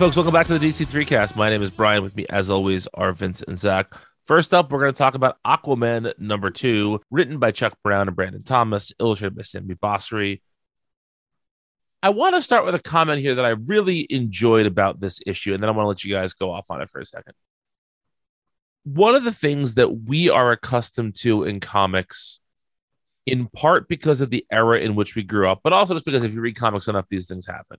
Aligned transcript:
Folks, 0.00 0.16
welcome 0.16 0.32
back 0.32 0.46
to 0.46 0.58
the 0.58 0.66
DC3 0.66 1.06
cast. 1.06 1.36
My 1.36 1.50
name 1.50 1.62
is 1.62 1.68
Brian. 1.68 2.02
With 2.02 2.16
me, 2.16 2.24
as 2.30 2.50
always, 2.50 2.88
are 2.94 3.12
Vince 3.12 3.42
and 3.42 3.58
Zach. 3.58 3.92
First 4.24 4.54
up, 4.54 4.72
we're 4.72 4.80
going 4.80 4.94
to 4.94 4.96
talk 4.96 5.14
about 5.14 5.36
Aquamen 5.46 6.18
number 6.18 6.48
two, 6.48 7.02
written 7.10 7.38
by 7.38 7.50
Chuck 7.50 7.76
Brown 7.84 8.08
and 8.08 8.16
Brandon 8.16 8.42
Thomas, 8.42 8.94
illustrated 8.98 9.36
by 9.36 9.42
Sami 9.42 9.74
Basri. 9.74 10.40
I 12.02 12.08
want 12.08 12.34
to 12.34 12.40
start 12.40 12.64
with 12.64 12.74
a 12.74 12.78
comment 12.78 13.20
here 13.20 13.34
that 13.34 13.44
I 13.44 13.50
really 13.50 14.06
enjoyed 14.08 14.64
about 14.64 15.00
this 15.00 15.20
issue, 15.26 15.52
and 15.52 15.62
then 15.62 15.68
I 15.68 15.72
want 15.72 15.84
to 15.84 15.88
let 15.88 16.02
you 16.02 16.10
guys 16.10 16.32
go 16.32 16.50
off 16.50 16.70
on 16.70 16.80
it 16.80 16.88
for 16.88 17.02
a 17.02 17.04
second. 17.04 17.34
One 18.84 19.14
of 19.14 19.24
the 19.24 19.34
things 19.34 19.74
that 19.74 19.90
we 19.90 20.30
are 20.30 20.50
accustomed 20.50 21.16
to 21.16 21.44
in 21.44 21.60
comics, 21.60 22.40
in 23.26 23.48
part 23.48 23.86
because 23.86 24.22
of 24.22 24.30
the 24.30 24.46
era 24.50 24.80
in 24.80 24.94
which 24.94 25.14
we 25.14 25.24
grew 25.24 25.46
up, 25.46 25.60
but 25.62 25.74
also 25.74 25.92
just 25.92 26.06
because 26.06 26.24
if 26.24 26.32
you 26.32 26.40
read 26.40 26.56
comics 26.56 26.88
enough, 26.88 27.06
these 27.10 27.26
things 27.26 27.46
happen 27.46 27.76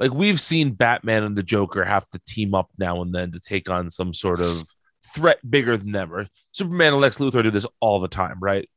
like 0.00 0.12
we've 0.12 0.40
seen 0.40 0.72
Batman 0.72 1.22
and 1.22 1.36
the 1.36 1.42
Joker 1.42 1.84
have 1.84 2.08
to 2.10 2.18
team 2.26 2.54
up 2.54 2.70
now 2.78 3.02
and 3.02 3.14
then 3.14 3.32
to 3.32 3.40
take 3.40 3.68
on 3.68 3.90
some 3.90 4.14
sort 4.14 4.40
of 4.40 4.66
threat 5.14 5.38
bigger 5.48 5.76
than 5.76 5.94
ever. 5.94 6.26
Superman 6.52 6.94
and 6.94 7.02
Lex 7.02 7.18
Luthor 7.18 7.42
do 7.42 7.50
this 7.50 7.66
all 7.80 8.00
the 8.00 8.08
time, 8.08 8.38
right? 8.40 8.68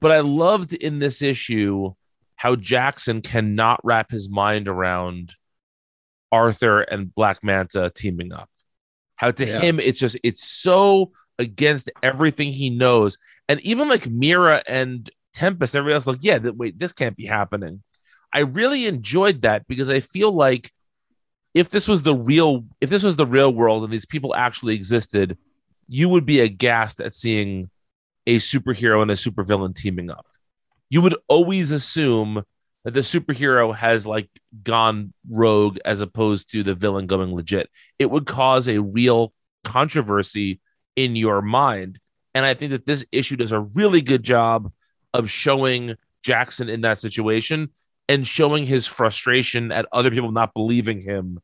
But 0.00 0.10
I 0.10 0.20
loved 0.20 0.74
in 0.74 0.98
this 0.98 1.22
issue 1.22 1.94
how 2.34 2.56
Jackson 2.56 3.22
cannot 3.22 3.80
wrap 3.84 4.10
his 4.10 4.28
mind 4.28 4.66
around 4.66 5.34
Arthur 6.32 6.80
and 6.80 7.14
Black 7.14 7.44
Manta 7.44 7.92
teaming 7.94 8.32
up. 8.32 8.50
How 9.16 9.30
to 9.30 9.46
yeah. 9.46 9.60
him 9.60 9.78
it's 9.78 10.00
just 10.00 10.18
it's 10.24 10.42
so 10.42 11.12
against 11.38 11.90
everything 12.02 12.52
he 12.52 12.70
knows, 12.70 13.16
and 13.48 13.60
even 13.60 13.88
like 13.88 14.08
Mera 14.08 14.62
and 14.66 15.08
Tempest, 15.32 15.76
everybody 15.76 15.94
else 15.94 16.06
like, 16.08 16.18
yeah, 16.22 16.38
that 16.38 16.56
wait, 16.56 16.78
this 16.78 16.92
can't 16.92 17.16
be 17.16 17.26
happening. 17.26 17.82
I 18.34 18.40
really 18.40 18.86
enjoyed 18.86 19.42
that 19.42 19.66
because 19.68 19.88
I 19.88 20.00
feel 20.00 20.32
like 20.32 20.72
if 21.54 21.70
this 21.70 21.86
was 21.86 22.02
the 22.02 22.16
real 22.16 22.64
if 22.80 22.90
this 22.90 23.04
was 23.04 23.16
the 23.16 23.26
real 23.26 23.54
world 23.54 23.84
and 23.84 23.92
these 23.92 24.06
people 24.06 24.34
actually 24.34 24.74
existed, 24.74 25.38
you 25.88 26.08
would 26.08 26.26
be 26.26 26.40
aghast 26.40 27.00
at 27.00 27.14
seeing 27.14 27.70
a 28.26 28.36
superhero 28.36 29.02
and 29.02 29.10
a 29.10 29.14
supervillain 29.14 29.74
teaming 29.74 30.10
up. 30.10 30.26
You 30.90 31.00
would 31.02 31.16
always 31.28 31.70
assume 31.70 32.42
that 32.84 32.92
the 32.92 33.00
superhero 33.00 33.74
has 33.74 34.06
like 34.06 34.28
gone 34.62 35.12
rogue 35.30 35.78
as 35.84 36.00
opposed 36.00 36.50
to 36.52 36.62
the 36.62 36.74
villain 36.74 37.06
going 37.06 37.34
legit. 37.34 37.70
It 37.98 38.10
would 38.10 38.26
cause 38.26 38.68
a 38.68 38.80
real 38.80 39.32
controversy 39.62 40.60
in 40.96 41.16
your 41.16 41.40
mind. 41.40 41.98
And 42.34 42.44
I 42.44 42.54
think 42.54 42.72
that 42.72 42.84
this 42.84 43.04
issue 43.12 43.36
does 43.36 43.52
a 43.52 43.60
really 43.60 44.02
good 44.02 44.22
job 44.24 44.72
of 45.12 45.30
showing 45.30 45.94
Jackson 46.22 46.68
in 46.68 46.80
that 46.80 46.98
situation 46.98 47.70
and 48.08 48.26
showing 48.26 48.66
his 48.66 48.86
frustration 48.86 49.72
at 49.72 49.86
other 49.92 50.10
people 50.10 50.32
not 50.32 50.54
believing 50.54 51.00
him 51.00 51.40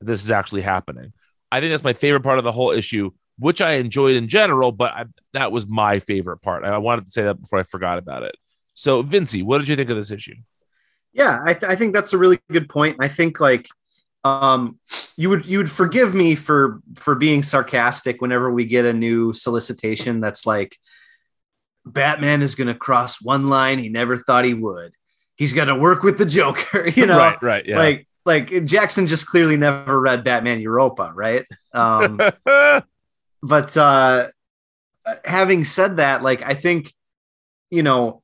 this 0.00 0.24
is 0.24 0.30
actually 0.30 0.62
happening. 0.62 1.12
I 1.50 1.60
think 1.60 1.70
that's 1.70 1.84
my 1.84 1.92
favorite 1.92 2.22
part 2.22 2.38
of 2.38 2.44
the 2.44 2.52
whole 2.52 2.70
issue, 2.70 3.10
which 3.38 3.60
I 3.60 3.74
enjoyed 3.74 4.16
in 4.16 4.28
general, 4.28 4.72
but 4.72 4.92
I, 4.92 5.04
that 5.32 5.52
was 5.52 5.66
my 5.66 5.98
favorite 5.98 6.38
part. 6.38 6.64
I 6.64 6.78
wanted 6.78 7.06
to 7.06 7.10
say 7.10 7.22
that 7.22 7.40
before 7.40 7.58
I 7.58 7.62
forgot 7.62 7.98
about 7.98 8.22
it. 8.22 8.34
So, 8.74 9.02
Vincey, 9.02 9.42
what 9.42 9.58
did 9.58 9.68
you 9.68 9.76
think 9.76 9.90
of 9.90 9.96
this 9.96 10.10
issue? 10.10 10.34
Yeah, 11.12 11.40
I, 11.44 11.52
th- 11.52 11.70
I 11.70 11.76
think 11.76 11.94
that's 11.94 12.14
a 12.14 12.18
really 12.18 12.40
good 12.50 12.68
point. 12.68 12.96
I 13.00 13.08
think 13.08 13.38
like 13.38 13.68
um, 14.24 14.78
you 15.16 15.28
would 15.30 15.44
you 15.46 15.58
would 15.58 15.70
forgive 15.70 16.14
me 16.14 16.34
for 16.34 16.80
for 16.96 17.14
being 17.14 17.42
sarcastic 17.42 18.22
whenever 18.22 18.50
we 18.50 18.64
get 18.64 18.86
a 18.86 18.92
new 18.92 19.32
solicitation 19.32 20.20
that's 20.20 20.46
like 20.46 20.78
Batman 21.84 22.40
is 22.40 22.54
going 22.54 22.68
to 22.68 22.74
cross 22.74 23.20
one 23.20 23.48
line 23.48 23.78
he 23.78 23.88
never 23.88 24.16
thought 24.16 24.44
he 24.44 24.54
would 24.54 24.92
he's 25.36 25.52
got 25.52 25.66
to 25.66 25.74
work 25.74 26.02
with 26.02 26.18
the 26.18 26.26
Joker, 26.26 26.88
you 26.94 27.06
know, 27.06 27.18
right, 27.18 27.42
right, 27.42 27.66
yeah. 27.66 27.78
like 27.78 28.08
like 28.24 28.64
Jackson 28.64 29.06
just 29.06 29.26
clearly 29.26 29.56
never 29.56 30.00
read 30.00 30.24
Batman 30.24 30.60
Europa, 30.60 31.12
right? 31.14 31.44
Um, 31.72 32.20
but 33.42 33.76
uh, 33.76 34.28
having 35.24 35.64
said 35.64 35.96
that, 35.96 36.22
like 36.22 36.42
I 36.42 36.54
think 36.54 36.92
you 37.70 37.82
know 37.82 38.22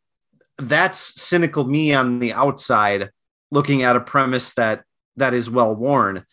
that's 0.58 1.20
cynical 1.20 1.64
me 1.64 1.94
on 1.94 2.19
the 2.19 2.32
outside 2.32 3.10
looking 3.50 3.82
at 3.82 3.96
a 3.96 4.00
premise 4.00 4.54
that 4.54 4.84
that 5.16 5.34
is 5.34 5.50
well 5.50 5.75
worn. 5.75 6.25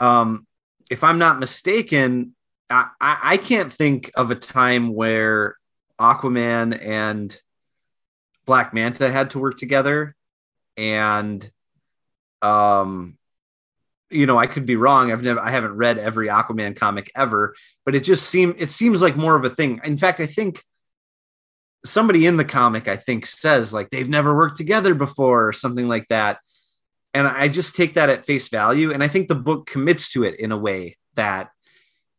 Um, 0.00 0.46
if 0.90 1.02
I'm 1.04 1.18
not 1.18 1.38
mistaken, 1.38 2.34
I, 2.68 2.88
I 3.00 3.36
can't 3.36 3.72
think 3.72 4.10
of 4.14 4.30
a 4.30 4.36
time 4.36 4.94
where 4.94 5.56
Aquaman 6.00 6.80
and 6.84 7.36
Black 8.50 8.74
Manta 8.74 9.08
had 9.08 9.30
to 9.30 9.38
work 9.38 9.56
together 9.56 10.16
and 10.76 11.48
um 12.42 13.16
you 14.10 14.26
know, 14.26 14.36
I 14.36 14.48
could 14.48 14.66
be 14.66 14.74
wrong. 14.74 15.12
I've 15.12 15.22
never, 15.22 15.38
I 15.38 15.50
haven't 15.50 15.76
read 15.76 15.96
every 15.96 16.26
Aquaman 16.26 16.74
comic 16.74 17.12
ever, 17.14 17.54
but 17.84 17.94
it 17.94 18.00
just 18.00 18.28
seems, 18.28 18.56
it 18.58 18.72
seems 18.72 19.00
like 19.00 19.16
more 19.16 19.36
of 19.36 19.44
a 19.44 19.50
thing. 19.50 19.80
In 19.84 19.96
fact, 19.96 20.18
I 20.18 20.26
think 20.26 20.64
somebody 21.84 22.26
in 22.26 22.36
the 22.36 22.44
comic, 22.44 22.88
I 22.88 22.96
think, 22.96 23.24
says 23.24 23.72
like 23.72 23.88
they've 23.90 24.08
never 24.08 24.34
worked 24.34 24.56
together 24.56 24.94
before 24.94 25.46
or 25.46 25.52
something 25.52 25.86
like 25.86 26.08
that. 26.08 26.40
And 27.14 27.24
I 27.28 27.46
just 27.46 27.76
take 27.76 27.94
that 27.94 28.10
at 28.10 28.26
face 28.26 28.48
value. 28.48 28.92
And 28.92 29.00
I 29.00 29.06
think 29.06 29.28
the 29.28 29.36
book 29.36 29.66
commits 29.66 30.10
to 30.14 30.24
it 30.24 30.40
in 30.40 30.50
a 30.50 30.58
way 30.58 30.96
that 31.14 31.50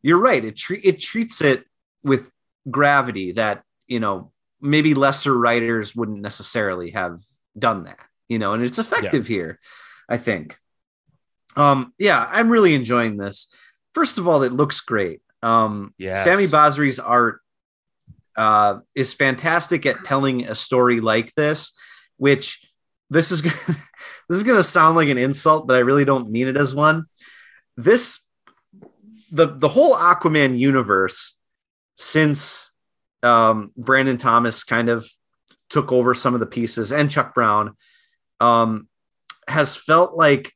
you're 0.01 0.17
right. 0.17 0.45
It, 0.45 0.55
tre- 0.55 0.79
it 0.81 1.01
treats 1.01 1.41
it 1.41 1.65
with 2.05 2.31
gravity 2.69 3.33
that, 3.33 3.63
you 3.85 3.99
know, 3.99 4.31
maybe 4.61 4.93
lesser 4.93 5.37
writers 5.37 5.95
wouldn't 5.95 6.21
necessarily 6.21 6.91
have 6.91 7.19
done 7.57 7.83
that 7.83 7.99
you 8.31 8.39
know, 8.39 8.53
and 8.53 8.63
it's 8.63 8.79
effective 8.79 9.29
yeah. 9.29 9.35
here, 9.35 9.59
I 10.07 10.17
think. 10.17 10.57
Um, 11.57 11.93
yeah, 11.99 12.25
I'm 12.31 12.49
really 12.49 12.73
enjoying 12.73 13.17
this. 13.17 13.53
First 13.93 14.17
of 14.17 14.25
all, 14.25 14.43
it 14.43 14.53
looks 14.53 14.79
great. 14.79 15.19
Um, 15.43 15.93
yes. 15.97 16.23
Sami 16.23 16.47
Basri's 16.47 16.97
art 16.97 17.41
uh, 18.37 18.79
is 18.95 19.13
fantastic 19.13 19.85
at 19.85 19.97
telling 20.05 20.45
a 20.45 20.55
story 20.55 21.01
like 21.01 21.35
this, 21.35 21.73
which 22.15 22.65
this 23.09 23.33
is 23.33 23.41
gonna, 23.41 23.57
this 24.29 24.37
is 24.37 24.43
going 24.43 24.57
to 24.57 24.63
sound 24.63 24.95
like 24.95 25.09
an 25.09 25.17
insult, 25.17 25.67
but 25.67 25.75
I 25.75 25.79
really 25.79 26.05
don't 26.05 26.31
mean 26.31 26.47
it 26.47 26.55
as 26.55 26.73
one. 26.73 27.07
This 27.75 28.21
the 29.29 29.47
the 29.47 29.67
whole 29.67 29.93
Aquaman 29.93 30.57
universe 30.57 31.37
since 31.97 32.70
um, 33.23 33.71
Brandon 33.77 34.17
Thomas 34.17 34.63
kind 34.63 34.89
of 34.89 35.09
took 35.69 35.91
over 35.91 36.13
some 36.13 36.33
of 36.33 36.39
the 36.39 36.45
pieces 36.45 36.91
and 36.91 37.09
Chuck 37.09 37.33
Brown 37.33 37.75
um, 38.39 38.87
has 39.47 39.75
felt 39.75 40.15
like 40.15 40.53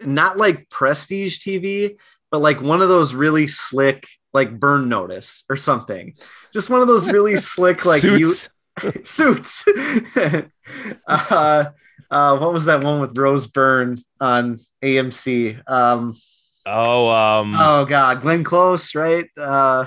not 0.00 0.36
like 0.36 0.68
prestige 0.68 1.38
TV, 1.38 1.96
but 2.30 2.40
like 2.40 2.60
one 2.60 2.82
of 2.82 2.88
those 2.88 3.14
really 3.14 3.46
slick, 3.46 4.06
like 4.32 4.58
burn 4.58 4.88
notice 4.88 5.44
or 5.48 5.56
something. 5.56 6.14
Just 6.52 6.70
one 6.70 6.82
of 6.82 6.88
those 6.88 7.08
really 7.08 7.36
slick, 7.36 7.84
like 7.84 8.00
suits. 8.00 8.48
you 8.82 8.92
suits. 9.04 9.64
uh, 11.06 11.64
uh, 12.10 12.38
what 12.38 12.52
was 12.52 12.66
that 12.66 12.82
one 12.82 13.00
with 13.00 13.16
Rose 13.16 13.46
Byrne 13.46 13.96
on 14.20 14.60
AMC? 14.82 15.68
Um, 15.68 16.16
oh, 16.66 17.08
um, 17.08 17.54
oh 17.58 17.84
God, 17.84 18.22
Glenn 18.22 18.44
Close, 18.44 18.94
right? 18.94 19.26
Uh, 19.36 19.86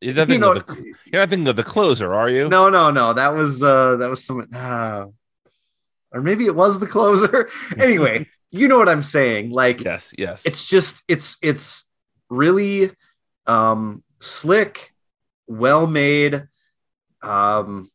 you're 0.00 0.14
not, 0.14 0.28
you 0.28 0.38
know, 0.38 0.54
the, 0.54 0.94
you're 1.06 1.22
not 1.22 1.30
thinking 1.30 1.48
of 1.48 1.56
the 1.56 1.64
closer, 1.64 2.12
are 2.14 2.28
you? 2.28 2.48
No, 2.48 2.68
no, 2.68 2.90
no. 2.90 3.12
That 3.14 3.34
was 3.34 3.62
uh, 3.62 3.96
that 3.96 4.10
was 4.10 4.24
someone. 4.24 4.52
Uh, 4.54 5.06
or 6.12 6.22
maybe 6.22 6.46
it 6.46 6.54
was 6.54 6.78
the 6.78 6.86
closer. 6.86 7.48
anyway, 7.78 8.26
you 8.50 8.68
know 8.68 8.78
what 8.78 8.88
I'm 8.88 9.02
saying. 9.02 9.50
Like, 9.50 9.82
yes, 9.82 10.12
yes. 10.16 10.46
It's 10.46 10.64
just 10.64 11.02
it's 11.08 11.36
it's 11.42 11.84
really 12.28 12.90
um 13.46 14.02
slick, 14.20 14.92
well 15.46 15.86
made, 15.86 16.44
um 17.22 17.90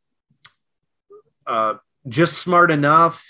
uh 1.45 1.75
just 2.07 2.39
smart 2.39 2.71
enough, 2.71 3.23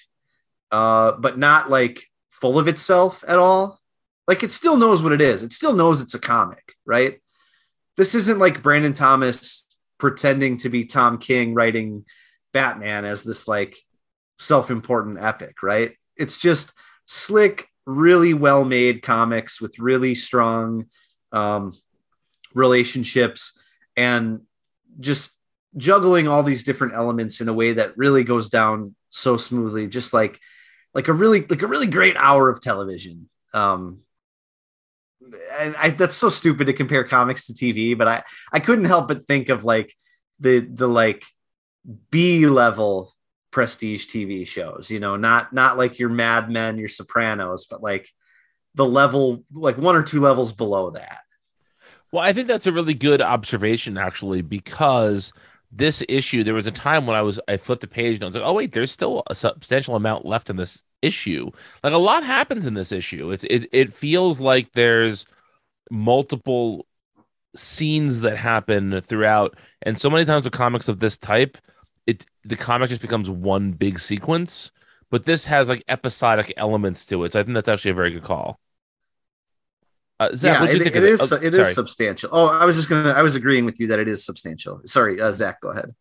uh, 0.72 1.14
but 1.14 1.38
not 1.38 1.70
like 1.70 2.06
full 2.30 2.58
of 2.58 2.68
itself 2.68 3.24
at 3.28 3.38
all. 3.38 3.80
Like 4.28 4.44
it 4.44 4.52
still 4.52 4.78
knows 4.78 5.04
what 5.04 5.12
it 5.12 5.22
is. 5.22 5.44
It 5.44 5.52
still 5.52 5.74
knows 5.74 6.02
it's 6.02 6.14
a 6.14 6.20
comic, 6.20 6.74
right? 6.86 7.21
This 7.98 8.16
isn't 8.16 8.40
like 8.40 8.64
Brandon 8.64 8.94
Thomas 8.94 9.68
pretending 9.98 10.58
to 10.58 10.70
be 10.70 10.86
Tom 10.86 11.18
King 11.18 11.54
writing 11.54 12.06
Batman 12.54 13.06
as 13.06 13.24
this 13.24 13.48
like 13.48 13.78
self-important 14.40 15.20
epic, 15.20 15.62
right? 15.62 15.96
It's 16.18 16.38
just 16.40 16.74
slick, 17.06 17.68
really 17.86 18.34
well-made 18.34 19.02
comics 19.02 19.62
with 19.62 19.80
really 19.80 20.16
strong 20.16 20.86
um, 21.32 21.78
relationships 22.54 23.60
and 23.96 24.42
just 25.00 25.38
juggling 25.78 26.28
all 26.28 26.44
these 26.44 26.64
different 26.64 26.94
elements 26.94 27.42
in 27.42 27.48
a 27.48 27.54
way 27.54 27.74
that 27.74 27.98
really 27.98 28.24
goes 28.24 28.50
down 28.50 28.96
so 29.10 29.38
smoothly, 29.38 29.88
just 29.88 30.14
like 30.14 30.40
like 30.94 31.08
a 31.08 31.14
really 31.14 31.46
like 31.46 31.62
a 31.62 31.68
really 31.68 31.88
great 31.88 32.18
hour 32.18 32.50
of 32.50 32.62
television. 32.62 33.30
Um, 33.54 34.02
and 35.60 35.76
I, 35.76 35.90
that's 35.90 36.16
so 36.16 36.30
stupid 36.30 36.68
to 36.68 36.74
compare 36.74 37.04
comics 37.04 37.48
to 37.48 37.54
TV, 37.54 37.98
but 37.98 38.08
I 38.08 38.24
I 38.52 38.60
couldn't 38.60 38.86
help 38.86 39.08
but 39.08 39.26
think 39.26 39.50
of 39.50 39.64
like 39.64 39.96
the 40.40 40.60
the 40.60 40.88
like 40.88 41.26
B 42.10 42.48
level 42.48 43.14
prestige 43.52 44.08
TV 44.08 44.48
shows, 44.48 44.90
you 44.90 45.00
know, 45.00 45.16
not 45.16 45.54
not 45.54 45.78
like 45.78 46.00
your 46.00 46.10
Mad 46.10 46.50
Men, 46.50 46.78
your 46.78 46.88
Sopranos, 46.88 47.66
but 47.66 47.84
like 47.84 48.10
the 48.76 48.86
level 48.86 49.44
like 49.52 49.78
one 49.78 49.96
or 49.96 50.04
two 50.04 50.22
levels 50.22 50.54
below 50.54 50.92
that. 50.92 51.20
Well, 52.12 52.24
I 52.24 52.34
think 52.34 52.48
that's 52.48 52.68
a 52.68 52.72
really 52.72 52.94
good 52.94 53.22
observation 53.22 53.98
actually 53.98 54.42
because 54.42 55.32
this 55.72 56.04
issue 56.10 56.44
there 56.44 56.54
was 56.54 56.68
a 56.68 56.72
time 56.72 57.06
when 57.06 57.16
I 57.16 57.22
was 57.22 57.40
I 57.48 57.58
flipped 57.58 57.82
the 57.82 57.88
page 57.88 58.16
and 58.16 58.24
I 58.24 58.26
was 58.28 58.36
like, 58.36 58.46
"Oh 58.46 58.54
wait, 58.54 58.74
there's 58.74 58.92
still 58.92 59.24
a 59.28 59.36
substantial 59.36 59.96
amount 59.96 60.26
left 60.26 60.50
in 60.50 60.58
this 60.58 60.84
issue." 61.02 61.52
Like 61.84 61.94
a 61.94 61.98
lot 61.98 62.24
happens 62.24 62.66
in 62.66 62.74
this 62.74 62.92
issue. 62.92 63.32
It's 63.32 63.44
it 63.46 63.70
it 63.72 63.94
feels 63.94 64.40
like 64.40 64.72
there's 64.74 65.26
multiple 65.90 66.86
scenes 67.56 68.22
that 68.22 68.38
happen 68.38 69.02
throughout 69.02 69.58
and 69.82 70.00
so 70.00 70.10
many 70.10 70.24
times 70.24 70.46
with 70.46 70.54
comics 70.54 70.88
of 70.88 71.00
this 71.00 71.18
type 71.18 71.58
it 72.08 72.26
the 72.46 72.56
comic 72.56 72.90
just 72.90 73.02
becomes 73.02 73.30
one 73.30 73.72
big 73.72 74.00
sequence 74.00 74.72
but 75.10 75.26
this 75.26 75.46
has 75.46 75.68
like 75.68 75.84
episodic 75.90 76.54
elements 76.56 77.06
to 77.06 77.22
it 77.26 77.34
so 77.34 77.42
i 77.42 77.44
think 77.44 77.54
that's 77.54 77.68
actually 77.68 77.92
a 77.92 77.96
very 77.96 78.10
good 78.10 78.24
call 78.24 78.58
uh, 80.22 80.30
Zach, 80.36 80.62
yeah, 80.62 80.70
it, 80.70 80.82
it 80.96 81.04
is. 81.04 81.34
Oh, 81.34 81.36
it 81.38 81.56
is 81.56 81.74
substantial. 81.74 82.30
Oh, 82.32 82.46
I 82.46 82.66
was 82.66 82.76
just 82.76 82.88
gonna. 82.88 83.10
I 83.10 83.24
was 83.24 83.36
agreeing 83.36 83.66
with 83.66 83.80
you 83.80 83.88
that 83.88 83.98
it 83.98 84.08
is 84.08 84.24
substantial. 84.24 84.80
Sorry, 84.86 85.20
uh, 85.20 85.32
Zach, 85.32 85.60
go 85.62 85.70
ahead. 85.70 85.96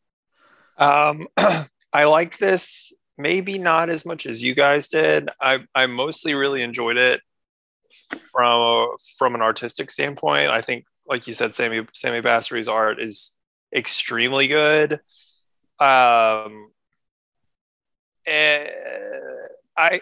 Um, 0.77 1.27
I 1.95 2.05
like 2.05 2.37
this. 2.37 2.93
Maybe 3.21 3.59
not 3.59 3.91
as 3.91 4.07
much 4.07 4.27
as 4.27 4.43
you 4.43 4.55
guys 4.55 4.89
did. 4.89 5.29
I 5.41 5.65
I 5.75 5.87
mostly 5.87 6.35
really 6.35 6.63
enjoyed 6.63 6.97
it 6.97 7.21
from 8.33 8.89
from 9.19 9.35
an 9.35 9.43
artistic 9.43 9.91
standpoint. 9.91 10.51
I 10.51 10.61
think, 10.61 10.85
like 11.07 11.27
you 11.27 11.35
said, 11.35 11.55
Sami 11.55 11.87
Sami 11.93 12.21
Basri's 12.21 12.69
art 12.69 13.01
is 13.01 13.37
extremely 13.75 14.49
good. 14.49 15.01
Um, 15.79 16.71
eh, 18.27 18.69
I 19.77 20.01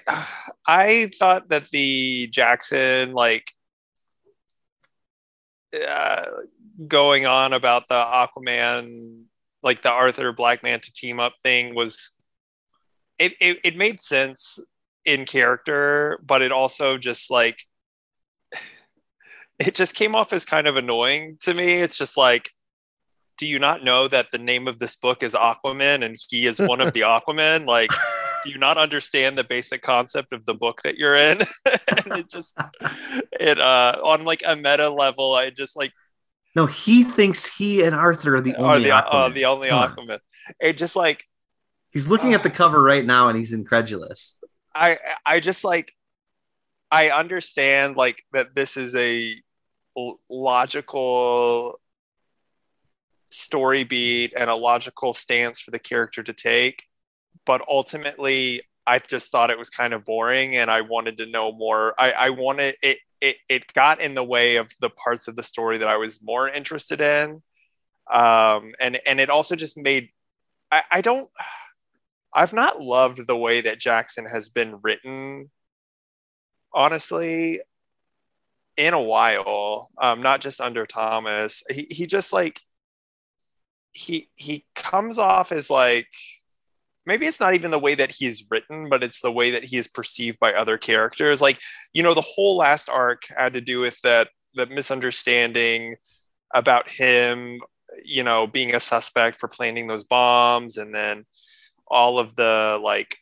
I 0.67 1.11
thought 1.19 1.49
that 1.49 1.69
the 1.71 2.29
Jackson 2.29 3.13
like 3.13 3.53
uh, 5.75 6.25
going 6.87 7.27
on 7.27 7.53
about 7.53 7.89
the 7.89 7.95
Aquaman, 7.95 9.25
like 9.63 9.83
the 9.83 9.91
Arthur 9.91 10.33
Black 10.33 10.63
Manta 10.63 10.93
team 10.93 11.21
up 11.21 11.35
thing 11.43 11.75
was 11.75 12.13
it, 13.19 13.35
it, 13.41 13.59
it 13.65 13.77
made 13.77 14.01
sense 14.01 14.61
in 15.05 15.25
character, 15.25 16.21
but 16.25 16.43
it 16.43 16.53
also 16.53 16.99
just 16.99 17.31
like 17.31 17.63
it 19.59 19.75
just 19.75 19.95
came 19.95 20.15
off 20.15 20.33
as 20.33 20.45
kind 20.45 20.67
of 20.67 20.77
annoying 20.77 21.39
to 21.41 21.55
me. 21.55 21.75
It's 21.75 21.99
just 21.99 22.17
like, 22.17 22.51
do 23.39 23.47
you 23.47 23.59
not 23.59 23.85
know 23.85 24.09
that 24.09 24.29
the 24.33 24.39
name 24.39 24.69
of 24.69 24.79
this 24.79 24.97
book 24.97 25.23
is 25.23 25.35
Aquamen 25.35 26.05
and 26.05 26.17
he 26.29 26.47
is 26.47 26.59
one 26.59 26.81
of 26.81 26.93
the 26.93 27.01
Aquamen? 27.05 27.67
Like 27.67 27.91
do 28.45 28.51
you 28.51 28.59
not 28.59 28.79
understand 28.79 29.37
the 29.37 29.45
basic 29.45 29.83
concept 29.83 30.33
of 30.33 30.45
the 30.45 30.55
book 30.55 30.83
that 30.83 30.97
you're 30.97 31.17
in? 31.17 31.41
and 32.07 32.19
it 32.19 32.31
just 32.31 32.59
it 33.41 33.59
uh 33.59 33.99
on 34.03 34.25
like 34.25 34.43
a 34.47 34.57
meta 34.57 34.91
level, 34.91 35.35
I 35.35 35.51
just 35.51 35.77
like 35.77 35.93
no, 36.57 36.67
he 36.67 37.05
thinks 37.05 37.47
he 37.47 37.83
and 37.83 37.95
Arthur 37.95 38.37
are 38.37 38.41
the 38.41 38.57
only 38.57 38.85
the, 38.85 38.91
Aquamen. 38.91 39.13
Uh, 39.13 39.29
the 39.29 39.45
only 39.45 39.69
Come 39.69 39.91
Aquamen. 39.91 40.15
On. 40.15 40.19
It 40.61 40.77
just 40.77 40.97
like 40.97 41.25
he's 41.93 42.09
looking 42.09 42.35
at 42.35 42.43
the 42.43 42.51
cover 42.51 42.83
right 42.83 43.05
now 43.05 43.29
and 43.29 43.37
he's 43.37 43.53
incredulous. 43.53 44.37
I 44.75 44.99
I 45.25 45.41
just 45.41 45.65
like 45.65 45.93
I 46.91 47.11
understand 47.11 47.97
like 47.97 48.23
that 48.33 48.55
this 48.55 48.77
is 48.77 48.95
a 48.95 49.35
logical 50.31 51.81
story 53.31 53.85
beat 53.85 54.33
and 54.37 54.49
a 54.49 54.55
logical 54.55 55.13
stance 55.13 55.61
for 55.61 55.71
the 55.71 55.79
character 55.79 56.23
to 56.23 56.33
take 56.33 56.85
but 57.45 57.65
ultimately 57.69 58.63
I 58.87 58.99
just 58.99 59.31
thought 59.31 59.51
it 59.51 59.59
was 59.59 59.71
kind 59.71 59.93
of 59.93 60.05
boring 60.05 60.57
and 60.57 60.71
I 60.71 60.81
wanted 60.81 61.19
to 61.19 61.27
know 61.27 61.53
more. 61.53 61.95
I, 61.99 62.13
I 62.13 62.31
wanted 62.31 62.77
it, 62.83 62.99
it, 63.21 63.37
it 63.49 63.73
got 63.75 64.01
in 64.01 64.15
the 64.15 64.25
way 64.25 64.57
of 64.57 64.71
the 64.81 64.89
parts 64.91 65.29
of 65.29 65.37
the 65.37 65.43
story 65.43 65.79
that 65.79 65.89
I 65.89 65.97
was 65.97 66.23
more 66.23 66.49
interested 66.49 67.01
in. 67.01 67.43
Um, 68.11 68.73
and, 68.81 68.99
and 69.07 69.21
it 69.21 69.29
also 69.29 69.57
just 69.57 69.77
made, 69.77 70.09
I, 70.71 70.83
I 70.91 71.01
don't, 71.03 71.29
I've 72.39 72.53
not 72.53 72.81
loved 72.81 73.27
the 73.27 73.37
way 73.37 73.63
that 73.63 73.81
Jackson 73.81 74.25
has 74.25 74.49
been 74.49 74.79
written, 74.81 75.51
honestly, 76.73 77.61
in 78.77 78.95
a 78.95 79.03
while. 79.03 79.91
Um, 80.01 80.23
not 80.23 80.41
just 80.41 80.61
under 80.61 80.87
Thomas. 80.87 81.65
He, 81.69 81.89
he 81.91 82.07
just 82.07 82.33
like, 82.33 82.61
he, 83.93 84.29
he 84.37 84.65
comes 84.77 85.19
off 85.19 85.51
as 85.51 85.69
like, 85.69 86.07
maybe 87.05 87.27
it's 87.27 87.41
not 87.41 87.55
even 87.55 87.73
the 87.73 87.79
way 87.81 87.97
that 87.97 88.13
he's 88.13 88.47
written, 88.49 88.89
but 88.89 89.03
it's 89.03 89.21
the 89.21 89.33
way 89.33 89.51
that 89.51 89.65
he 89.65 89.77
is 89.77 89.89
perceived 89.89 90.39
by 90.39 90.53
other 90.53 90.79
characters. 90.79 91.41
Like, 91.41 91.59
you 91.93 92.05
know, 92.05 92.15
the 92.15 92.21
whole 92.21 92.57
last 92.59 92.89
arc 92.89 93.23
had 93.37 93.55
to 93.55 93.61
do 93.61 93.81
with 93.81 94.01
that 94.03 94.29
the 94.55 94.67
misunderstanding 94.67 95.97
about 96.55 96.89
him, 96.89 97.59
you 98.05 98.23
know, 98.23 98.47
being 98.47 98.77
a 98.77 98.81
suspect 98.81 99.41
for 99.41 99.49
planting 99.49 99.89
those 99.89 100.05
bombs, 100.05 100.77
and 100.77 100.95
then 100.95 101.25
all 101.91 102.19
of 102.19 102.35
the 102.37 102.79
like 102.83 103.19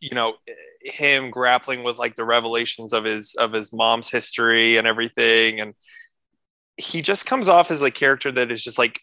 you 0.00 0.14
know 0.14 0.34
him 0.82 1.30
grappling 1.30 1.82
with 1.82 1.98
like 1.98 2.14
the 2.14 2.24
revelations 2.24 2.92
of 2.92 3.04
his 3.04 3.34
of 3.34 3.52
his 3.52 3.72
mom's 3.72 4.10
history 4.10 4.76
and 4.76 4.86
everything. 4.86 5.60
And 5.60 5.74
he 6.76 7.02
just 7.02 7.26
comes 7.26 7.48
off 7.48 7.70
as 7.70 7.82
a 7.82 7.90
character 7.90 8.30
that 8.32 8.52
is 8.52 8.62
just 8.62 8.78
like 8.78 9.00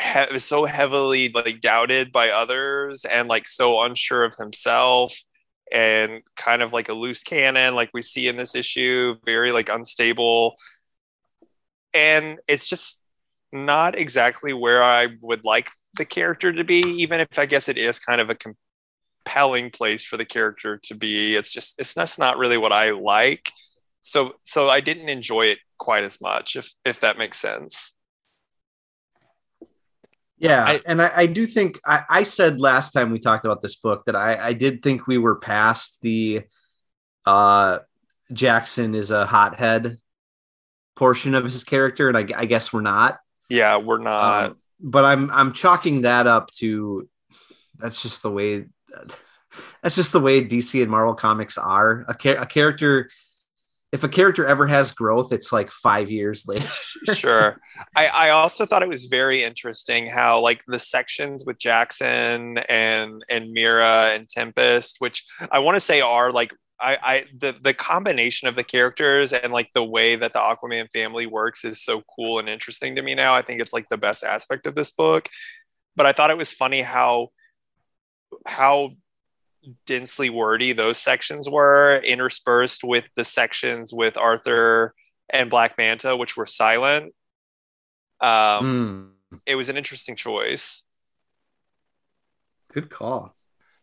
he- 0.00 0.38
so 0.40 0.64
heavily 0.64 1.30
like 1.32 1.60
doubted 1.60 2.10
by 2.12 2.30
others 2.30 3.04
and 3.04 3.28
like 3.28 3.46
so 3.46 3.80
unsure 3.82 4.24
of 4.24 4.34
himself 4.36 5.16
and 5.72 6.22
kind 6.36 6.62
of 6.62 6.72
like 6.72 6.88
a 6.88 6.92
loose 6.92 7.22
cannon 7.22 7.74
like 7.74 7.90
we 7.94 8.02
see 8.02 8.28
in 8.28 8.36
this 8.36 8.54
issue 8.54 9.14
very 9.24 9.52
like 9.52 9.68
unstable. 9.68 10.54
And 11.94 12.40
it's 12.48 12.66
just 12.66 13.04
not 13.54 13.96
exactly 13.96 14.52
where 14.52 14.82
i 14.82 15.08
would 15.20 15.44
like 15.44 15.70
the 15.96 16.04
character 16.04 16.52
to 16.52 16.64
be 16.64 16.80
even 16.80 17.20
if 17.20 17.38
i 17.38 17.46
guess 17.46 17.68
it 17.68 17.78
is 17.78 17.98
kind 17.98 18.20
of 18.20 18.30
a 18.30 18.36
compelling 18.36 19.70
place 19.70 20.04
for 20.04 20.16
the 20.16 20.24
character 20.24 20.78
to 20.78 20.94
be 20.94 21.34
it's 21.34 21.52
just 21.52 21.78
it's 21.78 21.94
just 21.94 22.18
not 22.18 22.38
really 22.38 22.58
what 22.58 22.72
i 22.72 22.90
like 22.90 23.50
so 24.02 24.34
so 24.42 24.68
i 24.68 24.80
didn't 24.80 25.08
enjoy 25.08 25.46
it 25.46 25.58
quite 25.78 26.04
as 26.04 26.20
much 26.20 26.56
if 26.56 26.72
if 26.84 27.00
that 27.00 27.18
makes 27.18 27.38
sense 27.38 27.94
yeah, 30.36 30.64
I, 30.64 30.80
and 30.84 31.00
I, 31.00 31.12
I, 31.14 31.26
do 31.26 31.46
think 31.46 31.80
I, 31.86 32.02
I, 32.10 32.22
said 32.24 32.60
last 32.60 32.90
time 32.90 33.12
we 33.12 33.18
talked 33.18 33.44
about 33.44 33.62
this 33.62 33.76
book 33.76 34.02
that 34.06 34.16
I, 34.16 34.48
I 34.48 34.52
did 34.52 34.82
think 34.82 35.06
we 35.06 35.16
were 35.16 35.36
past 35.36 36.02
the 36.02 36.42
uh, 37.24 37.78
Jackson 38.32 38.94
is 38.94 39.10
a 39.10 39.26
hothead 39.26 39.96
portion 40.96 41.34
of 41.34 41.44
his 41.44 41.64
character, 41.64 42.08
and 42.08 42.34
I, 42.34 42.44
guess 42.44 42.72
we're 42.72 42.80
not. 42.80 43.18
Yeah, 43.48 43.76
we're 43.76 43.98
not. 43.98 44.44
Um, 44.44 44.56
but 44.80 45.04
I'm 45.04 45.30
I'm 45.30 45.52
chalking 45.52 46.02
that 46.02 46.26
up 46.26 46.50
to 46.52 47.08
that's 47.78 48.02
just 48.02 48.22
the 48.22 48.30
way 48.30 48.66
that's 49.82 49.96
just 49.96 50.12
the 50.12 50.20
way 50.20 50.44
DC 50.44 50.80
and 50.80 50.90
Marvel 50.90 51.14
comics 51.14 51.58
are. 51.58 52.04
A, 52.08 52.30
a 52.30 52.46
character 52.46 53.08
if 53.94 54.02
a 54.02 54.08
character 54.08 54.44
ever 54.44 54.66
has 54.66 54.90
growth, 54.90 55.32
it's 55.32 55.52
like 55.52 55.70
five 55.70 56.10
years 56.10 56.48
later. 56.48 56.66
sure. 57.14 57.60
I, 57.94 58.08
I 58.08 58.30
also 58.30 58.66
thought 58.66 58.82
it 58.82 58.88
was 58.88 59.04
very 59.04 59.44
interesting 59.44 60.08
how 60.08 60.40
like 60.40 60.62
the 60.66 60.80
sections 60.80 61.44
with 61.46 61.60
Jackson 61.60 62.58
and 62.68 63.24
and 63.30 63.52
Mera 63.52 64.10
and 64.12 64.28
Tempest, 64.28 64.96
which 64.98 65.24
I 65.52 65.60
want 65.60 65.76
to 65.76 65.80
say 65.80 66.00
are 66.00 66.32
like 66.32 66.50
I, 66.80 66.98
I 67.02 67.24
the 67.38 67.56
the 67.60 67.74
combination 67.74 68.48
of 68.48 68.56
the 68.56 68.64
characters 68.64 69.32
and 69.32 69.52
like 69.52 69.70
the 69.74 69.84
way 69.84 70.16
that 70.16 70.32
the 70.32 70.40
Aquaman 70.40 70.88
family 70.92 71.26
works 71.26 71.64
is 71.64 71.82
so 71.82 72.02
cool 72.14 72.38
and 72.38 72.48
interesting 72.48 72.96
to 72.96 73.02
me 73.02 73.14
now. 73.14 73.34
I 73.34 73.42
think 73.42 73.60
it's 73.60 73.72
like 73.72 73.88
the 73.88 73.96
best 73.96 74.24
aspect 74.24 74.66
of 74.66 74.74
this 74.74 74.92
book. 74.92 75.28
But 75.96 76.06
I 76.06 76.12
thought 76.12 76.30
it 76.30 76.38
was 76.38 76.52
funny 76.52 76.82
how 76.82 77.28
how 78.46 78.90
densely 79.86 80.30
wordy 80.30 80.72
those 80.72 80.98
sections 80.98 81.48
were, 81.48 81.98
interspersed 82.04 82.84
with 82.84 83.08
the 83.16 83.24
sections 83.24 83.92
with 83.92 84.16
Arthur 84.16 84.94
and 85.30 85.48
Black 85.48 85.78
Manta, 85.78 86.16
which 86.16 86.36
were 86.36 86.46
silent. 86.46 87.14
Um, 88.20 89.14
mm. 89.32 89.38
It 89.46 89.56
was 89.56 89.68
an 89.68 89.76
interesting 89.76 90.16
choice. 90.16 90.86
Good 92.72 92.90
call. 92.90 93.34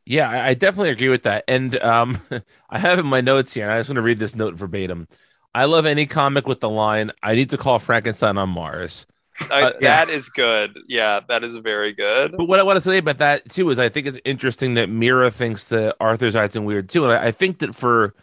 Yeah, 0.05 0.29
I 0.29 0.53
definitely 0.53 0.89
agree 0.89 1.09
with 1.09 1.23
that. 1.23 1.43
And 1.47 1.79
um, 1.81 2.19
I 2.69 2.79
have 2.79 2.99
in 2.99 3.05
my 3.05 3.21
notes 3.21 3.53
here, 3.53 3.65
and 3.65 3.73
I 3.73 3.79
just 3.79 3.89
want 3.89 3.97
to 3.97 4.01
read 4.01 4.19
this 4.19 4.35
note 4.35 4.55
verbatim. 4.55 5.07
I 5.53 5.65
love 5.65 5.85
any 5.85 6.05
comic 6.05 6.47
with 6.47 6.61
the 6.61 6.69
line, 6.69 7.11
I 7.21 7.35
need 7.35 7.49
to 7.49 7.57
call 7.57 7.77
Frankenstein 7.79 8.37
on 8.37 8.49
Mars. 8.49 9.05
Uh, 9.49 9.71
yeah. 9.81 10.05
That 10.05 10.09
is 10.09 10.29
good. 10.29 10.77
Yeah, 10.87 11.21
that 11.27 11.43
is 11.43 11.55
very 11.57 11.93
good. 11.93 12.33
But 12.37 12.45
what 12.45 12.59
I 12.59 12.63
want 12.63 12.77
to 12.77 12.81
say 12.81 12.97
about 12.97 13.17
that 13.19 13.49
too 13.49 13.69
is 13.69 13.79
I 13.79 13.89
think 13.89 14.07
it's 14.07 14.19
interesting 14.25 14.75
that 14.75 14.89
Mera 14.89 15.31
thinks 15.31 15.65
that 15.65 15.95
Arthur's 15.99 16.35
acting 16.35 16.65
weird 16.65 16.89
too, 16.89 17.05
and 17.05 17.13
I, 17.13 17.27
I 17.27 17.31
think 17.31 17.59
that 17.59 17.75
for 17.75 18.13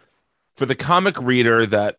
for 0.57 0.67
the 0.67 0.75
comic 0.75 1.19
reader 1.21 1.67
that 1.67 1.97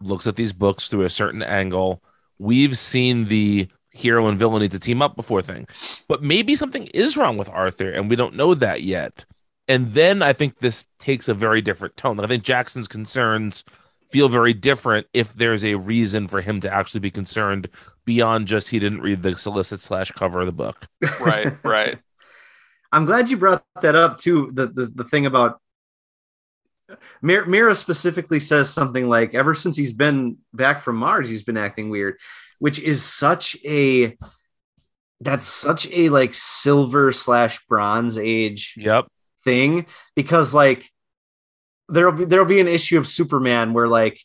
looks 0.00 0.26
at 0.26 0.36
these 0.36 0.52
books 0.52 0.88
through 0.88 1.02
a 1.02 1.10
certain 1.10 1.42
angle, 1.42 2.02
we've 2.38 2.78
seen 2.78 3.24
the 3.26 3.68
hero 3.98 4.26
and 4.28 4.38
villain 4.38 4.62
need 4.62 4.72
to 4.72 4.80
team 4.80 5.02
up 5.02 5.16
before 5.16 5.42
thing. 5.42 5.66
But 6.08 6.22
maybe 6.22 6.56
something 6.56 6.86
is 6.94 7.16
wrong 7.16 7.36
with 7.36 7.48
Arthur, 7.50 7.90
and 7.90 8.08
we 8.08 8.16
don't 8.16 8.36
know 8.36 8.54
that 8.54 8.82
yet. 8.82 9.24
and 9.68 9.92
then 9.92 10.22
I 10.22 10.32
think 10.32 10.58
this 10.60 10.86
takes 10.98 11.28
a 11.28 11.34
very 11.34 11.60
different 11.60 11.96
tone. 11.96 12.16
Like, 12.16 12.24
I 12.26 12.28
think 12.28 12.44
Jackson's 12.44 12.88
concerns 12.88 13.64
feel 14.10 14.28
very 14.30 14.54
different 14.54 15.06
if 15.12 15.34
there's 15.34 15.64
a 15.64 15.74
reason 15.74 16.28
for 16.28 16.40
him 16.40 16.60
to 16.62 16.72
actually 16.72 17.00
be 17.00 17.10
concerned 17.10 17.68
beyond 18.06 18.46
just 18.48 18.68
he 18.70 18.78
didn't 18.78 19.02
read 19.02 19.22
the 19.22 19.36
solicit 19.36 19.80
slash 19.80 20.10
cover 20.12 20.40
of 20.40 20.46
the 20.46 20.52
book. 20.52 20.86
Right, 21.20 21.52
right. 21.64 21.98
I'm 22.92 23.04
glad 23.04 23.28
you 23.28 23.36
brought 23.36 23.64
that 23.82 23.94
up 23.94 24.18
too. 24.18 24.50
The 24.54 24.66
the, 24.68 24.86
the 24.86 25.04
thing 25.04 25.26
about 25.26 25.60
Mera 27.20 27.74
specifically 27.74 28.40
says 28.40 28.70
something 28.70 29.08
like, 29.08 29.34
"Ever 29.34 29.54
since 29.54 29.76
he's 29.76 29.92
been 29.92 30.38
back 30.54 30.80
from 30.80 30.96
Mars, 30.96 31.28
he's 31.28 31.42
been 31.42 31.56
acting 31.58 31.90
weird," 31.90 32.16
which 32.58 32.78
is 32.80 33.02
such 33.04 33.56
a 33.64 34.16
that's 35.20 35.46
such 35.46 35.88
a 35.92 36.08
like 36.10 36.34
silver 36.34 37.10
slash 37.12 37.64
bronze 37.66 38.18
age 38.18 38.74
Yep. 38.76 39.06
thing 39.44 39.86
because 40.14 40.54
like 40.54 40.90
there'll 41.88 42.12
be 42.12 42.24
there'll 42.24 42.46
be 42.46 42.60
an 42.60 42.68
issue 42.68 42.98
of 42.98 43.06
Superman 43.06 43.72
where 43.72 43.88
like 43.88 44.20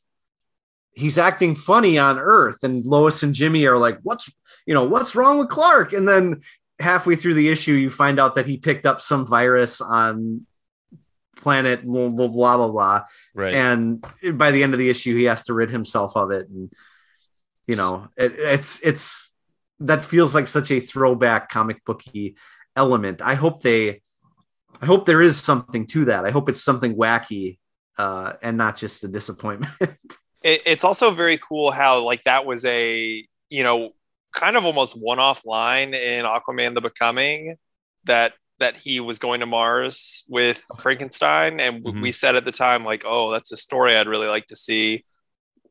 he's 0.92 1.18
acting 1.18 1.56
funny 1.56 1.98
on 1.98 2.20
Earth 2.20 2.64
and 2.64 2.86
Lois 2.86 3.24
and 3.24 3.34
Jimmy 3.34 3.66
are 3.66 3.78
like, 3.78 4.00
what's 4.04 4.32
you 4.68 4.74
know 4.74 4.84
what's 4.84 5.16
wrong 5.16 5.40
with 5.40 5.50
Clark? 5.50 5.94
And 5.94 6.08
then 6.08 6.42
halfway 6.80 7.16
through 7.16 7.34
the 7.36 7.50
issue, 7.50 7.74
you 7.74 7.90
find 7.90 8.20
out 8.20 8.36
that 8.36 8.46
he 8.46 8.58
picked 8.58 8.86
up 8.86 9.02
some 9.02 9.26
virus 9.26 9.82
on 9.82 10.46
planet 11.38 11.84
blah 11.84 12.10
blah 12.10 12.28
blah 12.28 12.58
blah, 12.58 12.68
blah. 12.70 13.02
Right. 13.34 13.54
and 13.56 14.04
by 14.34 14.52
the 14.52 14.62
end 14.64 14.74
of 14.74 14.80
the 14.80 14.90
issue, 14.90 15.16
he 15.18 15.24
has 15.24 15.44
to 15.46 15.54
rid 15.54 15.72
himself 15.72 16.16
of 16.16 16.32
it, 16.32 16.48
and 16.50 16.72
you 17.68 17.76
know 17.76 18.10
it, 18.18 18.36
it's 18.38 18.80
it's 18.84 19.36
that 19.80 20.04
feels 20.04 20.34
like 20.36 20.48
such 20.48 20.72
a 20.72 20.80
throwback 20.80 21.50
comic 21.50 21.84
booky 21.86 22.36
element. 22.76 23.22
I 23.22 23.36
hope 23.36 23.62
they, 23.62 24.02
I 24.82 24.86
hope 24.86 25.06
there 25.06 25.22
is 25.22 25.38
something 25.38 25.88
to 25.88 26.06
that. 26.06 26.26
I 26.26 26.32
hope 26.32 26.48
it's 26.48 26.64
something 26.64 26.96
wacky 26.96 27.58
uh, 27.98 28.34
and 28.42 28.58
not 28.58 28.78
just 28.78 29.04
a 29.04 29.08
disappointment. 29.08 29.74
It, 30.46 30.62
it's 30.66 30.84
also 30.84 31.12
very 31.12 31.38
cool 31.38 31.72
how 31.72 32.04
like 32.04 32.24
that 32.24 32.46
was 32.46 32.66
a 32.66 33.26
you 33.50 33.64
know 33.64 33.92
kind 34.34 34.58
of 34.58 34.66
almost 34.66 34.94
one-off 35.02 35.46
line 35.46 35.94
in 35.94 36.26
Aquaman: 36.26 36.74
The 36.74 36.82
Becoming 36.82 37.56
that 38.04 38.34
that 38.60 38.76
he 38.76 39.00
was 39.00 39.20
going 39.20 39.40
to 39.40 39.46
Mars 39.46 40.26
with 40.28 40.62
Frankenstein, 40.80 41.62
and 41.62 41.84
Mhm. 41.86 42.02
we 42.02 42.12
said 42.12 42.36
at 42.36 42.44
the 42.44 42.52
time 42.52 42.84
like, 42.84 43.04
oh, 43.06 43.32
that's 43.32 43.54
a 43.54 43.58
story 43.58 43.96
I'd 43.96 44.08
really 44.08 44.28
like 44.28 44.48
to 44.48 44.56
see. 44.58 45.06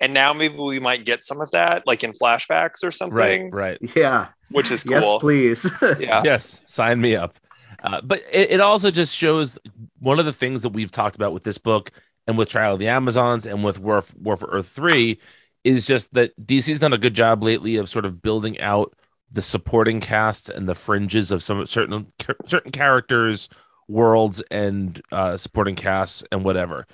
And 0.03 0.13
now 0.13 0.33
maybe 0.35 0.57
we 0.59 0.81
might 0.81 1.05
get 1.07 1.23
some 1.25 1.41
of 1.41 1.51
that, 1.53 1.87
like 1.87 2.03
in 2.05 2.13
flashbacks 2.13 2.83
or 2.85 2.91
something, 2.91 3.51
Right. 3.51 3.79
right 3.81 3.97
yeah. 3.97 4.29
which 4.51 4.71
is 4.71 4.83
cool 4.85 4.93
Yes, 4.93 5.05
cool. 5.05 5.21
please. 5.21 5.71
yeah, 6.01 6.23
Yes. 6.25 6.61
Sign 6.67 7.01
me 7.01 7.17
up. 7.17 7.39
Uh, 7.83 8.01
but 8.03 8.21
it, 8.33 8.53
it 8.53 8.61
also 8.61 8.91
just 8.91 9.15
shows 9.15 9.59
one 10.01 10.19
of 10.19 10.27
the 10.27 10.33
things 10.33 10.63
that 10.63 10.71
we've 10.71 10.91
talked 10.91 11.17
about 11.17 11.33
with 11.33 11.45
this 11.45 11.57
book 11.59 11.91
and 12.27 12.37
with 12.37 12.49
Trial 12.49 12.75
of 12.75 12.79
the 12.79 12.89
Amazons 12.89 13.47
and 13.47 13.65
with 13.65 13.79
War, 13.79 14.05
War 14.21 14.37
for 14.37 14.49
Earth 14.51 14.69
3 14.69 15.19
is 15.65 15.87
just 15.87 16.13
that 16.15 16.33
DC's 16.45 16.81
done 16.81 16.93
a 16.93 16.99
good 16.99 17.15
job 17.15 17.43
lately 17.43 17.77
of 17.77 17.89
sort 17.89 18.05
of 18.05 18.21
building 18.23 18.61
out 18.61 18.95
the 19.31 19.43
supporting 19.43 20.01
casts 20.01 20.49
and 20.51 20.69
the 20.69 20.75
fringes 20.75 21.31
of 21.31 21.43
some 21.43 21.65
certain 21.67 22.07
certain 22.47 22.71
characters, 22.73 23.49
worlds, 23.89 24.43
and 24.51 25.01
uh, 25.11 25.37
supporting 25.37 25.75
casts 25.75 26.23
and 26.31 26.45
whatever. 26.45 26.87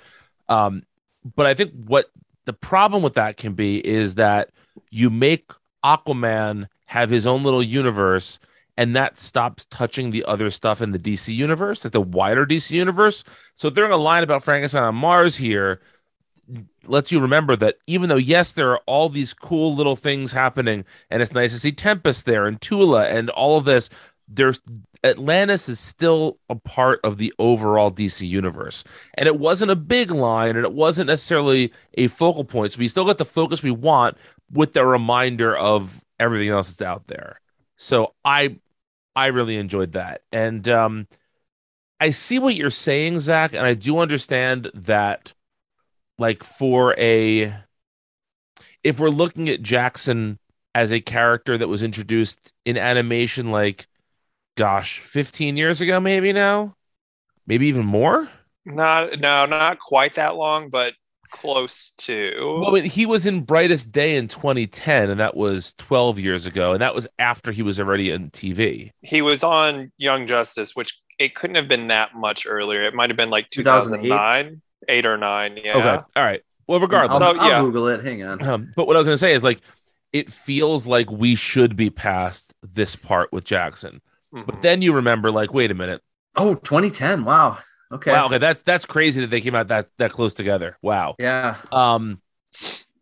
Um, 0.47 0.83
but 1.35 1.45
I 1.45 1.53
think 1.53 1.73
what 1.73 2.05
the 2.49 2.53
problem 2.53 3.03
with 3.03 3.13
that 3.13 3.37
can 3.37 3.53
be 3.53 3.77
is 3.87 4.15
that 4.15 4.49
you 4.89 5.11
make 5.11 5.51
Aquaman 5.85 6.67
have 6.87 7.11
his 7.11 7.27
own 7.27 7.43
little 7.43 7.61
universe, 7.61 8.39
and 8.75 8.95
that 8.95 9.19
stops 9.19 9.65
touching 9.65 10.09
the 10.09 10.25
other 10.25 10.49
stuff 10.49 10.81
in 10.81 10.91
the 10.91 10.97
DC 10.97 11.31
universe, 11.35 11.83
like 11.83 11.93
the 11.93 12.01
wider 12.01 12.47
DC 12.47 12.71
universe. 12.71 13.23
So 13.53 13.69
a 13.91 13.97
line 13.97 14.23
about 14.23 14.43
Frankenstein 14.43 14.81
on 14.81 14.95
Mars 14.95 15.35
here 15.35 15.79
lets 16.87 17.11
you 17.11 17.19
remember 17.19 17.55
that 17.55 17.75
even 17.85 18.09
though 18.09 18.15
yes 18.15 18.51
there 18.51 18.71
are 18.71 18.81
all 18.87 19.09
these 19.09 19.31
cool 19.35 19.75
little 19.75 19.95
things 19.95 20.31
happening 20.31 20.83
and 21.11 21.21
it's 21.21 21.33
nice 21.33 21.53
to 21.53 21.59
see 21.59 21.71
tempest 21.71 22.25
there 22.25 22.47
and 22.47 22.59
tula 22.59 23.07
and 23.07 23.29
all 23.29 23.59
of 23.59 23.65
this 23.65 23.91
there's 24.27 24.59
atlantis 25.03 25.69
is 25.69 25.79
still 25.79 26.37
a 26.49 26.55
part 26.55 26.99
of 27.03 27.17
the 27.17 27.33
overall 27.39 27.91
dc 27.91 28.27
universe. 28.27 28.83
And 29.15 29.27
it 29.27 29.39
wasn't 29.39 29.71
a 29.71 29.75
big 29.75 30.11
line 30.11 30.55
and 30.55 30.65
it 30.65 30.73
wasn't 30.73 31.07
necessarily 31.07 31.71
a 31.93 32.07
focal 32.07 32.43
point. 32.43 32.73
So 32.73 32.79
we 32.79 32.87
still 32.87 33.05
got 33.05 33.17
the 33.17 33.25
focus 33.25 33.63
we 33.63 33.71
want 33.71 34.17
with 34.51 34.73
the 34.73 34.85
reminder 34.85 35.55
of 35.55 36.05
everything 36.19 36.49
else 36.49 36.73
that's 36.73 36.87
out 36.87 37.07
there. 37.07 37.39
So 37.75 38.13
i 38.25 38.57
i 39.15 39.27
really 39.27 39.57
enjoyed 39.57 39.93
that. 39.93 40.21
And 40.31 40.67
um 40.67 41.07
i 41.99 42.09
see 42.09 42.39
what 42.39 42.55
you're 42.55 42.69
saying 42.69 43.19
zach 43.19 43.53
and 43.53 43.65
i 43.65 43.73
do 43.73 43.99
understand 43.99 44.71
that 44.73 45.33
like 46.17 46.43
for 46.43 46.97
a 46.97 47.53
if 48.83 48.99
we're 48.99 49.09
looking 49.09 49.49
at 49.49 49.61
Jackson 49.61 50.39
as 50.75 50.91
a 50.91 51.01
character 51.01 51.57
that 51.57 51.67
was 51.67 51.83
introduced 51.83 52.53
in 52.65 52.77
animation 52.77 53.51
like 53.51 53.87
gosh 54.59 54.99
15 54.99 55.57
years 55.57 55.81
ago 55.81 55.99
maybe 55.99 56.33
now 56.33 56.75
maybe 57.47 57.67
even 57.67 57.85
more 57.85 58.29
not 58.65 59.19
no, 59.19 59.45
not 59.45 59.79
quite 59.79 60.15
that 60.15 60.35
long, 60.35 60.69
but 60.69 60.93
close 61.31 61.91
to. 61.97 62.57
well 62.59 62.71
I 62.71 62.81
mean, 62.81 62.89
he 62.89 63.05
was 63.05 63.27
in 63.27 63.41
brightest 63.41 63.91
day 63.91 64.17
in 64.17 64.27
2010 64.27 65.11
and 65.11 65.19
that 65.19 65.37
was 65.37 65.73
12 65.73 66.17
years 66.17 66.47
ago 66.47 66.73
and 66.73 66.81
that 66.81 66.95
was 66.95 67.07
after 67.19 67.51
he 67.51 67.61
was 67.61 67.79
already 67.79 68.09
in 68.09 68.31
tv 68.31 68.89
he 69.01 69.21
was 69.21 69.43
on 69.43 69.91
Young 69.97 70.25
Justice, 70.25 70.75
which 70.75 70.99
it 71.19 71.35
couldn't 71.35 71.57
have 71.57 71.67
been 71.67 71.87
that 71.87 72.15
much 72.15 72.47
earlier. 72.47 72.83
It 72.83 72.93
might 72.93 73.09
have 73.09 73.17
been 73.17 73.29
like 73.29 73.49
2009, 73.49 74.61
eight 74.87 75.05
or 75.05 75.17
nine. 75.17 75.59
Yeah. 75.63 75.77
okay 75.77 76.03
all 76.15 76.23
right 76.23 76.41
well 76.67 76.79
regardless 76.79 77.21
I'll, 77.21 77.39
I'll 77.39 77.49
yeah. 77.49 77.61
Google 77.61 77.87
it. 77.89 78.03
Hang 78.03 78.23
on. 78.23 78.41
Um, 78.41 78.73
but 78.75 78.87
what 78.87 78.95
I 78.95 78.99
was 78.99 79.07
going 79.07 79.15
to 79.15 79.19
say 79.19 79.33
is 79.33 79.43
like, 79.43 79.61
it 80.11 80.31
feels 80.31 80.87
like 80.87 81.11
we 81.11 81.35
should 81.35 81.75
be 81.75 81.91
past 81.91 82.55
this 82.63 82.95
part 82.95 83.31
with 83.31 83.43
Jackson. 83.43 84.01
Mhm. 84.33 84.45
But 84.45 84.61
then 84.61 84.81
you 84.81 84.93
remember, 84.93 85.31
like, 85.31 85.53
wait 85.53 85.71
a 85.71 85.73
minute. 85.73 86.01
Oh, 86.35 86.55
2010. 86.55 87.25
Wow. 87.25 87.59
Okay. 87.91 88.11
Wow, 88.11 88.27
okay, 88.27 88.37
that's 88.37 88.61
that's 88.61 88.85
crazy 88.85 89.21
that 89.21 89.31
they 89.31 89.41
came 89.41 89.55
out 89.55 89.67
that 89.67 89.89
that 89.97 90.11
close 90.11 90.35
together. 90.35 90.77
Wow. 90.83 91.15
Yeah. 91.17 91.55
Um, 91.71 92.21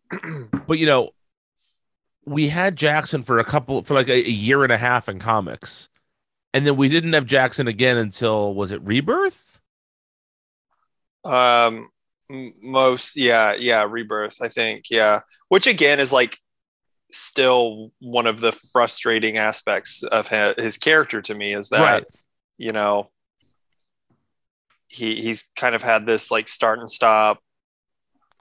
but 0.68 0.80
you 0.80 0.86
know, 0.86 1.12
we 2.26 2.48
had 2.48 2.78
Jackson 2.78 3.22
for 3.22 3.40
a 3.40 3.44
couple 3.44 3.84
for 3.84 3.94
like 3.94 4.08
a, 4.08 4.14
a 4.14 4.30
year 4.30 4.64
and 4.64 4.72
a 4.72 4.78
half 4.78 5.10
in 5.10 5.20
comics, 5.20 5.90
and 6.54 6.66
then 6.66 6.78
we 6.78 6.88
didn't 6.88 7.12
have 7.14 7.26
Jackson 7.26 7.68
again 7.68 7.98
until 7.98 8.54
was 8.54 8.72
it 8.72 8.82
Rebirth? 8.82 9.60
um 11.26 11.90
most 12.62 13.18
yeah 13.18 13.54
yeah 13.58 13.86
rebirth 13.90 14.42
i 14.42 14.48
think 14.48 14.86
yeah 14.90 15.22
which 15.50 15.68
again 15.68 16.00
is 16.00 16.12
like 16.14 16.38
still 17.12 17.92
one 18.00 18.28
of 18.28 18.42
the 18.42 18.52
frustrating 18.52 19.38
aspects 19.38 20.04
of 20.04 20.28
his, 20.28 20.78
character 20.78 21.22
to 21.22 21.34
me 21.34 21.54
is 21.54 21.70
that 21.70 21.82
Right. 21.82 22.06
you 22.58 22.72
know 22.72 23.10
he 24.88 25.16
he's 25.16 25.50
kind 25.56 25.76
of 25.76 25.82
had 25.84 26.06
this 26.06 26.32
like 26.32 26.48
start 26.48 26.80
and 26.80 26.92
stop 26.92 27.40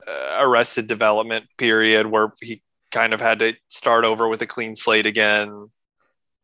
uh, 0.07 0.39
arrested 0.41 0.87
development 0.87 1.47
period 1.59 2.07
where 2.07 2.33
he 2.41 2.63
kind 2.93 3.13
of 3.13 3.21
had 3.21 3.39
to 3.41 3.55
start 3.69 4.05
over 4.05 4.29
with 4.29 4.41
a 4.43 4.47
clean 4.47 4.77
slate 4.77 5.07
again 5.07 5.71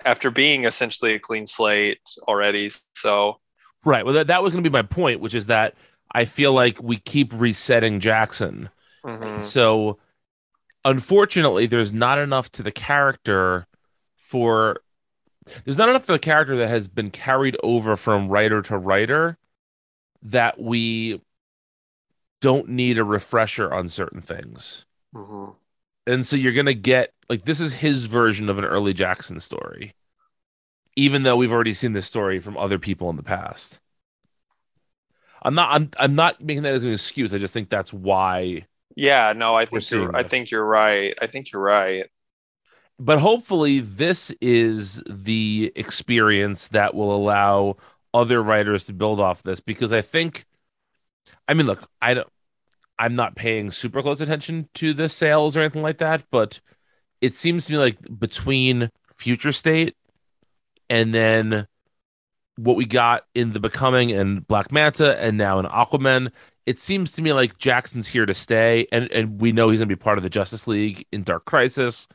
after 0.04 0.30
being 0.30 0.64
essentially 0.64 1.14
a 1.14 1.18
clean 1.18 1.46
slate 1.46 2.00
already 2.28 2.70
so 2.94 3.38
Right. 3.84 4.04
Well, 4.04 4.14
that, 4.14 4.28
that 4.28 4.42
was 4.42 4.52
going 4.52 4.62
to 4.62 4.70
be 4.70 4.72
my 4.72 4.82
point, 4.82 5.20
which 5.20 5.34
is 5.34 5.46
that 5.46 5.74
I 6.12 6.24
feel 6.24 6.52
like 6.52 6.80
we 6.82 6.98
keep 6.98 7.32
resetting 7.34 7.98
Jackson. 8.00 8.68
mhm. 9.04 9.42
So, 9.42 9.98
unfortunately, 10.84 11.66
there's 11.66 11.92
not 11.92 12.18
enough 12.18 12.50
to 12.52 12.62
the 12.62 12.72
character 12.72 13.66
for 14.16 14.82
there's 15.64 15.78
not 15.78 15.88
enough 15.88 16.04
for 16.04 16.12
the 16.12 16.18
character 16.18 16.56
that 16.56 16.68
has 16.68 16.86
been 16.88 17.10
carried 17.10 17.56
over 17.62 17.96
from 17.96 18.28
writer 18.28 18.62
to 18.62 18.78
writer 18.78 19.36
that 20.22 20.60
we 20.60 21.20
don't 22.40 22.68
need 22.68 22.98
a 22.98 23.04
refresher 23.04 23.72
on 23.72 23.88
certain 23.88 24.20
things. 24.20 24.84
Mhm. 25.14 25.56
And 26.06 26.26
so 26.26 26.36
you're 26.36 26.52
gonna 26.52 26.74
get 26.74 27.12
like 27.28 27.44
this 27.44 27.60
is 27.60 27.74
his 27.74 28.06
version 28.06 28.48
of 28.48 28.58
an 28.58 28.64
early 28.64 28.92
Jackson 28.92 29.40
story, 29.40 29.94
even 30.96 31.22
though 31.22 31.36
we've 31.36 31.52
already 31.52 31.74
seen 31.74 31.92
this 31.92 32.06
story 32.06 32.40
from 32.40 32.56
other 32.56 32.78
people 32.78 33.10
in 33.10 33.16
the 33.16 33.22
past. 33.22 33.80
I'm 35.42 35.54
not 35.54 35.70
I'm 35.72 35.90
I'm 35.98 36.14
not 36.14 36.40
making 36.40 36.62
that 36.64 36.74
as 36.74 36.84
an 36.84 36.92
excuse. 36.92 37.34
I 37.34 37.38
just 37.38 37.54
think 37.54 37.68
that's 37.68 37.92
why 37.92 38.66
Yeah, 38.96 39.32
no, 39.34 39.54
I 39.54 39.64
think 39.66 39.90
you're, 39.90 40.14
I 40.14 40.22
think 40.22 40.50
you're 40.50 40.64
right. 40.64 41.14
I 41.20 41.26
think 41.26 41.52
you're 41.52 41.62
right. 41.62 42.06
but 42.98 43.18
hopefully 43.18 43.80
this 43.80 44.30
is 44.40 45.02
the 45.08 45.72
experience 45.74 46.68
that 46.68 46.94
will 46.94 47.14
allow 47.14 47.76
other 48.14 48.42
writers 48.42 48.84
to 48.84 48.92
build 48.92 49.18
off 49.20 49.42
this 49.42 49.60
because 49.60 49.92
I 49.92 50.02
think 50.02 50.44
I 51.48 51.54
mean 51.54 51.66
look, 51.66 51.88
I 52.00 52.14
don't 52.14 52.28
I'm 52.98 53.16
not 53.16 53.34
paying 53.36 53.70
super 53.70 54.02
close 54.02 54.20
attention 54.20 54.68
to 54.74 54.92
the 54.94 55.08
sales 55.08 55.56
or 55.56 55.60
anything 55.60 55.82
like 55.82 55.98
that, 55.98 56.24
but 56.30 56.60
it 57.20 57.34
seems 57.34 57.66
to 57.66 57.72
me 57.72 57.78
like 57.78 57.98
between 58.18 58.90
Future 59.14 59.52
State 59.52 59.96
and 60.90 61.12
then 61.14 61.66
what 62.56 62.76
we 62.76 62.84
got 62.84 63.24
in 63.34 63.52
the 63.52 63.60
Becoming 63.60 64.10
and 64.12 64.46
Black 64.46 64.70
Manta, 64.70 65.18
and 65.18 65.38
now 65.38 65.58
in 65.58 65.66
Aquamen. 65.66 66.30
It 66.64 66.78
seems 66.78 67.12
to 67.12 67.22
me 67.22 67.32
like 67.32 67.58
Jackson's 67.58 68.08
here 68.08 68.26
to 68.26 68.34
stay, 68.34 68.86
and 68.92 69.10
and 69.10 69.40
we 69.40 69.52
know 69.52 69.68
he's 69.68 69.80
going 69.80 69.88
to 69.88 69.96
be 69.96 70.00
part 70.00 70.18
of 70.18 70.24
the 70.24 70.30
Justice 70.30 70.66
League 70.66 71.06
in 71.12 71.22
Dark 71.22 71.44
Crisis. 71.44 72.06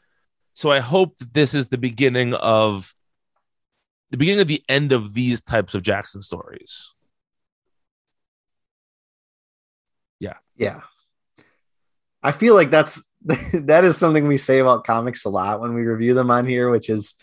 So 0.54 0.72
I 0.72 0.80
hope 0.80 1.18
that 1.18 1.34
this 1.34 1.54
is 1.54 1.68
the 1.68 1.78
beginning 1.78 2.34
of 2.34 2.94
the 4.10 4.18
beginning 4.18 4.42
of 4.42 4.48
the 4.48 4.64
end 4.70 4.94
of 4.94 5.14
these 5.14 5.42
types 5.42 5.76
of 5.76 5.82
Jackson 5.82 6.22
stories. 6.22 6.94
Yeah. 10.20 10.38
Yeah. 10.56 10.82
I 12.24 12.32
feel 12.32 12.56
like 12.56 12.72
that's 12.72 13.06
that 13.54 13.84
is 13.84 13.98
something 13.98 14.28
we 14.28 14.38
say 14.38 14.60
about 14.60 14.86
comics 14.86 15.26
a 15.26 15.30
lot 15.30 15.62
when 15.62 15.74
we 15.74 15.82
review 15.82 16.14
them 16.14 16.32
on 16.32 16.46
here, 16.46 16.70
which 16.70 16.90
is 16.90 17.16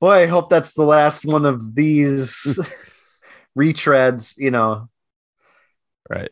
boy, 0.00 0.22
I 0.22 0.26
hope 0.26 0.48
that's 0.48 0.74
the 0.74 0.84
last 0.84 1.24
one 1.24 1.44
of 1.44 1.74
these 1.74 2.58
retreads, 3.58 4.36
you 4.36 4.50
know. 4.50 4.88
Right. 6.08 6.30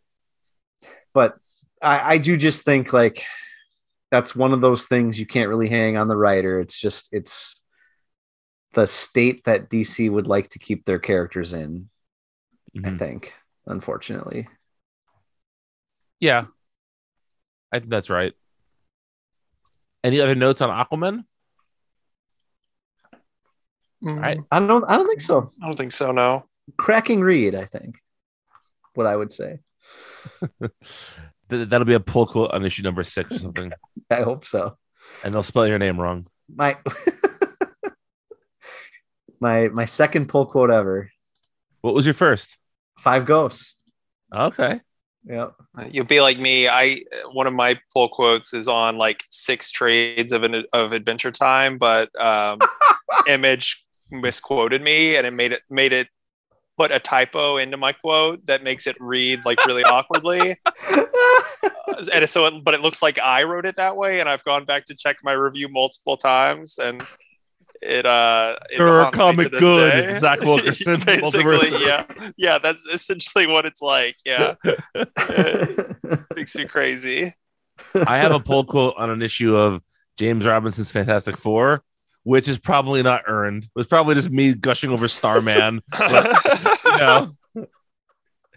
But 1.14 1.36
I, 1.80 2.14
I 2.14 2.18
do 2.18 2.36
just 2.36 2.64
think 2.64 2.92
like 2.92 3.24
that's 4.10 4.36
one 4.36 4.52
of 4.52 4.60
those 4.60 4.86
things 4.86 5.18
you 5.18 5.26
can't 5.26 5.48
really 5.48 5.68
hang 5.68 5.96
on 5.96 6.08
the 6.08 6.16
writer. 6.16 6.60
It's 6.60 6.78
just 6.78 7.08
it's 7.12 7.60
the 8.74 8.86
state 8.86 9.44
that 9.44 9.70
DC 9.70 10.10
would 10.10 10.26
like 10.26 10.48
to 10.50 10.58
keep 10.58 10.84
their 10.84 10.98
characters 10.98 11.52
in, 11.52 11.88
I 12.76 12.90
Mhm. 12.90 12.98
think, 12.98 13.34
unfortunately. 13.66 14.48
Yeah. 16.20 16.46
I 17.72 17.78
think 17.78 17.90
that's 17.90 18.10
right. 18.10 18.32
Any 20.02 20.20
other 20.20 20.34
notes 20.34 20.60
on 20.60 20.70
Aquamen? 20.70 21.24
right. 24.02 24.38
I 24.50 24.60
don't 24.60 24.84
I 24.84 24.96
don't 24.96 25.08
think 25.08 25.20
so. 25.20 25.50
I 25.62 25.66
don't 25.66 25.76
think 25.76 25.92
so. 25.92 26.12
No. 26.12 26.46
Cracking 26.76 27.20
read, 27.20 27.54
I 27.54 27.64
think. 27.64 27.96
What 28.94 29.06
I 29.06 29.16
would 29.16 29.32
say. 29.32 29.60
Th- 31.50 31.68
That'll 31.68 31.84
be 31.84 31.94
a 31.94 32.00
pull 32.00 32.26
quote 32.26 32.50
on 32.52 32.64
issue 32.64 32.82
number 32.82 33.04
six 33.04 33.30
or 33.32 33.38
something. 33.38 33.72
I 34.10 34.22
hope 34.22 34.44
so. 34.44 34.76
and 35.22 35.34
they'll 35.34 35.42
spell 35.42 35.66
your 35.66 35.78
name 35.78 36.00
wrong. 36.00 36.26
My 36.54 36.76
my 39.40 39.68
my 39.68 39.84
second 39.84 40.28
pull 40.28 40.46
quote 40.46 40.70
ever. 40.70 41.10
What 41.80 41.94
was 41.94 42.06
your 42.06 42.14
first? 42.14 42.56
Five 42.98 43.26
ghosts. 43.26 43.76
Okay. 44.34 44.80
Yep. 45.26 45.54
You'll 45.90 46.04
be 46.04 46.20
like 46.20 46.38
me. 46.38 46.68
I 46.68 47.02
one 47.32 47.46
of 47.46 47.54
my 47.54 47.78
pull 47.92 48.08
quotes 48.08 48.52
is 48.52 48.68
on 48.68 48.98
like 48.98 49.24
six 49.30 49.70
trades 49.70 50.32
of 50.32 50.42
an 50.42 50.64
of 50.72 50.92
Adventure 50.92 51.30
Time, 51.30 51.78
but 51.78 52.08
um, 52.20 52.58
Image 53.26 53.84
misquoted 54.10 54.82
me, 54.82 55.16
and 55.16 55.26
it 55.26 55.32
made 55.32 55.52
it 55.52 55.62
made 55.70 55.92
it 55.92 56.08
put 56.76 56.90
a 56.90 56.98
typo 56.98 57.56
into 57.56 57.76
my 57.76 57.92
quote 57.92 58.44
that 58.46 58.62
makes 58.62 58.86
it 58.86 58.96
read 59.00 59.44
like 59.44 59.64
really 59.66 59.84
awkwardly. 59.84 60.56
And 62.12 62.28
so, 62.28 62.46
it, 62.46 62.64
but 62.64 62.74
it 62.74 62.80
looks 62.80 63.02
like 63.02 63.18
I 63.20 63.44
wrote 63.44 63.66
it 63.66 63.76
that 63.76 63.96
way, 63.96 64.20
and 64.20 64.28
I've 64.28 64.42
gone 64.42 64.64
back 64.64 64.86
to 64.86 64.94
check 64.94 65.18
my 65.22 65.32
review 65.32 65.68
multiple 65.68 66.16
times, 66.16 66.76
and 66.78 67.02
it 67.84 68.06
uh, 68.06 68.56
it 68.70 68.78
You're 68.78 69.10
comic 69.10 69.52
good, 69.52 69.90
day. 69.90 70.14
Zach 70.14 70.40
Wilkerson, 70.42 71.00
Basically, 71.00 71.70
yeah, 71.84 72.04
yeah. 72.36 72.58
That's 72.58 72.84
essentially 72.86 73.46
what 73.46 73.66
it's 73.66 73.82
like. 73.82 74.16
Yeah, 74.24 74.54
makes 76.34 76.56
me 76.56 76.64
crazy. 76.64 77.34
I 78.06 78.16
have 78.16 78.32
a 78.32 78.40
pull 78.40 78.64
quote 78.64 78.94
on 78.96 79.10
an 79.10 79.22
issue 79.22 79.56
of 79.56 79.82
James 80.16 80.46
Robinson's 80.46 80.90
Fantastic 80.90 81.36
Four, 81.36 81.82
which 82.24 82.48
is 82.48 82.58
probably 82.58 83.02
not 83.02 83.22
earned. 83.26 83.64
It 83.64 83.70
was 83.74 83.86
probably 83.86 84.14
just 84.14 84.30
me 84.30 84.54
gushing 84.54 84.90
over 84.90 85.08
Starman, 85.08 85.80
you 85.98 86.08
know, 86.98 87.30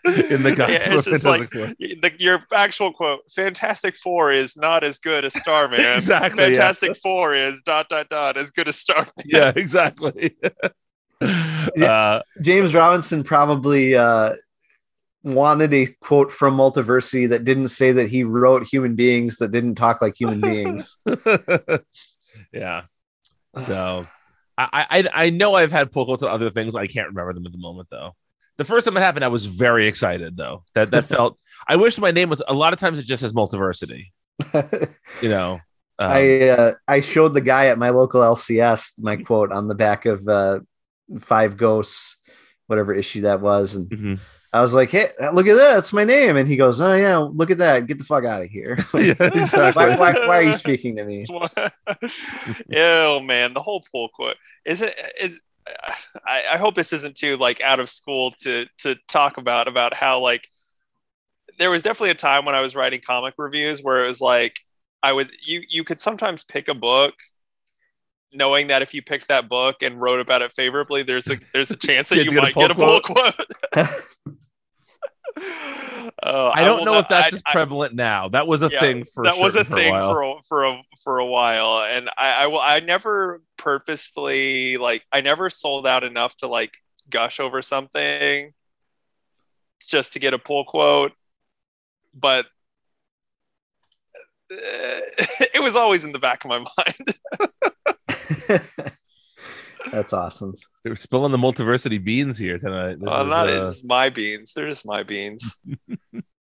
in 0.29 0.43
the 0.43 0.55
guise 0.55 0.69
Yeah, 0.69 0.93
it's 0.93 1.05
just 1.05 1.25
like 1.25 1.49
the, 1.49 2.13
your 2.17 2.39
actual 2.53 2.93
quote 2.93 3.21
fantastic 3.31 3.95
four 3.97 4.31
is 4.31 4.55
not 4.55 4.83
as 4.83 4.99
good 4.99 5.25
as 5.25 5.33
starman 5.33 5.79
Exactly, 5.95 6.43
yeah. 6.43 6.49
fantastic 6.49 6.97
four 6.97 7.35
is 7.35 7.61
dot 7.61 7.89
dot 7.89 8.07
dot 8.09 8.37
as 8.37 8.51
good 8.51 8.67
as 8.67 8.77
starman 8.77 9.11
Yeah, 9.25 9.51
exactly. 9.55 10.35
uh, 11.21 12.21
James 12.41 12.73
Robinson 12.73 13.23
probably 13.23 13.95
uh, 13.95 14.33
wanted 15.23 15.73
a 15.73 15.87
quote 16.01 16.31
from 16.31 16.55
Multiversity 16.55 17.29
that 17.29 17.43
didn't 17.43 17.69
say 17.69 17.91
that 17.91 18.07
he 18.07 18.23
wrote 18.23 18.65
human 18.65 18.95
beings 18.95 19.37
that 19.37 19.51
didn't 19.51 19.75
talk 19.75 20.01
like 20.01 20.15
human 20.15 20.39
beings. 20.39 20.97
yeah. 22.53 22.83
So 23.59 24.07
I, 24.57 24.85
I 24.89 25.25
I 25.25 25.29
know 25.29 25.55
I've 25.55 25.71
had 25.71 25.91
pull 25.91 26.05
quotes 26.05 26.23
on 26.23 26.29
other 26.29 26.49
things. 26.49 26.75
I 26.75 26.87
can't 26.87 27.07
remember 27.07 27.33
them 27.33 27.45
at 27.45 27.51
the 27.51 27.57
moment 27.57 27.89
though. 27.91 28.15
The 28.57 28.63
first 28.63 28.85
time 28.85 28.97
it 28.97 29.01
happened, 29.01 29.23
I 29.23 29.29
was 29.29 29.45
very 29.45 29.87
excited 29.87 30.35
though. 30.35 30.63
That 30.73 30.91
that 30.91 31.05
felt. 31.15 31.37
I 31.67 31.75
wish 31.75 31.97
my 31.99 32.11
name 32.11 32.29
was. 32.29 32.41
A 32.47 32.53
lot 32.53 32.73
of 32.73 32.79
times 32.79 32.99
it 32.99 33.03
just 33.03 33.21
says 33.21 33.33
multiversity. 33.33 34.07
You 35.21 35.29
know. 35.29 35.59
Um, 35.99 36.11
I 36.11 36.49
uh, 36.49 36.73
I 36.87 36.99
showed 36.99 37.33
the 37.33 37.41
guy 37.41 37.67
at 37.67 37.79
my 37.79 37.89
local 37.89 38.21
LCS 38.21 39.01
my 39.01 39.15
quote 39.17 39.51
on 39.51 39.67
the 39.67 39.73
back 39.73 40.05
of 40.05 40.27
uh, 40.27 40.59
Five 41.19 41.57
Ghosts, 41.57 42.17
whatever 42.67 42.93
issue 42.93 43.21
that 43.21 43.41
was, 43.41 43.75
and 43.75 43.89
mhm. 43.89 44.19
I 44.53 44.61
was 44.61 44.73
like, 44.73 44.89
"Hey, 44.89 45.09
look 45.33 45.47
at 45.47 45.55
that! 45.57 45.75
That's 45.75 45.93
my 45.93 46.03
name." 46.03 46.37
And 46.37 46.47
he 46.47 46.55
goes, 46.55 46.79
"Oh 46.79 46.93
yeah, 46.95 47.17
look 47.17 47.51
at 47.51 47.57
that! 47.57 47.85
Get 47.85 47.97
the 47.97 48.03
fuck 48.03 48.23
out 48.23 48.41
of 48.41 48.49
here! 48.49 48.77
Yeah, 48.93 49.13
exactly. 49.19 49.83
why, 49.83 49.95
why, 49.97 50.13
why 50.27 50.37
are 50.37 50.43
you 50.43 50.53
speaking 50.53 50.95
to 50.95 51.03
me?" 51.03 51.25
oh 52.75 53.19
man 53.19 53.53
the 53.53 53.61
whole 53.61 53.83
pull 53.91 54.09
quote 54.09 54.37
is 54.65 54.81
it 54.81 54.93
it's 55.19 55.41
I, 56.25 56.43
I 56.53 56.57
hope 56.57 56.75
this 56.75 56.93
isn't 56.93 57.15
too 57.15 57.37
like 57.37 57.61
out 57.61 57.79
of 57.79 57.89
school 57.89 58.31
to 58.41 58.65
to 58.79 58.95
talk 59.07 59.37
about 59.37 59.67
about 59.67 59.93
how 59.93 60.19
like 60.19 60.47
there 61.59 61.69
was 61.69 61.83
definitely 61.83 62.11
a 62.11 62.15
time 62.15 62.45
when 62.45 62.55
I 62.55 62.61
was 62.61 62.75
writing 62.75 63.01
comic 63.05 63.33
reviews 63.37 63.81
where 63.81 64.03
it 64.03 64.07
was 64.07 64.21
like 64.21 64.57
I 65.03 65.13
would 65.13 65.29
you 65.45 65.61
you 65.67 65.83
could 65.83 66.01
sometimes 66.01 66.43
pick 66.43 66.67
a 66.67 66.73
book 66.73 67.15
knowing 68.33 68.67
that 68.67 68.81
if 68.81 68.93
you 68.93 69.01
picked 69.01 69.29
that 69.29 69.47
book 69.49 69.77
and 69.81 70.01
wrote 70.01 70.19
about 70.19 70.41
it 70.41 70.53
favorably 70.53 71.03
there's 71.03 71.27
a 71.29 71.37
there's 71.53 71.71
a 71.71 71.77
chance 71.77 72.09
that 72.09 72.17
you 72.17 72.25
get 72.25 72.37
a 72.37 72.41
might 72.41 72.55
get 72.55 72.71
a 72.71 72.75
pull 72.75 73.01
pull 73.01 73.15
quote. 73.15 73.87
Uh, 76.23 76.51
I 76.53 76.63
don't 76.63 76.79
will 76.79 76.85
know 76.85 76.91
not- 76.93 77.01
if 77.01 77.07
that's 77.09 77.27
I- 77.27 77.29
just 77.29 77.43
I- 77.47 77.51
prevalent 77.51 77.93
now. 77.93 78.29
That 78.29 78.47
was 78.47 78.63
a 78.63 78.69
yeah, 78.71 78.79
thing 78.79 79.03
for 79.05 79.23
that 79.25 79.37
was 79.37 79.55
a 79.55 79.59
certain 79.59 79.75
thing 79.75 79.93
while. 79.93 80.09
for 80.09 80.21
a, 80.23 80.33
for 80.47 80.65
a 80.65 80.81
for 81.03 81.19
a 81.19 81.25
while 81.25 81.83
and 81.83 82.09
I, 82.17 82.43
I 82.43 82.47
will 82.47 82.59
i 82.59 82.79
never 82.79 83.41
purposefully 83.57 84.77
like 84.77 85.03
i 85.11 85.21
never 85.21 85.49
sold 85.49 85.85
out 85.85 86.03
enough 86.03 86.35
to 86.37 86.47
like 86.47 86.75
gush 87.09 87.39
over 87.39 87.61
something 87.61 88.51
just 89.87 90.13
to 90.13 90.19
get 90.19 90.33
a 90.33 90.39
pull 90.39 90.65
quote 90.65 91.11
but 92.15 92.45
uh, 94.51 94.55
it 95.53 95.61
was 95.61 95.75
always 95.75 96.03
in 96.03 96.13
the 96.13 96.19
back 96.19 96.43
of 96.45 96.49
my 96.49 96.59
mind 96.77 98.57
That's 99.91 100.11
awesome. 100.13 100.55
They 100.87 100.91
were 100.91 100.95
spilling 100.95 101.31
the 101.31 101.37
multiversity 101.37 102.01
beans 102.01 102.37
here 102.37 102.57
tonight. 102.57 102.99
This 102.99 103.09
well, 103.09 103.23
is, 103.23 103.29
not 103.29 103.49
uh, 103.49 103.65
just 103.65 103.85
my 103.85 104.09
beans 104.09 104.53
they're 104.53 104.67
just 104.67 104.85
my 104.85 105.03
beans 105.03 105.57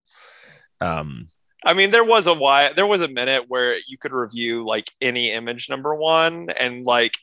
um, 0.80 1.28
I 1.64 1.72
mean, 1.72 1.90
there 1.90 2.04
was 2.04 2.28
a 2.28 2.34
while, 2.34 2.72
there 2.74 2.86
was 2.86 3.00
a 3.00 3.08
minute 3.08 3.46
where 3.48 3.76
you 3.88 3.98
could 3.98 4.12
review 4.12 4.64
like 4.64 4.88
any 5.00 5.32
image 5.32 5.68
number 5.68 5.96
one, 5.96 6.48
and 6.50 6.84
like 6.84 7.14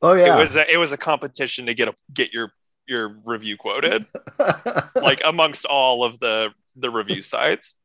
Oh 0.00 0.12
yeah. 0.14 0.36
it 0.36 0.38
was 0.38 0.56
a, 0.56 0.72
it 0.72 0.76
was 0.76 0.92
a 0.92 0.96
competition 0.96 1.66
to 1.66 1.74
get 1.74 1.88
a 1.88 1.94
get 2.12 2.32
your 2.32 2.52
your 2.86 3.16
review 3.24 3.56
quoted, 3.56 4.06
like 4.94 5.20
amongst 5.24 5.66
all 5.66 6.04
of 6.04 6.20
the 6.20 6.50
the 6.76 6.90
review 6.90 7.22
sites. 7.22 7.76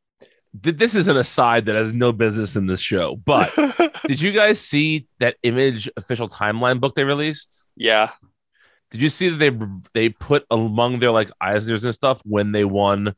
this 0.54 0.94
is 0.94 1.08
an 1.08 1.18
aside 1.18 1.66
that 1.66 1.76
has 1.76 1.92
no 1.92 2.12
business 2.12 2.56
in 2.56 2.68
this 2.68 2.80
show. 2.80 3.16
But 3.16 3.52
did 4.08 4.22
you 4.22 4.32
guys 4.32 4.62
see 4.62 5.08
that 5.20 5.38
image 5.42 5.90
official 5.98 6.30
timeline 6.30 6.80
book 6.80 6.94
they 6.94 7.04
released? 7.04 7.68
yeah, 7.76 8.12
Did 8.94 9.02
you 9.02 9.10
see 9.10 9.28
that 9.30 9.38
they 9.40 9.52
they 9.94 10.10
put 10.10 10.46
among 10.50 11.00
their 11.00 11.12
like 11.12 11.30
Eisners 11.42 11.84
and 11.84 11.94
stuff 11.94 12.22
when 12.24 12.52
they 12.54 12.64
won 12.64 13.14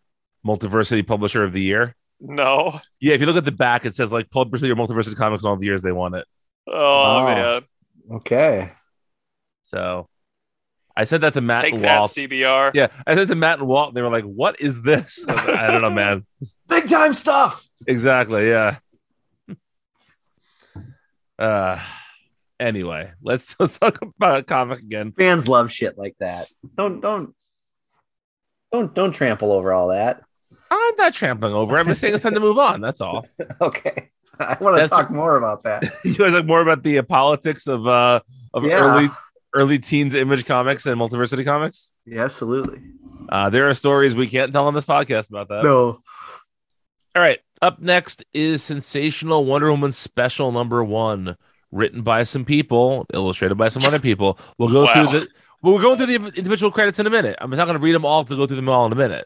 Multiversity 0.46 1.06
Publisher 1.06 1.44
of 1.44 1.54
the 1.54 1.62
Year? 1.62 1.96
no, 2.22 2.80
Yeah, 3.02 3.14
if 3.14 3.20
you 3.22 3.28
look 3.28 3.36
at 3.36 3.44
the 3.46 3.52
back, 3.52 3.86
it 3.86 3.94
says 3.94 4.12
like 4.12 4.32
Publisher 4.32 4.72
or 4.72 4.76
Multiversity 4.76 5.16
Comics 5.16 5.44
in 5.44 5.50
all 5.50 5.58
the 5.58 5.66
years 5.66 5.82
they 5.84 5.92
won 5.92 6.16
it. 6.16 6.26
oh 6.68 6.74
Wow. 7.24 7.36
man, 7.36 7.62
okay. 8.18 8.72
So 9.64 10.08
I 10.96 11.04
said 11.04 11.22
that 11.22 11.34
to 11.34 11.42
Matt 11.42 11.66
take 11.66 11.74
and 11.74 11.84
that 11.84 12.00
Walt. 12.00 12.12
CBR. 12.12 12.72
Yeah, 12.74 12.88
I 13.06 13.16
said 13.16 13.28
to 13.28 13.36
Matt 13.36 13.60
and 13.60 13.68
Walt, 13.68 13.90
and 13.90 13.98
they 13.98 14.02
were 14.02 14.10
like, 14.10 14.24
"What 14.24 14.62
is 14.62 14.82
this?" 14.82 15.26
I, 15.28 15.34
like, 15.34 15.50
I 15.50 15.72
don't 15.72 15.82
know, 15.82 15.90
man. 15.90 16.26
Big 16.70 16.88
time 16.88 17.14
stuff. 17.14 17.68
Exactly. 17.86 18.48
Yeah. 18.48 18.78
Uh. 21.38 21.78
Anyway, 22.60 23.12
let's, 23.22 23.56
let's 23.60 23.78
talk 23.80 24.00
about 24.02 24.40
a 24.40 24.44
comic 24.44 24.80
again. 24.80 25.12
Fans 25.12 25.48
love 25.48 25.72
shit 25.72 25.98
like 25.98 26.16
that. 26.20 26.48
Don't 26.76 27.02
don't 27.02 27.36
don't 28.72 28.94
don't 28.94 29.12
trample 29.12 29.52
over 29.52 29.74
all 29.74 29.90
that. 29.90 30.22
I'm 30.72 30.96
not 30.98 31.14
trampling 31.14 31.54
over. 31.54 31.78
I'm 31.78 31.88
just 31.88 32.02
saying 32.02 32.14
it's 32.14 32.24
time 32.24 32.34
to 32.34 32.40
move 32.40 32.58
on. 32.58 32.82
That's 32.82 33.02
all. 33.02 33.28
Okay. 33.62 34.10
I 34.38 34.58
want 34.60 34.76
to 34.76 34.80
That's 34.82 34.90
talk 34.90 35.12
more 35.12 35.38
about 35.38 35.64
that. 35.64 35.84
You 36.04 36.14
guys 36.16 36.34
like 36.34 36.46
more 36.46 36.60
about 36.62 36.84
the 36.84 36.98
uh, 36.98 37.04
politics 37.04 37.68
of 37.68 37.88
uh 37.88 38.20
of 38.54 38.66
Yeah. 38.66 38.80
early 38.82 39.10
early 39.54 39.80
teens 39.80 40.14
Image 40.14 40.46
Comics 40.46 40.86
and 40.86 41.00
Multiversity 41.00 41.46
Comics? 41.46 41.94
Yeah, 42.06 42.24
absolutely. 42.24 42.82
Uh, 43.30 43.50
there 43.50 43.70
are 43.70 43.74
stories 43.74 44.14
we 44.14 44.28
can't 44.28 44.52
tell 44.52 44.68
on 44.68 44.74
this 44.74 44.84
podcast 44.84 45.30
about 45.30 45.48
that. 45.48 45.64
No. 45.64 46.02
All 47.16 47.22
right. 47.22 47.40
Up 47.62 47.80
next 47.80 48.26
is 48.34 48.62
Sensational 48.62 49.46
Wonder 49.46 49.72
Woman 49.72 49.94
Special 49.94 50.52
Number 50.52 50.84
One, 50.84 51.38
written 51.76 52.02
by 52.02 52.24
some 52.24 52.46
people, 52.46 53.06
illustrated 53.14 53.56
by 53.56 53.70
some 53.70 53.84
other 53.84 54.00
people. 54.00 54.40
We'll 54.58 54.70
go 54.72 54.86
Wow. 54.86 54.94
through 55.10 55.20
the. 55.20 55.28
Well, 55.62 55.74
we're 55.76 55.82
going 55.82 55.98
through 55.98 56.06
the 56.08 56.16
individual 56.38 56.72
credits 56.72 57.00
in 57.00 57.08
a 57.08 57.10
minute. 57.10 57.36
I'm 57.42 57.50
not 57.50 57.66
going 57.66 57.78
to 57.78 57.84
read 57.84 57.94
them 57.94 58.06
all 58.06 58.24
to 58.24 58.36
go 58.36 58.46
through 58.46 58.56
them 58.58 58.70
all 58.70 58.86
in 58.86 58.92
a 58.92 58.96
minute. 58.96 59.26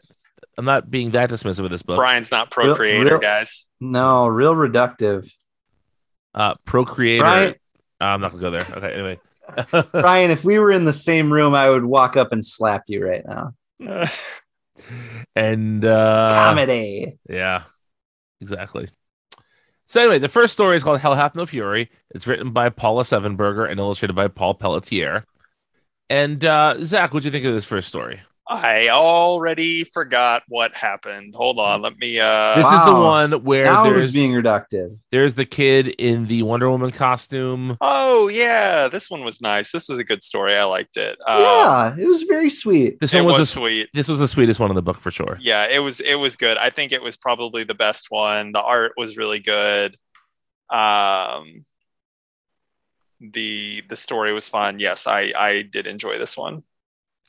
I'm 0.58 0.64
not 0.64 0.90
being 0.90 1.10
that 1.12 1.30
dismissive 1.30 1.64
of 1.64 1.70
this 1.70 1.82
book. 1.82 1.96
Brian's 1.96 2.30
not 2.30 2.54
Real- 2.56 2.68
Procreator, 2.68 3.04
real- 3.04 3.18
guys. 3.18 3.66
No, 3.80 4.26
real 4.26 4.54
reductive. 4.54 5.30
Uh, 6.34 6.54
Procreator. 6.64 7.22
Brian, 7.22 7.54
Uh, 8.00 8.04
I'm 8.04 8.20
not 8.20 8.32
going 8.32 8.42
to 8.42 8.50
go 8.50 8.64
there. 8.64 8.76
Okay. 8.78 8.94
Anyway. 8.94 9.20
Brian, 10.00 10.30
if 10.30 10.44
we 10.44 10.58
were 10.58 10.70
in 10.70 10.84
the 10.84 10.92
same 10.92 11.32
room, 11.32 11.54
I 11.54 11.68
would 11.68 11.84
walk 11.84 12.16
up 12.16 12.32
and 12.32 12.44
slap 12.44 12.84
you 12.86 13.04
right 13.06 13.24
now. 13.26 13.52
and 15.36 15.84
uh, 15.84 16.34
Comedy. 16.46 17.18
Yeah, 17.28 17.62
exactly. 18.40 18.88
So 19.90 20.00
anyway, 20.00 20.20
the 20.20 20.28
first 20.28 20.52
story 20.52 20.76
is 20.76 20.84
called 20.84 21.00
Hell 21.00 21.16
Hath 21.16 21.34
No 21.34 21.44
Fury. 21.44 21.90
It's 22.12 22.24
written 22.24 22.52
by 22.52 22.68
Paula 22.68 23.02
Sevenbergen 23.02 23.68
and 23.68 23.80
illustrated 23.80 24.14
by 24.14 24.28
Paul 24.28 24.54
Pelletier. 24.54 25.24
And 26.08 26.44
uh, 26.44 26.76
Zach, 26.84 27.12
what 27.12 27.24
do 27.24 27.26
you 27.26 27.32
think 27.32 27.44
of 27.44 27.54
this 27.54 27.64
first 27.64 27.88
story? 27.88 28.20
I 28.52 28.88
already 28.88 29.84
forgot 29.84 30.42
what 30.48 30.74
happened. 30.74 31.36
Hold 31.36 31.60
on, 31.60 31.82
let 31.82 31.96
me. 31.98 32.18
uh 32.18 32.56
This 32.56 32.66
is 32.66 32.84
the 32.84 32.94
one 32.94 33.44
where 33.44 33.66
Now 33.66 33.84
there's 33.84 34.06
was 34.06 34.12
being 34.12 34.32
reductive. 34.32 34.98
there's 35.12 35.36
the 35.36 35.44
kid 35.44 35.86
in 35.86 36.26
the 36.26 36.42
Wonder 36.42 36.68
Woman 36.68 36.90
costume. 36.90 37.76
Oh 37.80 38.26
yeah, 38.26 38.88
this 38.88 39.08
one 39.08 39.24
was 39.24 39.40
nice. 39.40 39.70
This 39.70 39.88
was 39.88 40.00
a 40.00 40.04
good 40.04 40.24
story. 40.24 40.56
I 40.56 40.64
liked 40.64 40.96
it. 40.96 41.16
Uh, 41.24 41.92
yeah, 41.96 42.02
it 42.02 42.08
was 42.08 42.24
very 42.24 42.50
sweet. 42.50 42.98
This 42.98 43.14
it 43.14 43.18
one 43.18 43.26
was, 43.26 43.38
was, 43.38 43.54
the, 43.54 43.60
sweet. 43.60 43.88
this 43.94 44.08
was 44.08 44.18
the 44.18 44.26
sweetest 44.26 44.58
one 44.58 44.68
in 44.70 44.74
the 44.74 44.82
book 44.82 44.98
for 44.98 45.12
sure. 45.12 45.38
Yeah, 45.40 45.68
it 45.68 45.78
was. 45.78 46.00
It 46.00 46.16
was 46.16 46.34
good. 46.34 46.58
I 46.58 46.70
think 46.70 46.90
it 46.90 47.02
was 47.02 47.16
probably 47.16 47.62
the 47.62 47.74
best 47.74 48.06
one. 48.10 48.50
The 48.50 48.60
art 48.60 48.94
was 48.96 49.16
really 49.16 49.38
good. 49.38 49.96
Um, 50.70 51.62
the 53.20 53.84
the 53.88 53.96
story 53.96 54.32
was 54.32 54.48
fun. 54.48 54.80
Yes, 54.80 55.06
I 55.06 55.32
I 55.38 55.62
did 55.62 55.86
enjoy 55.86 56.18
this 56.18 56.36
one. 56.36 56.64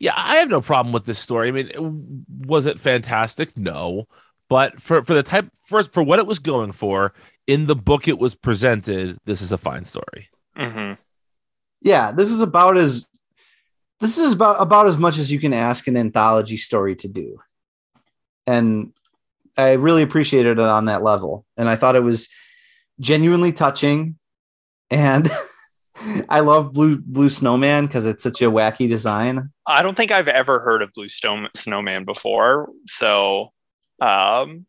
Yeah, 0.02 0.14
I 0.16 0.38
have 0.38 0.50
no 0.50 0.62
problem 0.62 0.94
with 0.94 1.06
this 1.06 1.20
story. 1.20 1.50
I 1.50 1.52
mean, 1.52 2.26
was 2.48 2.66
it 2.66 2.80
fantastic? 2.80 3.56
No, 3.56 4.08
but 4.50 4.82
for 4.82 5.04
for 5.04 5.14
the 5.14 5.22
type 5.22 5.52
for 5.60 5.84
for 5.84 6.02
what 6.02 6.18
it 6.18 6.26
was 6.26 6.40
going 6.40 6.72
for 6.72 7.14
in 7.46 7.68
the 7.68 7.76
book 7.76 8.08
it 8.08 8.18
was 8.18 8.34
presented, 8.34 9.20
this 9.26 9.44
is 9.44 9.52
a 9.52 9.60
fine 9.60 9.86
story. 9.86 10.30
hmm 10.58 10.94
Yeah, 11.82 12.12
this 12.12 12.32
is 12.32 12.42
about 12.42 12.78
as 12.78 13.08
this 14.00 14.18
is 14.18 14.34
about 14.34 14.60
about 14.60 14.88
as 14.88 14.98
much 14.98 15.20
as 15.20 15.32
you 15.32 15.40
can 15.40 15.54
ask 15.54 15.88
an 15.88 15.96
anthology 15.96 16.58
story 16.58 16.96
to 16.96 17.08
do. 17.08 17.40
And 18.48 18.94
I 19.56 19.74
really 19.74 20.02
appreciated 20.02 20.58
it 20.58 20.60
on 20.60 20.86
that 20.86 21.04
level. 21.04 21.46
And 21.58 21.70
I 21.70 21.76
thought 21.76 21.96
it 21.96 22.04
was 22.04 22.28
genuinely 23.00 23.54
touching. 23.54 24.18
And 24.90 25.30
I 26.30 26.40
love 26.40 26.74
Blue 26.74 26.98
Blue 26.98 27.30
Snowman 27.30 27.86
because 27.86 28.08
it's 28.08 28.24
such 28.24 28.42
a 28.42 28.50
wacky 28.50 28.90
design. 28.90 29.52
I 29.72 29.82
don't 29.82 29.96
think 29.96 30.12
I've 30.12 30.28
ever 30.28 30.60
heard 30.60 30.82
of 30.82 30.94
Blue 30.94 31.10
Stone 31.10 31.48
Snowman 31.56 32.06
before, 32.06 32.70
so 32.88 33.50
um, 34.00 34.66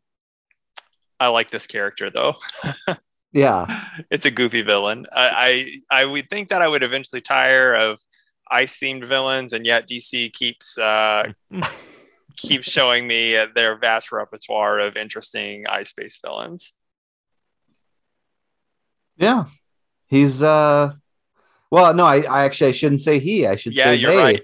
I 1.21 1.29
like 1.29 1.51
this 1.51 1.67
character 1.67 2.11
though. 2.11 2.35
Yeah. 3.35 3.83
it's 4.11 4.27
a 4.27 4.31
goofy 4.31 4.61
villain. 4.61 5.07
I, 5.11 5.81
I 5.91 6.03
I 6.03 6.05
would 6.05 6.29
think 6.29 6.51
that 6.51 6.61
I 6.61 6.69
would 6.69 6.83
eventually 6.83 7.23
tire 7.23 7.75
of 7.75 7.99
ice 8.51 8.79
themed 8.79 9.07
villains, 9.07 9.55
and 9.55 9.65
yet 9.65 9.89
DC 9.89 10.31
keeps 10.35 10.77
uh, 10.77 11.33
keeps 12.37 12.71
showing 12.71 13.07
me 13.07 13.43
their 13.55 13.79
vast 13.79 14.13
repertoire 14.13 14.81
of 14.81 14.99
interesting 14.99 15.65
ice 15.67 15.95
based 15.95 16.21
villains. 16.23 16.75
Yeah. 19.17 19.47
He's 20.09 20.43
uh 20.43 20.93
well, 21.71 21.95
no, 21.95 22.05
I, 22.05 22.21
I 22.21 22.45
actually 22.45 22.69
I 22.69 22.73
shouldn't 22.73 23.01
say 23.01 23.19
he. 23.19 23.47
I 23.47 23.57
should 23.57 23.75
Yeah, 23.75 23.85
say 23.85 23.95
you're 23.95 24.11
they. 24.11 24.19
right. 24.23 24.43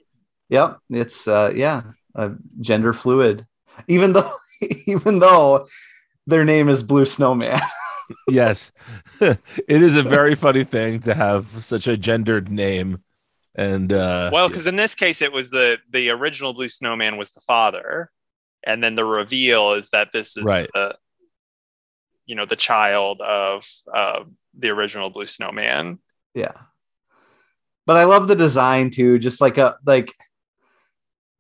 Yep. 0.49 0.79
It's 0.91 1.29
uh 1.29 1.53
yeah, 1.55 1.83
uh, 2.15 2.31
gender 2.61 2.93
fluid. 2.93 3.47
Even 3.87 4.13
though 4.13 4.33
even 4.87 5.19
though 5.19 5.67
their 6.27 6.45
name 6.45 6.69
is 6.69 6.83
Blue 6.83 7.05
Snowman. 7.05 7.61
yes, 8.29 8.73
it 9.21 9.39
is 9.69 9.97
a 9.97 10.03
very 10.03 10.35
funny 10.35 10.65
thing 10.65 11.01
to 11.01 11.15
have 11.15 11.47
such 11.65 11.87
a 11.87 11.97
gendered 11.97 12.51
name, 12.51 13.03
and 13.55 13.93
uh, 13.93 14.31
Well, 14.33 14.49
because 14.49 14.67
in 14.67 14.77
this 14.77 14.95
case, 14.95 15.23
it 15.23 15.33
was 15.33 15.51
the 15.51 15.79
the 15.91 16.11
original 16.11 16.55
Blue 16.55 16.69
Snowman 16.69 17.17
was 17.17 17.33
the 17.33 17.41
father, 17.41 18.11
and 18.65 18.83
then 18.83 18.97
the 18.97 19.05
reveal 19.05 19.75
is 19.75 19.91
that 19.91 20.13
this 20.13 20.37
is 20.37 20.45
Right. 20.45 20.69
the 20.75 20.97
you 22.27 22.35
know 22.35 22.45
the 22.45 22.57
child 22.57 23.21
of 23.21 23.67
uh, 23.93 24.25
the 24.59 24.71
original 24.71 25.11
Blue 25.11 25.27
Snowman. 25.27 25.99
Yeah. 26.35 26.53
But 27.87 27.97
I 27.97 28.05
love 28.05 28.29
the 28.29 28.37
design 28.37 28.91
too, 28.91 29.19
just 29.19 29.41
like 29.41 29.57
a 29.57 29.77
like 29.87 30.15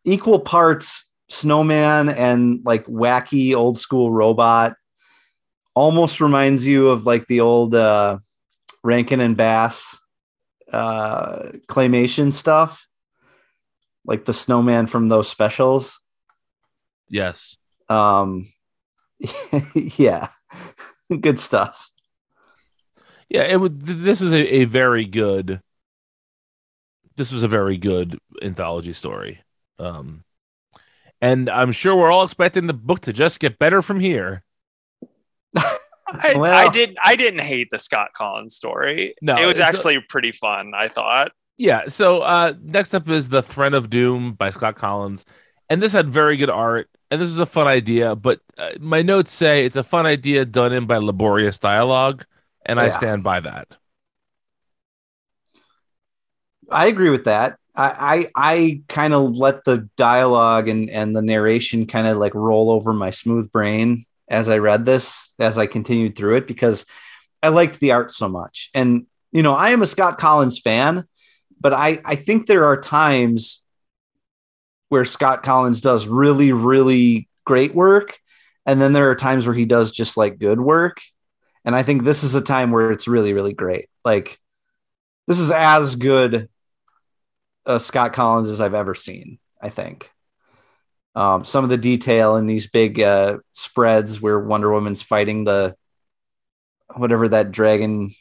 equal 0.08 0.40
parts 0.40 1.10
snowman 1.28 2.08
and 2.08 2.60
like 2.64 2.86
wacky 2.86 3.54
old 3.54 3.78
school 3.78 4.10
robot. 4.10 4.74
Almost 5.74 6.20
reminds 6.20 6.66
you 6.66 6.88
of 6.88 7.06
like 7.06 7.26
the 7.26 7.40
old 7.40 7.74
uh 7.74 8.18
Rankin 8.82 9.20
and 9.20 9.36
Bass 9.36 9.98
uh 10.72 11.52
claymation 11.68 12.32
stuff. 12.32 12.86
Like 14.04 14.24
the 14.24 14.32
snowman 14.32 14.86
from 14.86 15.08
those 15.08 15.28
specials. 15.28 16.00
yes, 17.08 17.56
Um 17.88 18.52
yeah. 19.74 20.28
Good 21.20 21.40
stuff. 21.40 21.90
yeah, 23.28 23.42
it 23.42 23.56
was. 23.56 23.72
This 23.74 24.20
was 24.20 24.32
a, 24.32 24.56
a 24.60 24.64
very 24.64 25.04
good. 25.06 25.60
This 27.16 27.32
was 27.32 27.42
a 27.42 27.48
very 27.48 27.78
good 27.78 28.18
anthology 28.42 28.92
story, 28.92 29.40
um, 29.78 30.24
and 31.20 31.48
I'm 31.48 31.72
sure 31.72 31.96
we're 31.96 32.10
all 32.10 32.24
expecting 32.24 32.66
the 32.66 32.74
book 32.74 33.00
to 33.00 33.12
just 33.12 33.40
get 33.40 33.58
better 33.58 33.82
from 33.82 34.00
here. 34.00 34.42
I, 35.56 36.34
Well- 36.36 36.44
I 36.44 36.70
did 36.70 36.96
I 37.02 37.16
didn't 37.16 37.40
hate 37.40 37.70
the 37.70 37.78
Scott 37.78 38.10
Kollins 38.16 38.54
story. 38.54 39.14
No, 39.20 39.34
it 39.36 39.46
was 39.46 39.58
it's- 39.58 39.74
actually 39.74 40.00
pretty 40.00 40.32
fun. 40.32 40.72
I 40.74 40.88
thought. 40.88 41.32
Yeah. 41.56 41.88
So 41.88 42.20
uh, 42.20 42.54
next 42.62 42.94
up 42.94 43.08
is 43.08 43.28
the 43.28 43.42
Threat 43.42 43.74
of 43.74 43.90
Doom 43.90 44.34
by 44.34 44.50
Scott 44.50 44.76
Kollins, 44.76 45.24
and 45.68 45.82
this 45.82 45.92
had 45.92 46.08
very 46.08 46.36
good 46.36 46.50
art, 46.50 46.88
and 47.10 47.20
this 47.20 47.28
was 47.28 47.40
a 47.40 47.46
fun 47.46 47.66
idea. 47.66 48.14
But 48.14 48.40
uh, 48.56 48.70
my 48.78 49.02
notes 49.02 49.32
say 49.32 49.64
it's 49.64 49.74
a 49.76 49.82
fun 49.82 50.06
idea 50.06 50.44
done 50.44 50.72
in 50.72 50.86
by 50.86 50.98
laborious 50.98 51.58
dialogue, 51.58 52.24
and 52.64 52.78
I 52.78 52.90
stand 52.90 53.22
by 53.24 53.40
that. 53.40 53.76
I 56.70 56.86
agree 56.86 57.10
with 57.10 57.24
that. 57.24 57.57
I 57.78 58.28
I, 58.34 58.52
I 58.52 58.82
kind 58.88 59.14
of 59.14 59.36
let 59.36 59.64
the 59.64 59.88
dialogue 59.96 60.68
and 60.68 60.90
and 60.90 61.14
the 61.14 61.22
narration 61.22 61.86
kind 61.86 62.06
of 62.06 62.18
like 62.18 62.34
roll 62.34 62.70
over 62.70 62.92
my 62.92 63.10
smooth 63.10 63.50
brain 63.52 64.04
as 64.28 64.50
I 64.50 64.58
read 64.58 64.84
this, 64.84 65.32
as 65.38 65.56
I 65.56 65.66
continued 65.66 66.16
through 66.16 66.36
it, 66.36 66.46
because 66.46 66.84
I 67.42 67.48
liked 67.48 67.80
the 67.80 67.92
art 67.92 68.10
so 68.10 68.28
much. 68.28 68.70
And 68.74 69.06
you 69.32 69.42
know, 69.42 69.54
I 69.54 69.70
am 69.70 69.82
a 69.82 69.86
Scott 69.86 70.18
Kollins 70.18 70.58
fan, 70.58 71.06
but 71.60 71.72
I 71.72 72.00
I 72.04 72.16
think 72.16 72.46
there 72.46 72.66
are 72.66 72.80
times 72.80 73.62
where 74.88 75.04
Scott 75.04 75.42
Kollins 75.42 75.80
does 75.80 76.08
really 76.08 76.52
really 76.52 77.28
great 77.44 77.74
work, 77.74 78.18
and 78.66 78.80
then 78.80 78.92
there 78.92 79.10
are 79.10 79.14
times 79.14 79.46
where 79.46 79.56
he 79.56 79.66
does 79.66 79.92
just 79.92 80.16
like 80.16 80.38
good 80.38 80.60
work. 80.60 81.00
And 81.64 81.76
I 81.76 81.82
think 81.82 82.02
this 82.02 82.24
is 82.24 82.34
a 82.34 82.40
time 82.40 82.72
where 82.72 82.90
it's 82.90 83.06
really 83.06 83.32
really 83.32 83.54
great. 83.54 83.88
Like 84.04 84.38
this 85.28 85.38
is 85.38 85.52
as 85.52 85.94
good 85.94 86.48
uh, 87.68 87.78
Scott 87.78 88.14
Kollins 88.14 88.48
as 88.48 88.60
I've 88.60 88.74
ever 88.74 88.94
seen. 88.94 89.38
I 89.60 89.68
think 89.68 90.10
um, 91.14 91.44
some 91.44 91.64
of 91.64 91.70
the 91.70 91.76
detail 91.76 92.36
in 92.36 92.46
these 92.46 92.66
big 92.66 92.98
uh, 93.00 93.38
spreads 93.52 94.20
where 94.20 94.40
Wonder 94.40 94.72
Woman's 94.72 95.02
fighting 95.02 95.44
the 95.44 95.76
whatever 96.96 97.28
that 97.28 97.52
dragon, 97.52 98.14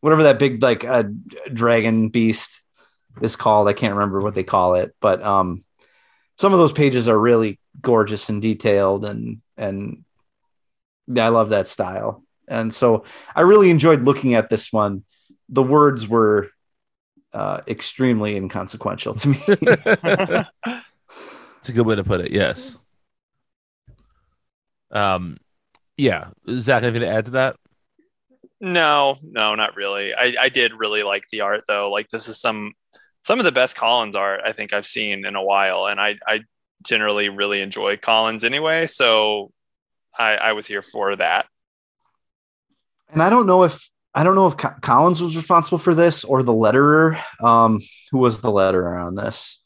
whatever 0.00 0.24
that 0.24 0.38
big 0.38 0.62
like 0.62 0.84
uh, 0.84 1.04
dragon 1.52 2.08
beast 2.08 2.62
is 3.20 3.36
called. 3.36 3.68
I 3.68 3.72
can't 3.72 3.94
remember 3.94 4.20
what 4.20 4.34
they 4.34 4.44
call 4.44 4.76
it, 4.76 4.94
but 5.00 5.22
um, 5.22 5.64
some 6.36 6.52
of 6.52 6.58
those 6.58 6.72
pages 6.72 7.08
are 7.08 7.18
really 7.18 7.58
gorgeous 7.80 8.28
and 8.28 8.40
detailed, 8.40 9.04
and 9.04 9.42
and 9.56 10.04
I 11.16 11.28
love 11.28 11.48
that 11.48 11.68
style. 11.68 12.22
And 12.46 12.72
so 12.72 13.04
I 13.34 13.40
really 13.40 13.70
enjoyed 13.70 14.02
looking 14.02 14.34
at 14.34 14.48
this 14.48 14.72
one. 14.72 15.04
The 15.48 15.62
words 15.62 16.06
were 16.06 16.50
uh, 17.32 17.60
extremely 17.66 18.36
inconsequential 18.36 19.14
to 19.14 19.28
me. 19.28 19.38
it's 19.46 20.48
a 21.68 21.72
good 21.72 21.86
way 21.86 21.96
to 21.96 22.04
put 22.04 22.20
it. 22.20 22.30
Yes. 22.30 22.78
Um, 24.90 25.38
yeah. 25.96 26.28
Zach, 26.58 26.82
anything 26.82 27.02
to 27.02 27.08
add 27.08 27.26
to 27.26 27.30
that? 27.32 27.56
No, 28.60 29.16
no, 29.22 29.54
not 29.54 29.76
really. 29.76 30.14
I, 30.14 30.34
I 30.40 30.48
did 30.48 30.74
really 30.74 31.02
like 31.02 31.24
the 31.30 31.40
art 31.40 31.64
though. 31.66 31.90
Like 31.90 32.08
this 32.10 32.28
is 32.28 32.40
some 32.40 32.72
some 33.22 33.38
of 33.38 33.44
the 33.44 33.52
best 33.52 33.76
Kollins 33.76 34.14
art 34.14 34.42
I 34.44 34.52
think 34.52 34.72
I've 34.72 34.86
seen 34.86 35.26
in 35.26 35.34
a 35.34 35.42
while, 35.42 35.86
and 35.86 36.00
I 36.00 36.16
I 36.26 36.42
generally 36.84 37.28
really 37.28 37.60
enjoy 37.60 37.96
Kollins 37.96 38.44
anyway, 38.44 38.86
so 38.86 39.50
I, 40.16 40.36
I 40.36 40.52
was 40.52 40.66
here 40.66 40.82
for 40.82 41.16
that. 41.16 41.46
And 43.08 43.22
I 43.22 43.30
don't 43.30 43.46
know 43.46 43.64
if 43.64 43.90
I 44.14 44.24
don't 44.24 44.34
know 44.34 44.46
if 44.46 44.56
Co- 44.56 44.74
Kollins 44.82 45.22
was 45.22 45.36
responsible 45.36 45.78
for 45.78 45.94
this 45.94 46.22
or 46.24 46.42
the 46.42 46.52
letterer. 46.52 47.20
Um, 47.42 47.80
who 48.10 48.18
was 48.18 48.40
the 48.42 48.50
letterer 48.50 49.02
on 49.02 49.14
this? 49.14 49.60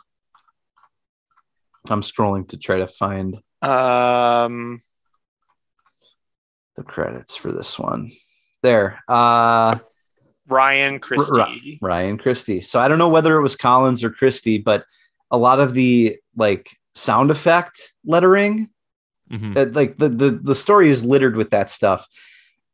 I'm 1.91 2.03
scrolling 2.03 2.49
to 2.49 2.59
try 2.59 2.79
to 2.79 2.87
find 2.87 3.37
Um, 3.63 4.79
the 6.77 6.83
credits 6.85 7.37
for 7.37 7.51
this 7.53 7.79
one. 7.79 8.13
There, 8.63 9.01
uh, 9.09 9.79
Ryan 10.49 11.01
Christie. 11.01 11.79
Ryan 11.83 12.19
Christie. 12.19 12.61
So 12.61 12.79
I 12.81 12.87
don't 12.89 12.99
know 12.99 13.09
whether 13.09 13.37
it 13.37 13.43
was 13.43 13.57
Kollins 13.57 14.05
or 14.05 14.11
Christie, 14.11 14.59
but 14.59 14.85
a 15.31 15.37
lot 15.37 15.59
of 15.61 15.75
the 15.75 16.17
like 16.37 16.77
sound 16.95 17.31
effect 17.31 17.95
lettering, 18.05 18.69
Mhm. 19.31 19.57
uh, 19.57 19.71
like 19.73 19.99
the, 19.99 20.09
the 20.09 20.31
the 20.31 20.55
story 20.55 20.89
is 20.89 21.05
littered 21.05 21.37
with 21.37 21.51
that 21.51 21.69
stuff, 21.71 22.07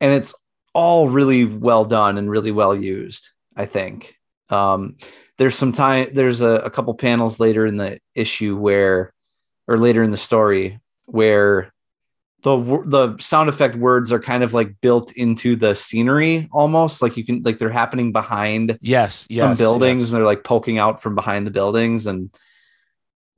and 0.01 0.13
it's 0.13 0.35
all 0.75 1.09
really 1.09 1.45
well 1.45 1.85
done 1.85 2.19
and 2.19 2.31
really 2.31 2.51
well 2.53 2.75
used. 2.75 3.31
I 3.57 3.67
think. 3.67 4.17
Um, 4.49 4.97
there's 5.39 5.57
some 5.57 5.73
time. 5.73 6.11
There's 6.13 6.41
a, 6.41 6.55
a 6.55 6.71
couple 6.71 6.95
panels 6.95 7.41
later 7.41 7.67
in 7.67 7.77
the 7.77 8.01
issue 8.15 8.57
where, 8.57 9.13
or 9.67 9.79
later 9.79 10.03
in 10.03 10.11
the 10.11 10.17
story 10.17 10.81
where 11.07 11.73
the 12.43 12.83
the 12.85 13.17
sound 13.19 13.49
effect 13.49 13.77
words 13.77 14.13
are 14.13 14.21
kind 14.21 14.43
of 14.43 14.53
like 14.53 14.81
built 14.81 15.13
into 15.13 15.57
the 15.57 15.75
scenery 15.75 16.49
almost 16.53 17.01
like 17.01 17.17
you 17.17 17.25
can 17.25 17.43
like 17.43 17.59
they're 17.59 17.71
happening 17.71 18.13
behind 18.13 18.79
Yes, 18.81 19.27
yes, 19.29 19.39
some 19.39 19.55
buildings 19.55 20.01
yes. 20.03 20.11
and 20.11 20.17
they're 20.17 20.27
like 20.27 20.45
poking 20.45 20.79
out 20.79 21.01
from 21.01 21.15
behind 21.15 21.47
the 21.47 21.53
buildings 21.53 22.07
and 22.07 22.31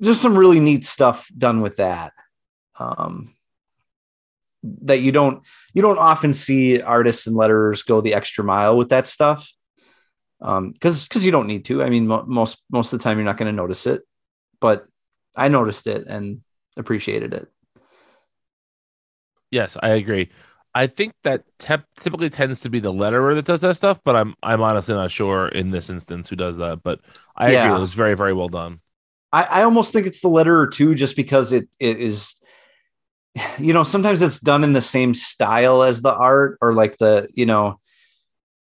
just 0.01 0.23
some 0.23 0.37
really 0.37 0.61
neat 0.61 0.85
stuff 0.85 1.31
done 1.37 1.61
with 1.61 1.77
that 1.77 2.13
um 2.79 3.34
that 4.83 5.01
you 5.01 5.13
don't 5.13 5.45
you 5.75 5.83
don't 5.83 5.99
often 5.99 6.33
see 6.33 6.81
artists 6.81 7.27
and 7.27 7.37
letterers 7.37 7.87
go 7.87 8.01
the 8.01 8.15
extra 8.15 8.45
mile 8.45 8.77
with 8.77 8.89
that 8.91 9.07
stuff 9.07 9.51
um 10.41 10.73
because 10.73 11.05
because 11.05 11.25
you 11.25 11.33
don't 11.33 11.47
need 11.47 11.65
to 11.65 11.83
i 11.83 11.91
mean 11.91 12.07
mo- 12.07 12.25
most 12.27 12.63
most 12.71 12.93
of 12.93 12.99
the 12.99 13.03
time 13.03 13.19
you're 13.19 13.25
not 13.25 13.37
going 13.39 13.51
to 13.51 13.57
notice 13.57 13.87
it 13.87 14.03
but 14.61 14.87
i 15.37 15.49
noticed 15.49 15.87
it 15.87 16.07
and 16.07 16.39
appreciated 16.77 17.35
it 17.35 17.49
Yes, 19.51 19.77
I 19.83 19.91
agree. 19.91 20.31
I 20.75 20.87
think 20.89 21.15
that 21.23 21.45
tep- 21.59 21.87
typically 21.97 22.31
tends 22.31 22.61
to 22.63 22.71
be 22.71 22.81
the 22.81 22.93
letterer 22.93 23.35
that 23.37 23.45
does 23.45 23.61
that 23.61 23.77
stuff, 23.77 24.01
but 24.05 24.17
I'm 24.17 24.35
I'm 24.43 24.61
honestly 24.61 24.95
not 24.95 25.11
sure 25.13 25.49
in 25.49 25.71
this 25.71 25.89
instance 25.89 26.29
who 26.29 26.37
does 26.37 26.57
that. 26.57 26.83
But 26.83 27.01
I 27.37 27.51
Yeah. 27.53 27.63
agree, 27.67 27.75
it 27.77 27.79
was 27.81 27.95
very 27.95 28.15
very 28.15 28.33
well 28.35 28.49
done. 28.49 28.81
I, 29.33 29.43
I 29.45 29.63
almost 29.63 29.93
think 29.93 30.07
it's 30.07 30.21
the 30.21 30.29
letterer 30.29 30.71
too, 30.71 30.95
just 30.95 31.17
because 31.17 31.53
it 31.53 31.69
it 31.81 32.01
is, 32.01 32.41
you 33.59 33.73
know, 33.73 33.83
sometimes 33.83 34.23
it's 34.23 34.41
done 34.41 34.65
in 34.65 34.73
the 34.73 34.81
same 34.81 35.15
style 35.15 35.83
as 35.83 36.03
the 36.03 36.15
art, 36.15 36.59
or 36.61 36.73
like 36.73 36.99
the, 36.99 37.29
you 37.33 37.47
know, 37.47 37.81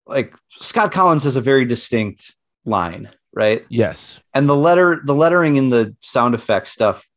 like 0.05 0.33
Scott 0.49 0.91
Kollins 0.91 1.23
has 1.23 1.35
a 1.35 1.41
very 1.41 1.65
distinct 1.65 2.35
line, 2.65 3.09
right? 3.33 3.65
Yes, 3.69 4.19
And 4.33 4.49
the 4.49 4.55
letter, 4.55 5.01
the 5.03 5.15
lettering 5.15 5.55
in 5.55 5.69
the 5.69 5.95
sound 5.99 6.35
effect 6.35 6.67
stuff 6.67 7.07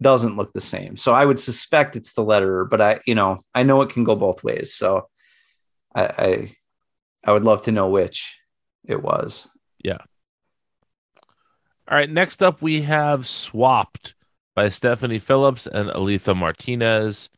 doesn't 0.00 0.36
look 0.36 0.52
the 0.52 0.60
same. 0.60 0.96
So 0.96 1.12
I 1.12 1.24
would 1.24 1.38
suspect 1.38 1.94
it's 1.94 2.14
the 2.14 2.24
letterer, 2.24 2.68
but 2.68 2.80
I, 2.80 3.00
you 3.06 3.14
know, 3.14 3.38
I 3.54 3.62
know 3.62 3.82
it 3.82 3.90
can 3.90 4.04
go 4.04 4.16
both 4.16 4.42
ways. 4.42 4.74
So 4.74 5.08
I 5.94 6.02
I, 6.04 6.56
I 7.24 7.32
would 7.32 7.44
love 7.44 7.62
to 7.62 7.72
know 7.72 7.88
which 7.88 8.38
it 8.84 9.00
was. 9.00 9.48
Yeah 9.84 9.98
all 11.92 11.98
right, 11.98 12.10
next 12.10 12.42
up 12.42 12.62
we 12.62 12.82
have 12.82 13.26
Swapped 13.26 14.14
by 14.54 14.68
Stephanie 14.68 15.18
Phillips 15.18 15.66
and 15.66 15.90
Alitha 15.90 16.34
Martinez. 16.34 17.30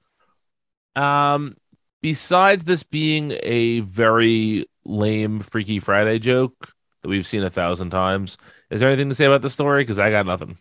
Um, 0.97 1.57
besides 2.03 2.65
this 2.65 2.83
being 2.83 3.37
a 3.43 3.81
very 3.81 4.67
lame 4.85 5.41
Freaky 5.41 5.79
Friday 5.79 6.19
joke 6.19 6.73
that 7.03 7.09
we've 7.09 7.27
seen 7.27 7.43
a 7.43 7.51
thousand 7.51 7.91
times, 7.91 8.39
is 8.71 8.81
there 8.81 8.89
anything 8.89 9.09
to 9.09 9.15
say 9.15 9.27
about 9.27 9.43
the 9.43 9.51
story? 9.51 9.83
Because 9.83 9.99
I 9.99 10.11
got 10.11 10.27
nothing. 10.27 10.57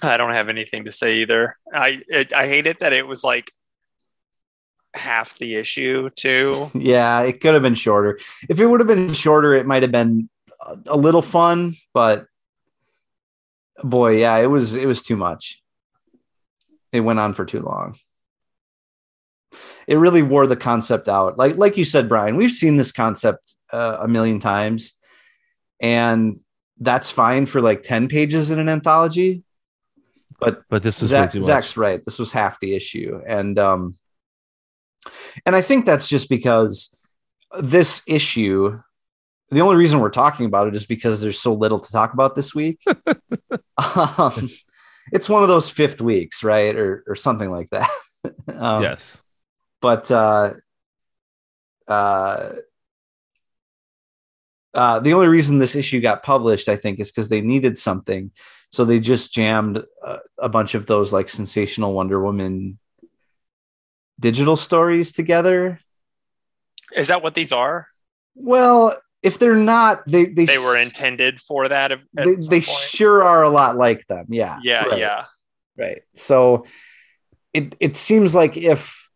I 0.00 0.16
don't 0.16 0.32
have 0.32 0.48
anything 0.48 0.84
to 0.84 0.92
say 0.92 1.18
either. 1.18 1.56
I 1.72 2.00
it, 2.08 2.32
I 2.32 2.46
hate 2.46 2.66
it 2.66 2.80
that 2.80 2.92
it 2.92 3.06
was 3.06 3.24
like 3.24 3.52
half 4.94 5.36
the 5.38 5.56
issue 5.56 6.10
too. 6.10 6.70
Yeah, 6.74 7.22
it 7.22 7.40
could 7.40 7.54
have 7.54 7.62
been 7.62 7.74
shorter. 7.74 8.18
If 8.48 8.60
it 8.60 8.66
would 8.66 8.80
have 8.80 8.86
been 8.86 9.12
shorter, 9.12 9.54
it 9.54 9.66
might 9.66 9.82
have 9.82 9.92
been 9.92 10.28
a, 10.60 10.78
a 10.86 10.96
little 10.96 11.22
fun, 11.22 11.74
but 11.92 12.26
boy, 13.82 14.18
yeah, 14.18 14.36
it 14.38 14.46
was 14.46 14.74
it 14.74 14.86
was 14.86 15.02
too 15.02 15.16
much. 15.16 15.62
It 16.92 17.00
went 17.00 17.18
on 17.18 17.34
for 17.34 17.44
too 17.44 17.60
long. 17.60 17.96
It 19.86 19.96
really 19.96 20.22
wore 20.22 20.46
the 20.46 20.56
concept 20.56 21.08
out. 21.08 21.38
Like 21.38 21.56
like 21.56 21.76
you 21.76 21.84
said, 21.84 22.08
Brian, 22.08 22.36
we've 22.36 22.50
seen 22.50 22.76
this 22.76 22.92
concept 22.92 23.54
uh, 23.72 23.98
a 24.00 24.08
million 24.08 24.40
times, 24.40 24.92
and 25.80 26.40
that's 26.78 27.10
fine 27.10 27.46
for 27.46 27.60
like 27.60 27.82
ten 27.82 28.08
pages 28.08 28.50
in 28.50 28.58
an 28.58 28.68
anthology. 28.68 29.42
But 30.40 30.62
But 30.68 30.82
this 30.82 31.00
was 31.00 31.10
Zach, 31.10 31.28
way 31.28 31.32
too 31.32 31.38
much. 31.40 31.46
Zach's 31.46 31.76
right. 31.76 32.04
This 32.04 32.18
was 32.18 32.32
half 32.32 32.60
the 32.60 32.74
issue, 32.74 33.20
and 33.26 33.58
um, 33.58 33.98
and 35.46 35.56
I 35.56 35.62
think 35.62 35.84
that's 35.84 36.08
just 36.08 36.28
because 36.28 36.96
this 37.60 38.02
issue. 38.06 38.80
The 39.50 39.60
only 39.60 39.76
reason 39.76 40.00
we're 40.00 40.10
talking 40.10 40.46
about 40.46 40.68
it 40.68 40.76
is 40.76 40.84
because 40.84 41.20
there's 41.20 41.40
so 41.40 41.54
little 41.54 41.80
to 41.80 41.92
talk 41.92 42.12
about 42.12 42.34
this 42.34 42.54
week. 42.54 42.82
um, 43.96 44.48
it's 45.12 45.28
one 45.28 45.42
of 45.42 45.48
those 45.48 45.70
fifth 45.70 46.00
weeks, 46.00 46.44
right, 46.44 46.76
or 46.76 47.02
or 47.06 47.14
something 47.14 47.50
like 47.50 47.70
that. 47.70 47.88
um, 48.54 48.82
yes. 48.82 49.16
but 49.80 50.10
uh, 50.10 50.52
uh, 51.86 52.50
uh, 54.74 55.00
the 55.00 55.14
only 55.14 55.28
reason 55.28 55.58
this 55.58 55.76
issue 55.76 56.00
got 56.00 56.22
published, 56.22 56.68
I 56.68 56.76
think, 56.76 57.00
is 57.00 57.10
because 57.10 57.28
they 57.28 57.40
needed 57.40 57.78
something. 57.78 58.30
So 58.70 58.84
they 58.84 59.00
just 59.00 59.32
jammed 59.32 59.82
a, 60.02 60.18
a 60.36 60.48
bunch 60.50 60.74
of 60.74 60.84
those 60.84 61.12
like 61.12 61.30
sensational 61.30 61.94
Wonder 61.94 62.22
Woman 62.22 62.78
digital 64.20 64.56
stories 64.56 65.12
together. 65.12 65.80
Is 66.94 67.08
that 67.08 67.22
what 67.22 67.34
these 67.34 67.52
are? 67.52 67.88
Well, 68.34 68.96
if 69.22 69.38
they're 69.38 69.56
not, 69.56 70.02
they 70.06 70.26
they, 70.26 70.44
They 70.44 70.58
were 70.58 70.76
intended 70.76 71.40
for 71.40 71.68
that. 71.68 71.92
At 71.92 72.00
They, 72.14 72.36
they 72.36 72.60
sure 72.60 73.22
are 73.22 73.42
a 73.42 73.50
lot 73.50 73.76
like 73.76 74.06
them. 74.06 74.26
Yeah. 74.28 74.58
yeah, 74.62 74.86
right. 74.86 74.98
yeah. 74.98 75.24
Right. 75.76 76.02
So 76.14 76.66
it 77.52 77.74
it 77.80 77.96
seems 77.96 78.34
like 78.34 78.56
if 78.56 79.08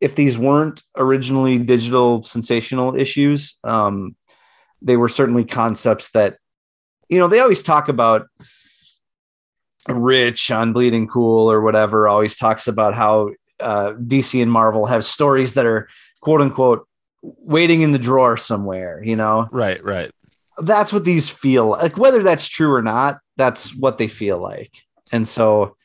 if 0.00 0.14
these 0.14 0.38
weren't 0.38 0.82
originally 0.96 1.58
digital 1.58 2.22
sensational 2.22 2.96
issues, 2.96 3.58
um, 3.64 4.16
they 4.82 4.96
were 4.96 5.08
certainly 5.08 5.44
concepts 5.44 6.10
that 6.12 6.38
you 7.08 7.18
know 7.18 7.28
they 7.28 7.40
always 7.40 7.62
talk 7.62 7.88
about. 7.88 8.26
Rich 9.88 10.50
on 10.50 10.74
Bleeding 10.74 11.08
Cool 11.08 11.50
or 11.50 11.62
whatever 11.62 12.06
always 12.06 12.36
talks 12.36 12.68
about 12.68 12.94
how 12.94 13.30
uh, 13.60 13.92
DC 13.94 14.40
and 14.40 14.52
Marvel 14.52 14.84
have 14.84 15.06
stories 15.06 15.54
that 15.54 15.64
are 15.64 15.88
quote 16.20 16.42
unquote 16.42 16.86
waiting 17.22 17.82
in 17.82 17.92
the 17.92 17.98
drawer 17.98 18.36
somewhere. 18.36 19.02
You 19.02 19.16
know, 19.16 19.48
Right, 19.52 19.82
right. 19.84 20.10
that's 20.58 20.92
what 20.92 21.04
these 21.04 21.28
feel 21.28 21.66
like. 21.66 21.96
Whether 21.96 22.22
that's 22.22 22.48
true 22.48 22.72
or 22.72 22.82
not 22.82 23.18
that's 23.36 23.74
what 23.74 23.96
they 23.96 24.08
feel 24.08 24.38
like. 24.38 24.84
And 25.12 25.26
so 25.26 25.76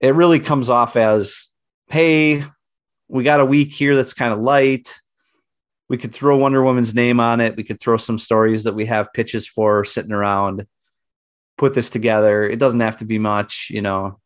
it 0.00 0.14
really 0.16 0.40
comes 0.40 0.68
off 0.68 0.96
as 0.96 1.48
hey 1.88 2.44
we 3.08 3.22
got 3.22 3.40
a 3.40 3.44
week 3.44 3.72
here 3.72 3.94
that's 3.94 4.14
kind 4.14 4.32
of 4.32 4.40
light. 4.40 4.92
We 5.88 5.98
could 5.98 6.12
throw 6.12 6.36
wonder 6.38 6.62
woman's 6.62 6.94
name 6.94 7.20
on 7.20 7.40
it. 7.40 7.56
We 7.56 7.62
could 7.64 7.78
throw 7.78 7.98
some 7.98 8.18
stories 8.18 8.64
that 8.64 8.74
we 8.74 8.86
have 8.86 9.12
pitches 9.12 9.46
for 9.46 9.84
sitting 9.84 10.12
around 10.12 10.66
put 11.58 11.74
this 11.74 11.90
together. 11.90 12.48
It 12.48 12.58
doesn't 12.58 12.80
have 12.80 12.96
to 12.98 13.04
be 13.04 13.18
much 13.18 13.68
you 13.70 13.82
know 13.82 14.18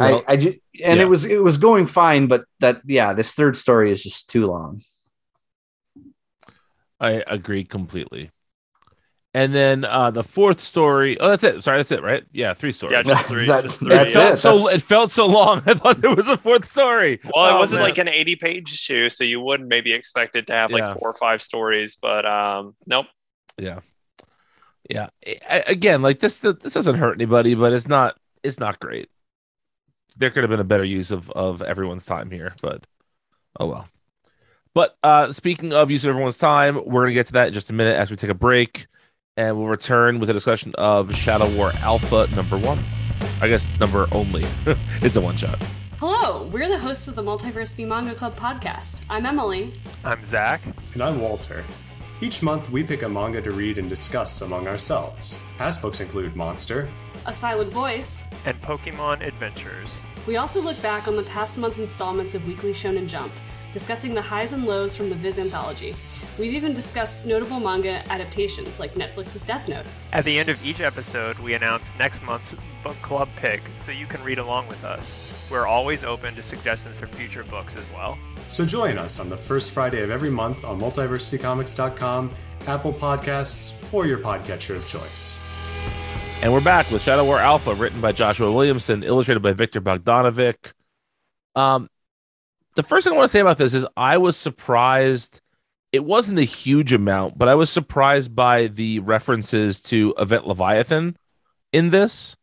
Well, 0.00 0.24
I, 0.28 0.32
I 0.32 0.36
ju- 0.36 0.58
and 0.82 0.96
yeah. 0.98 1.04
it 1.04 1.08
was 1.08 1.24
it 1.24 1.42
was 1.42 1.56
going 1.58 1.86
fine 1.86 2.26
but 2.26 2.44
that 2.60 2.80
yeah 2.84 3.12
this 3.12 3.32
third 3.32 3.56
story 3.56 3.92
is 3.92 4.02
just 4.02 4.28
too 4.28 4.46
long 4.46 4.82
I 7.00 7.22
agree 7.26 7.64
completely. 7.64 8.30
And 9.36 9.52
then 9.52 9.84
uh 9.84 10.10
the 10.12 10.22
fourth 10.22 10.60
story. 10.60 11.18
Oh, 11.18 11.28
that's 11.30 11.42
it. 11.42 11.62
Sorry, 11.64 11.78
that's 11.78 11.90
it, 11.90 12.02
right? 12.02 12.24
Yeah, 12.32 12.54
three 12.54 12.70
stories. 12.72 12.92
Yeah, 12.94 13.02
just 13.02 13.26
three. 13.26 13.46
That- 13.52 13.64
just 13.64 13.78
three. 13.80 13.92
it 13.92 13.96
that's 13.98 14.14
felt 14.14 14.34
it. 14.34 14.36
so 14.38 14.56
That's- 14.58 14.74
it 14.76 14.82
felt 14.82 15.10
so 15.10 15.26
long. 15.26 15.62
I 15.66 15.74
thought 15.74 16.00
there 16.00 16.14
was 16.14 16.28
a 16.28 16.36
fourth 16.36 16.64
story. 16.64 17.20
Well, 17.24 17.48
it 17.48 17.52
Oh, 17.54 17.58
wasn't 17.58 17.80
man. 17.80 17.88
like 17.88 17.98
an 17.98 18.08
80 18.08 18.36
page 18.36 18.72
issue, 18.72 19.08
so 19.10 19.24
you 19.24 19.40
wouldn't 19.40 19.68
maybe 19.68 19.92
expect 19.92 20.36
it 20.36 20.46
to 20.46 20.52
have 20.52 20.70
like 20.70 20.82
Yeah. 20.82 20.94
four 20.94 21.10
or 21.10 21.14
five 21.14 21.42
stories, 21.42 21.96
but 22.00 22.24
um, 22.24 22.76
nope. 22.86 23.06
Yeah. 23.58 23.80
Yeah. 24.88 25.08
I- 25.26 25.40
I- 25.50 25.64
again, 25.66 26.00
like 26.00 26.20
this 26.20 26.38
this 26.38 26.72
doesn't 26.74 26.96
hurt 26.96 27.14
anybody, 27.16 27.54
but 27.56 27.72
it's 27.72 27.88
not 27.88 28.16
it's 28.44 28.60
not 28.60 28.78
great. 28.78 29.08
There 30.16 30.30
could 30.30 30.42
have 30.42 30.50
been 30.50 30.60
a 30.60 30.64
better 30.64 30.84
use 30.84 31.10
of 31.10 31.30
of 31.30 31.62
everyone's 31.62 32.06
time 32.06 32.30
here, 32.30 32.54
but 32.62 32.86
oh 33.58 33.66
well. 33.66 33.88
But 34.74 34.96
uh, 35.04 35.30
speaking 35.30 35.72
of 35.72 35.90
use 35.90 36.04
of 36.04 36.10
everyone's 36.10 36.38
time, 36.38 36.74
we're 36.84 37.02
going 37.02 37.10
to 37.10 37.14
get 37.14 37.26
to 37.26 37.32
that 37.34 37.48
in 37.48 37.54
just 37.54 37.70
a 37.70 37.72
minute 37.72 37.96
as 37.96 38.10
we 38.10 38.16
take 38.16 38.30
a 38.30 38.34
break. 38.34 38.86
And 39.36 39.56
we'll 39.56 39.68
return 39.68 40.18
with 40.18 40.30
a 40.30 40.32
discussion 40.32 40.72
of 40.76 41.14
Shadow 41.14 41.48
War 41.56 41.72
Alpha 41.76 42.28
number 42.34 42.58
one. 42.58 42.84
I 43.40 43.48
guess 43.48 43.68
number 43.80 44.08
only. 44.12 44.44
it's 45.00 45.16
a 45.16 45.20
one 45.20 45.36
shot. 45.36 45.62
Hello, 45.98 46.46
we're 46.48 46.68
the 46.68 46.78
hosts 46.78 47.08
of 47.08 47.14
the 47.14 47.22
Multiversity 47.22 47.86
Manga 47.86 48.14
Club 48.14 48.36
podcast. 48.36 49.02
I'm 49.08 49.26
Emily. 49.26 49.72
I'm 50.04 50.22
Zach. 50.24 50.60
And 50.92 51.02
I'm 51.02 51.20
Walter. 51.20 51.64
Each 52.20 52.42
month, 52.42 52.70
we 52.70 52.84
pick 52.84 53.02
a 53.02 53.08
manga 53.08 53.42
to 53.42 53.50
read 53.50 53.76
and 53.76 53.88
discuss 53.88 54.40
among 54.40 54.68
ourselves. 54.68 55.34
Past 55.58 55.82
books 55.82 56.00
include 56.00 56.36
Monster, 56.36 56.88
A 57.26 57.32
Silent 57.32 57.72
Voice, 57.72 58.30
and 58.44 58.60
Pokemon 58.62 59.26
Adventures. 59.26 60.00
We 60.24 60.36
also 60.36 60.60
look 60.60 60.80
back 60.80 61.08
on 61.08 61.16
the 61.16 61.24
past 61.24 61.58
month's 61.58 61.80
installments 61.80 62.36
of 62.36 62.46
Weekly 62.46 62.72
Shonen 62.72 63.08
Jump, 63.08 63.32
discussing 63.72 64.14
the 64.14 64.22
highs 64.22 64.52
and 64.52 64.64
lows 64.64 64.96
from 64.96 65.08
the 65.08 65.16
Viz 65.16 65.40
anthology. 65.40 65.96
We've 66.38 66.54
even 66.54 66.72
discussed 66.72 67.26
notable 67.26 67.58
manga 67.58 68.08
adaptations 68.08 68.78
like 68.78 68.94
Netflix's 68.94 69.42
Death 69.42 69.68
Note. 69.68 69.84
At 70.12 70.24
the 70.24 70.38
end 70.38 70.48
of 70.48 70.64
each 70.64 70.80
episode, 70.80 71.40
we 71.40 71.54
announce 71.54 71.92
next 71.98 72.22
month's 72.22 72.54
book 72.84 72.96
club 73.02 73.28
pick 73.34 73.60
so 73.74 73.90
you 73.90 74.06
can 74.06 74.22
read 74.22 74.38
along 74.38 74.68
with 74.68 74.84
us. 74.84 75.18
We're 75.50 75.66
always 75.66 76.04
open 76.04 76.34
to 76.36 76.42
suggestions 76.42 76.96
for 76.96 77.06
future 77.06 77.44
books 77.44 77.76
as 77.76 77.88
well. 77.90 78.18
So 78.48 78.64
join 78.64 78.98
us 78.98 79.20
on 79.20 79.28
the 79.28 79.36
first 79.36 79.70
Friday 79.70 80.02
of 80.02 80.10
every 80.10 80.30
month 80.30 80.64
on 80.64 80.80
multiversitycomics.com, 80.80 82.34
Apple 82.66 82.92
Podcasts, 82.92 83.72
or 83.92 84.06
your 84.06 84.18
podcatcher 84.18 84.76
of 84.76 84.86
choice. 84.86 85.38
And 86.40 86.52
we're 86.52 86.60
back 86.60 86.90
with 86.90 87.02
Shadow 87.02 87.24
War 87.24 87.38
Alpha, 87.38 87.74
written 87.74 88.00
by 88.00 88.12
Joshua 88.12 88.50
Williamson, 88.52 89.02
illustrated 89.02 89.40
by 89.40 89.52
Viktor 89.52 89.80
Bogdanovic. 89.80 90.72
Um, 91.54 91.88
the 92.74 92.82
first 92.82 93.04
thing 93.04 93.12
I 93.12 93.16
want 93.16 93.24
to 93.28 93.32
say 93.32 93.40
about 93.40 93.58
this 93.58 93.74
is 93.74 93.86
I 93.96 94.18
was 94.18 94.36
surprised. 94.36 95.40
It 95.92 96.04
wasn't 96.04 96.38
a 96.38 96.44
huge 96.44 96.92
amount, 96.92 97.38
but 97.38 97.48
I 97.48 97.54
was 97.54 97.70
surprised 97.70 98.34
by 98.34 98.66
the 98.66 98.98
references 99.00 99.80
to 99.82 100.14
Event 100.18 100.46
Leviathan 100.46 101.16
in 101.72 101.90
this. 101.90 102.36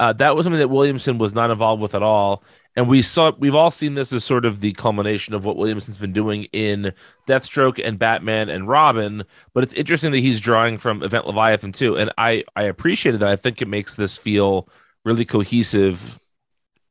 Uh, 0.00 0.14
that 0.14 0.34
was 0.34 0.44
something 0.44 0.58
that 0.58 0.68
Williamson 0.68 1.18
was 1.18 1.34
not 1.34 1.50
involved 1.50 1.82
with 1.82 1.94
at 1.94 2.02
all. 2.02 2.42
And 2.74 2.88
we 2.88 3.02
saw 3.02 3.32
we've 3.38 3.54
all 3.54 3.70
seen 3.70 3.94
this 3.94 4.14
as 4.14 4.24
sort 4.24 4.46
of 4.46 4.60
the 4.60 4.72
culmination 4.72 5.34
of 5.34 5.44
what 5.44 5.56
Williamson's 5.58 5.98
been 5.98 6.14
doing 6.14 6.44
in 6.54 6.94
Deathstroke 7.28 7.78
and 7.84 7.98
Batman 7.98 8.48
and 8.48 8.66
Robin. 8.66 9.24
But 9.52 9.62
it's 9.62 9.74
interesting 9.74 10.10
that 10.12 10.20
he's 10.20 10.40
drawing 10.40 10.78
from 10.78 11.02
Event 11.02 11.26
Leviathan 11.26 11.72
too. 11.72 11.98
And 11.98 12.10
I 12.16 12.44
I 12.56 12.62
appreciated 12.62 13.20
that. 13.20 13.28
I 13.28 13.36
think 13.36 13.60
it 13.60 13.68
makes 13.68 13.94
this 13.94 14.16
feel 14.16 14.70
really 15.04 15.26
cohesive 15.26 16.18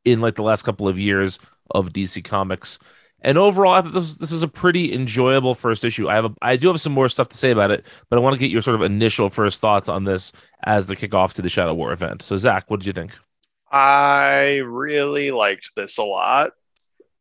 in 0.06 0.22
like 0.22 0.36
the 0.36 0.44
last 0.44 0.62
couple 0.62 0.88
of 0.88 1.00
years 1.00 1.40
of 1.72 1.92
DC 1.92 2.24
Comics. 2.24 2.78
And 3.22 3.38
overall, 3.38 3.74
I 3.74 3.82
thought 3.82 3.94
this, 3.94 4.16
this 4.18 4.32
was 4.32 4.44
a 4.44 4.48
pretty 4.48 4.94
enjoyable 4.94 5.56
first 5.56 5.84
issue. 5.84 6.10
I 6.10 6.16
have 6.16 6.26
a, 6.26 6.34
I 6.42 6.56
do 6.56 6.68
have 6.68 6.80
some 6.80 6.94
more 6.94 7.10
stuff 7.10 7.30
to 7.30 7.38
say 7.38 7.52
about 7.52 7.72
it, 7.72 7.86
but 8.10 8.18
I 8.18 8.22
want 8.22 8.36
to 8.36 8.40
get 8.40 8.52
your 8.52 8.62
sort 8.62 8.76
of 8.76 8.82
initial 8.82 9.30
first 9.30 9.60
thoughts 9.60 9.90
on 9.90 10.06
this 10.06 10.32
as 10.64 10.88
the 10.88 10.96
kickoff 10.96 11.34
to 11.34 11.42
the 11.42 11.50
Shadow 11.50 11.74
War 11.74 11.92
event. 11.92 12.22
So, 12.22 12.38
Zach, 12.38 12.70
what 12.70 12.80
did 12.80 12.88
you 12.88 12.94
think? 12.94 13.12
I 13.72 14.58
really 14.66 15.32
liked 15.32 15.72
this 15.76 15.98
a 15.98 16.04
lot. 16.04 16.52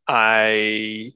I 0.06 1.12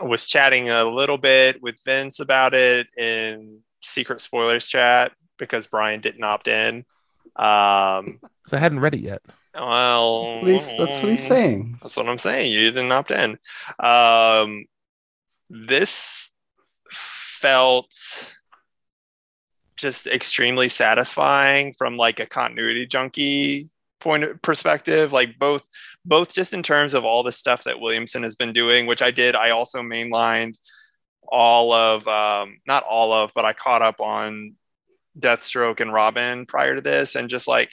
was 0.00 0.26
chatting 0.26 0.68
a 0.68 0.84
little 0.84 1.18
bit 1.18 1.62
with 1.62 1.80
Vince 1.84 2.20
about 2.20 2.54
it 2.54 2.88
in 2.96 3.60
secret 3.80 4.20
spoilers 4.20 4.68
chat 4.68 5.12
because 5.38 5.66
Brian 5.66 6.00
didn't 6.00 6.22
opt 6.22 6.48
in. 6.48 6.84
Um, 7.34 8.20
so 8.46 8.56
I 8.56 8.60
hadn't 8.60 8.80
read 8.80 8.94
it 8.94 9.00
yet. 9.00 9.22
Well, 9.56 10.34
that's 10.34 10.42
what, 10.42 10.50
he's, 10.50 10.76
that's 10.76 11.02
what 11.02 11.08
he's 11.10 11.26
saying. 11.26 11.78
That's 11.82 11.96
what 11.96 12.08
I'm 12.08 12.18
saying. 12.18 12.52
You 12.52 12.70
didn't 12.70 12.92
opt 12.92 13.10
in. 13.10 13.38
Um, 13.80 14.66
this 15.48 16.32
felt 16.90 17.92
just 19.76 20.06
extremely 20.06 20.68
satisfying 20.68 21.74
from 21.76 21.96
like 21.96 22.18
a 22.18 22.26
continuity 22.26 22.86
junkie 22.86 23.70
point 24.00 24.24
of 24.24 24.40
perspective 24.42 25.12
like 25.12 25.38
both 25.38 25.66
both 26.04 26.32
just 26.32 26.52
in 26.52 26.62
terms 26.62 26.94
of 26.94 27.04
all 27.04 27.22
the 27.22 27.32
stuff 27.32 27.64
that 27.64 27.80
williamson 27.80 28.22
has 28.22 28.36
been 28.36 28.52
doing 28.52 28.86
which 28.86 29.02
i 29.02 29.10
did 29.10 29.34
i 29.34 29.50
also 29.50 29.80
mainlined 29.80 30.56
all 31.28 31.72
of 31.72 32.06
um 32.08 32.58
not 32.66 32.84
all 32.84 33.12
of 33.12 33.32
but 33.34 33.44
i 33.44 33.52
caught 33.52 33.82
up 33.82 34.00
on 34.00 34.54
deathstroke 35.18 35.80
and 35.80 35.92
robin 35.92 36.46
prior 36.46 36.74
to 36.74 36.80
this 36.80 37.14
and 37.14 37.28
just 37.28 37.48
like 37.48 37.70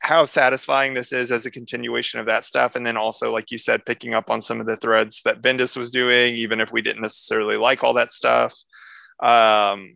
how 0.00 0.24
satisfying 0.24 0.94
this 0.94 1.12
is 1.12 1.30
as 1.30 1.46
a 1.46 1.50
continuation 1.50 2.20
of 2.20 2.26
that 2.26 2.44
stuff 2.44 2.74
and 2.74 2.86
then 2.86 2.96
also 2.96 3.32
like 3.32 3.50
you 3.50 3.58
said 3.58 3.84
picking 3.84 4.14
up 4.14 4.30
on 4.30 4.40
some 4.40 4.60
of 4.60 4.66
the 4.66 4.76
threads 4.76 5.20
that 5.24 5.42
bendis 5.42 5.76
was 5.76 5.90
doing 5.90 6.34
even 6.36 6.60
if 6.60 6.72
we 6.72 6.82
didn't 6.82 7.02
necessarily 7.02 7.56
like 7.56 7.84
all 7.84 7.94
that 7.94 8.10
stuff 8.10 8.54
um 9.22 9.94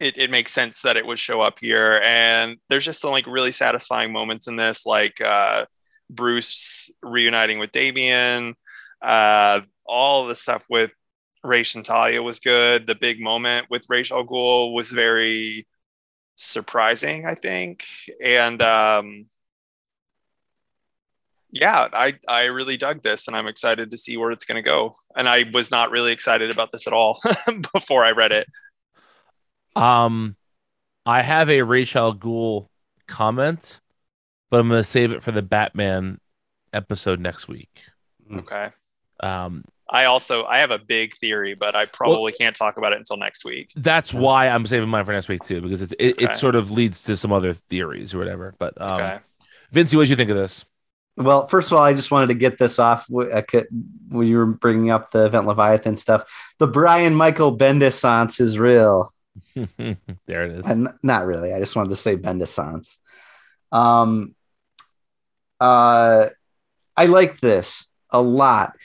it, 0.00 0.16
it 0.16 0.30
makes 0.30 0.50
sense 0.50 0.82
that 0.82 0.96
it 0.96 1.06
would 1.06 1.18
show 1.18 1.42
up 1.42 1.58
here. 1.60 2.00
And 2.04 2.56
there's 2.68 2.84
just 2.84 3.00
some 3.00 3.10
like 3.10 3.26
really 3.26 3.52
satisfying 3.52 4.12
moments 4.12 4.48
in 4.48 4.56
this, 4.56 4.86
like 4.86 5.20
uh, 5.20 5.66
Bruce 6.08 6.90
reuniting 7.02 7.58
with 7.58 7.70
Damian, 7.70 8.54
uh, 9.02 9.60
all 9.84 10.26
the 10.26 10.34
stuff 10.34 10.64
with 10.70 10.90
Ra's 11.44 11.74
and 11.74 11.84
Talia 11.84 12.22
was 12.22 12.40
good. 12.40 12.86
The 12.86 12.94
big 12.94 13.20
moment 13.20 13.66
with 13.70 13.86
Ra's 13.88 14.10
al 14.10 14.24
Ghul 14.24 14.74
was 14.74 14.90
very 14.90 15.66
surprising, 16.40 17.26
I 17.26 17.34
think. 17.34 17.84
And 18.22 18.60
um, 18.62 19.26
yeah, 21.50 21.88
I, 21.92 22.18
I 22.26 22.44
really 22.44 22.76
dug 22.76 23.02
this 23.02 23.28
and 23.28 23.36
I'm 23.36 23.46
excited 23.46 23.90
to 23.90 23.96
see 23.96 24.16
where 24.16 24.30
it's 24.30 24.44
going 24.44 24.56
to 24.56 24.62
go. 24.62 24.92
And 25.16 25.28
I 25.28 25.44
was 25.52 25.70
not 25.70 25.90
really 25.90 26.12
excited 26.12 26.50
about 26.50 26.72
this 26.72 26.86
at 26.86 26.92
all 26.92 27.20
before 27.72 28.04
I 28.04 28.12
read 28.12 28.32
it. 28.32 28.46
Um, 29.76 30.36
I 31.04 31.22
have 31.22 31.50
a 31.50 31.62
Rachel 31.62 32.06
al 32.06 32.14
Ghul 32.14 32.68
comment, 33.06 33.80
but 34.50 34.60
I'm 34.60 34.68
going 34.68 34.80
to 34.80 34.84
save 34.84 35.12
it 35.12 35.22
for 35.22 35.32
the 35.32 35.42
Batman 35.42 36.18
episode 36.72 37.20
next 37.20 37.48
week. 37.48 37.84
Okay. 38.32 38.70
Um, 39.20 39.64
I 39.90 40.04
also 40.04 40.44
I 40.44 40.58
have 40.58 40.70
a 40.70 40.78
big 40.78 41.14
theory, 41.16 41.54
but 41.54 41.74
I 41.74 41.86
probably 41.86 42.32
well, 42.32 42.32
can't 42.38 42.54
talk 42.54 42.76
about 42.76 42.92
it 42.92 42.98
until 42.98 43.16
next 43.16 43.44
week. 43.44 43.72
That's 43.74 44.14
why 44.14 44.48
I'm 44.48 44.64
saving 44.66 44.88
mine 44.88 45.04
for 45.04 45.12
next 45.12 45.28
week 45.28 45.42
too, 45.42 45.60
because 45.60 45.82
it 45.82 45.92
okay. 45.92 46.24
it 46.24 46.36
sort 46.36 46.54
of 46.54 46.70
leads 46.70 47.04
to 47.04 47.16
some 47.16 47.32
other 47.32 47.54
theories 47.54 48.14
or 48.14 48.18
whatever. 48.18 48.54
But 48.58 48.80
um, 48.80 49.00
okay. 49.00 49.18
Vincey, 49.72 49.96
what 49.96 50.04
did 50.04 50.10
you 50.10 50.16
think 50.16 50.30
of 50.30 50.36
this? 50.36 50.64
Well, 51.16 51.48
first 51.48 51.70
of 51.70 51.76
all, 51.76 51.84
I 51.84 51.92
just 51.92 52.10
wanted 52.10 52.28
to 52.28 52.34
get 52.34 52.58
this 52.58 52.78
off 52.78 53.06
when 53.08 54.26
you 54.26 54.36
were 54.38 54.46
bringing 54.46 54.90
up 54.90 55.10
the 55.10 55.26
Event 55.26 55.46
Leviathan 55.46 55.96
stuff. 55.96 56.52
The 56.58 56.66
Brian 56.66 57.14
Michael 57.14 57.56
Bendis 57.56 58.40
is 58.40 58.58
real. 58.58 59.12
there 59.54 60.46
it 60.46 60.60
is. 60.60 60.66
And 60.66 60.88
not 61.02 61.26
really. 61.26 61.52
I 61.52 61.58
just 61.58 61.76
wanted 61.76 61.90
to 61.90 61.96
say 61.96 62.16
Bendisance. 62.16 62.98
Um, 63.70 64.34
uh, 65.60 66.28
I 66.96 67.06
like 67.06 67.38
this 67.38 67.86
a 68.08 68.20
lot. 68.20 68.76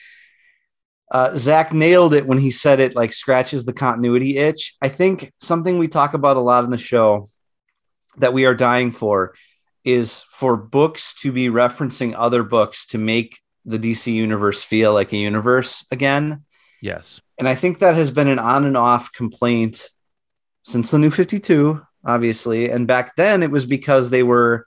Uh, 1.11 1.37
Zach 1.37 1.71
nailed 1.71 2.13
it 2.13 2.25
when 2.25 2.39
he 2.39 2.51
said 2.51 2.79
it 2.79 2.95
like 2.95 3.13
scratches 3.13 3.65
the 3.65 3.73
continuity 3.73 4.37
itch. 4.37 4.75
I 4.81 4.89
think 4.89 5.31
something 5.39 5.77
we 5.77 5.87
talk 5.87 6.13
about 6.13 6.37
a 6.37 6.41
lot 6.41 6.63
in 6.63 6.71
the 6.71 6.77
show 6.77 7.29
that 8.17 8.33
we 8.33 8.45
are 8.45 8.56
dying 8.56 8.91
for 8.91 9.35
is 9.83 10.23
for 10.29 10.58
books 10.58 11.13
to 11.21 11.31
be 11.31 11.47
referencing 11.47 12.15
other 12.17 12.43
books 12.43 12.87
to 12.87 12.97
make 12.97 13.39
the 13.65 13.77
DC 13.77 14.12
universe 14.12 14.63
feel 14.63 14.93
like 14.93 15.13
a 15.13 15.17
universe 15.17 15.85
again. 15.91 16.43
Yes. 16.81 17.21
And 17.37 17.47
I 17.47 17.56
think 17.56 17.79
that 17.79 17.95
has 17.95 18.12
been 18.12 18.27
an 18.27 18.39
on 18.39 18.65
and 18.65 18.77
off 18.77 19.12
complaint 19.12 19.89
since 20.63 20.91
the 20.91 20.99
new 20.99 21.12
52 21.12 21.81
obviously 22.03 22.69
and 22.69 22.87
back 22.87 23.15
then 23.15 23.43
it 23.43 23.51
was 23.51 23.65
because 23.65 24.10
they 24.10 24.23
were 24.23 24.65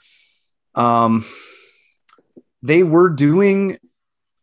um 0.74 1.24
they 2.62 2.82
were 2.82 3.10
doing 3.10 3.78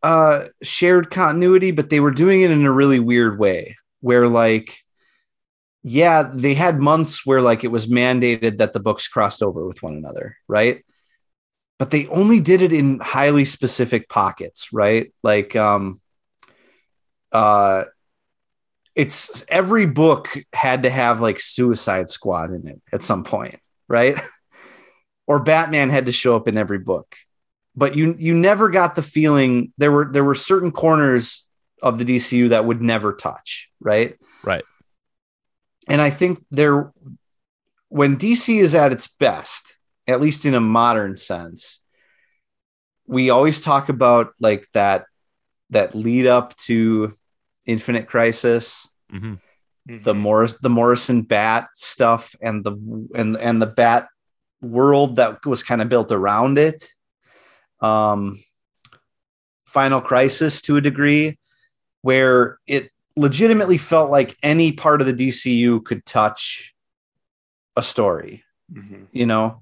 uh 0.05 0.45
shared 0.61 1.09
continuity 1.09 1.71
but 1.71 1.89
they 1.89 1.99
were 1.99 2.11
doing 2.11 2.41
it 2.41 2.51
in 2.51 2.65
a 2.65 2.71
really 2.71 2.99
weird 2.99 3.39
way 3.39 3.75
where 4.01 4.27
like 4.27 4.77
yeah 5.83 6.29
they 6.33 6.53
had 6.53 6.79
months 6.79 7.25
where 7.25 7.41
like 7.41 7.63
it 7.63 7.71
was 7.71 7.87
mandated 7.87 8.59
that 8.59 8.73
the 8.73 8.79
books 8.79 9.07
crossed 9.07 9.41
over 9.41 9.65
with 9.65 9.81
one 9.81 9.95
another 9.95 10.37
right 10.47 10.83
but 11.79 11.91
they 11.91 12.07
only 12.07 12.39
did 12.39 12.61
it 12.61 12.71
in 12.71 12.99
highly 12.99 13.45
specific 13.45 14.07
pockets 14.07 14.69
right 14.71 15.11
like 15.23 15.55
um 15.55 15.99
uh 17.31 17.83
it's 18.95 19.45
every 19.49 19.85
book 19.85 20.37
had 20.53 20.83
to 20.83 20.89
have 20.89 21.21
like 21.21 21.39
Suicide 21.39 22.09
Squad 22.09 22.51
in 22.51 22.67
it 22.67 22.81
at 22.93 23.03
some 23.03 23.23
point, 23.25 23.59
right? 23.89 24.19
or 25.27 25.39
Batman 25.39 25.89
had 25.89 26.05
to 26.05 26.11
show 26.13 26.35
up 26.35 26.47
in 26.47 26.57
every 26.57 26.79
book. 26.79 27.15
But 27.75 27.95
you 27.95 28.15
you 28.17 28.33
never 28.33 28.69
got 28.69 28.95
the 28.95 29.01
feeling 29.01 29.73
there 29.77 29.91
were 29.91 30.09
there 30.11 30.23
were 30.23 30.35
certain 30.35 30.71
corners 30.71 31.45
of 31.81 31.97
the 31.97 32.05
DCU 32.05 32.49
that 32.49 32.65
would 32.65 32.81
never 32.81 33.13
touch, 33.13 33.69
right? 33.79 34.17
Right. 34.43 34.63
And 35.87 36.01
I 36.01 36.09
think 36.09 36.39
there 36.51 36.91
when 37.89 38.17
DC 38.17 38.59
is 38.59 38.73
at 38.75 38.91
its 38.91 39.07
best, 39.07 39.77
at 40.07 40.21
least 40.21 40.45
in 40.45 40.53
a 40.55 40.59
modern 40.61 41.17
sense, 41.17 41.81
we 43.07 43.29
always 43.29 43.61
talk 43.61 43.89
about 43.89 44.33
like 44.39 44.67
that 44.73 45.05
that 45.69 45.95
lead 45.95 46.27
up 46.27 46.55
to 46.57 47.11
Infinite 47.65 48.07
Crisis, 48.07 48.87
Mhm. 49.13 49.39
the 49.87 50.13
Morris 50.15 50.53
the 50.59 50.69
Morrison 50.69 51.23
Bat 51.23 51.67
stuff, 51.75 52.35
and 52.41 52.63
the 52.63 52.73
and 53.13 53.35
and 53.37 53.61
the 53.61 53.67
Bat 53.67 54.07
world 54.61 55.17
that 55.17 55.45
was 55.45 55.61
kind 55.61 55.81
of 55.81 55.89
built 55.89 56.11
around 56.11 56.57
it. 56.57 56.89
Um, 57.81 58.43
Final 59.65 59.99
Crisis 60.01 60.61
to 60.63 60.77
a 60.77 60.81
degree, 60.81 61.37
where 62.01 62.59
it 62.67 62.89
legitimately 63.17 63.77
felt 63.77 64.09
like 64.11 64.37
any 64.43 64.71
part 64.71 65.01
of 65.01 65.07
the 65.07 65.13
DCU 65.13 65.83
could 65.83 66.05
touch 66.05 66.73
a 67.75 67.81
story 67.83 68.43
Mhm. 68.73 69.07
you 69.11 69.25
know 69.27 69.61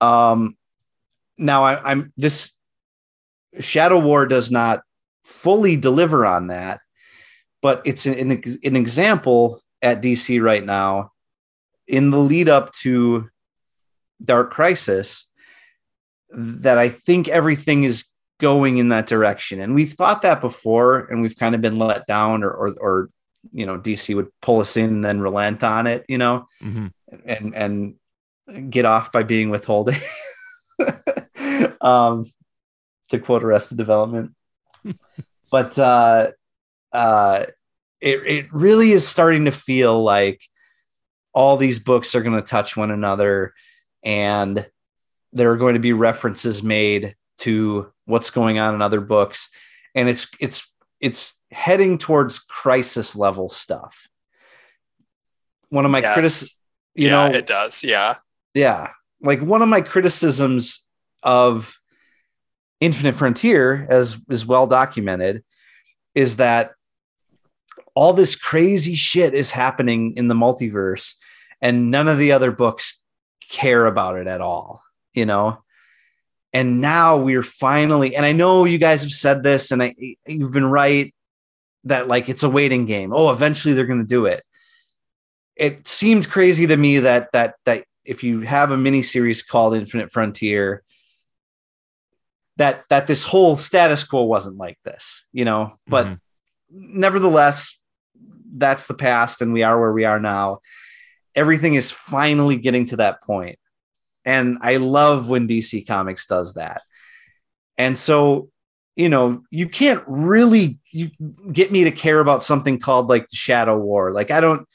um 0.00 0.56
now 1.38 1.62
I, 1.62 1.80
i'm 1.90 2.12
this 2.16 2.58
shadow 3.60 4.00
war 4.00 4.26
does 4.26 4.50
not 4.50 4.80
fully 5.24 5.76
deliver 5.76 6.26
on 6.26 6.48
that 6.48 6.80
but 7.62 7.82
it's 7.84 8.06
an, 8.06 8.14
an, 8.32 8.42
an 8.64 8.74
example 8.76 9.60
at 9.80 10.02
dc 10.02 10.42
right 10.42 10.64
now 10.64 11.12
in 11.86 12.10
the 12.10 12.18
lead 12.18 12.48
up 12.48 12.72
to 12.82 13.28
dark 14.24 14.50
crisis 14.50 15.28
that 16.32 16.78
i 16.78 16.88
think 16.88 17.28
everything 17.28 17.84
is 17.84 18.04
going 18.38 18.78
in 18.78 18.88
that 18.88 19.06
direction 19.06 19.60
and 19.60 19.74
we've 19.74 19.92
thought 19.92 20.22
that 20.22 20.40
before 20.40 21.00
and 21.10 21.20
we've 21.22 21.36
kind 21.36 21.54
of 21.54 21.60
been 21.60 21.76
let 21.76 22.06
down 22.06 22.42
or 22.42 22.50
or, 22.50 22.68
or 22.80 23.10
you 23.52 23.66
know 23.66 23.78
dc 23.78 24.14
would 24.14 24.28
pull 24.40 24.60
us 24.60 24.76
in 24.76 24.88
and 24.90 25.04
then 25.04 25.20
relent 25.20 25.62
on 25.64 25.86
it 25.86 26.04
you 26.08 26.16
know 26.18 26.46
Mhm. 26.62 26.92
and 27.24 27.54
and 27.54 28.70
get 28.70 28.84
off 28.84 29.12
by 29.12 29.22
being 29.22 29.50
withholding. 29.50 29.96
um, 31.80 32.30
to 33.10 33.18
quote 33.18 33.42
Arrested 33.44 33.76
Development, 33.78 34.32
but 35.52 35.78
uh, 35.78 36.30
uh, 36.92 37.46
it 38.00 38.26
it 38.26 38.52
really 38.52 38.92
is 38.92 39.06
starting 39.06 39.44
to 39.46 39.52
feel 39.52 40.02
like 40.02 40.42
all 41.32 41.56
these 41.56 41.78
books 41.78 42.14
are 42.14 42.22
going 42.22 42.36
to 42.36 42.42
touch 42.46 42.76
one 42.76 42.90
another, 42.90 43.54
and 44.02 44.66
there 45.32 45.50
are 45.52 45.56
going 45.56 45.74
to 45.74 45.80
be 45.80 45.92
references 45.92 46.62
made 46.62 47.14
to 47.38 47.90
what's 48.04 48.30
going 48.30 48.58
on 48.58 48.74
in 48.74 48.82
other 48.82 49.00
books, 49.00 49.50
and 49.94 50.08
it's 50.08 50.28
it's 50.40 50.70
it's 51.00 51.38
heading 51.50 51.98
towards 51.98 52.38
crisis 52.38 53.16
level 53.16 53.48
stuff. 53.48 54.06
One 55.70 55.84
of 55.84 55.90
my 55.90 56.00
Yes. 56.00 56.14
critics, 56.14 56.42
you 56.94 57.06
yeah, 57.08 57.28
know, 57.28 57.34
it 57.34 57.46
does. 57.46 57.82
Yeah. 57.82 58.16
yeah 58.54 58.90
like 59.22 59.40
one 59.40 59.62
of 59.62 59.68
my 59.68 59.80
criticisms 59.80 60.84
of 61.22 61.78
infinite 62.80 63.14
frontier 63.14 63.86
as 63.90 64.20
is 64.28 64.46
well 64.46 64.66
documented 64.66 65.44
is 66.14 66.36
that 66.36 66.72
all 67.94 68.12
this 68.12 68.36
crazy 68.36 68.94
shit 68.94 69.34
is 69.34 69.50
happening 69.50 70.14
in 70.16 70.28
the 70.28 70.34
multiverse 70.34 71.14
and 71.60 71.90
none 71.90 72.08
of 72.08 72.16
the 72.18 72.32
other 72.32 72.50
books 72.50 73.02
care 73.50 73.84
about 73.86 74.16
it 74.16 74.26
at 74.26 74.40
all 74.40 74.82
you 75.14 75.26
know 75.26 75.62
and 76.52 76.80
now 76.80 77.16
we're 77.16 77.42
finally 77.42 78.16
and 78.16 78.24
i 78.26 78.32
know 78.32 78.64
you 78.64 78.78
guys 78.78 79.02
have 79.02 79.12
said 79.12 79.42
this 79.42 79.70
and 79.70 79.82
i 79.82 79.94
you've 80.26 80.52
been 80.52 80.66
right 80.66 81.14
that 81.84 82.08
like 82.08 82.28
it's 82.28 82.42
a 82.42 82.50
waiting 82.50 82.84
game 82.86 83.12
oh 83.12 83.30
eventually 83.30 83.74
they're 83.74 83.86
going 83.86 84.00
to 84.00 84.06
do 84.06 84.26
it 84.26 84.42
it 85.56 85.86
seemed 85.86 86.28
crazy 86.28 86.66
to 86.66 86.76
me 86.76 86.98
that 87.00 87.28
that 87.32 87.54
that 87.66 87.84
if 88.04 88.22
you 88.24 88.40
have 88.40 88.70
a 88.70 88.76
mini 88.78 89.02
series 89.02 89.42
called 89.42 89.74
Infinite 89.74 90.10
Frontier, 90.10 90.82
that 92.56 92.84
that 92.88 93.06
this 93.06 93.24
whole 93.24 93.56
status 93.56 94.02
quo 94.02 94.22
wasn't 94.22 94.56
like 94.56 94.78
this, 94.84 95.26
you 95.32 95.44
know. 95.44 95.78
But 95.86 96.06
Mhm. 96.06 96.20
nevertheless, 96.70 97.78
that's 98.56 98.86
the 98.86 98.94
past, 98.94 99.42
and 99.42 99.52
we 99.52 99.62
are 99.62 99.78
where 99.78 99.92
we 99.92 100.06
are 100.06 100.18
now. 100.18 100.60
Everything 101.34 101.74
is 101.74 101.90
finally 101.90 102.56
getting 102.56 102.86
to 102.86 102.96
that 102.96 103.22
point, 103.22 103.58
and 104.24 104.58
I 104.60 104.76
love 104.76 105.28
when 105.28 105.48
DC 105.48 105.86
Comics 105.86 106.26
does 106.26 106.54
that. 106.54 106.82
And 107.78 107.96
so, 107.96 108.50
you 108.96 109.08
know, 109.08 109.42
you 109.50 109.68
can't 109.68 110.02
really 110.06 110.78
you 110.92 111.10
get 111.52 111.72
me 111.72 111.84
to 111.84 111.90
care 111.90 112.20
about 112.20 112.42
something 112.42 112.78
called 112.78 113.08
like 113.08 113.28
the 113.28 113.36
Shadow 113.36 113.78
War. 113.78 114.12
Like 114.12 114.30
I 114.30 114.40
don't. 114.40 114.66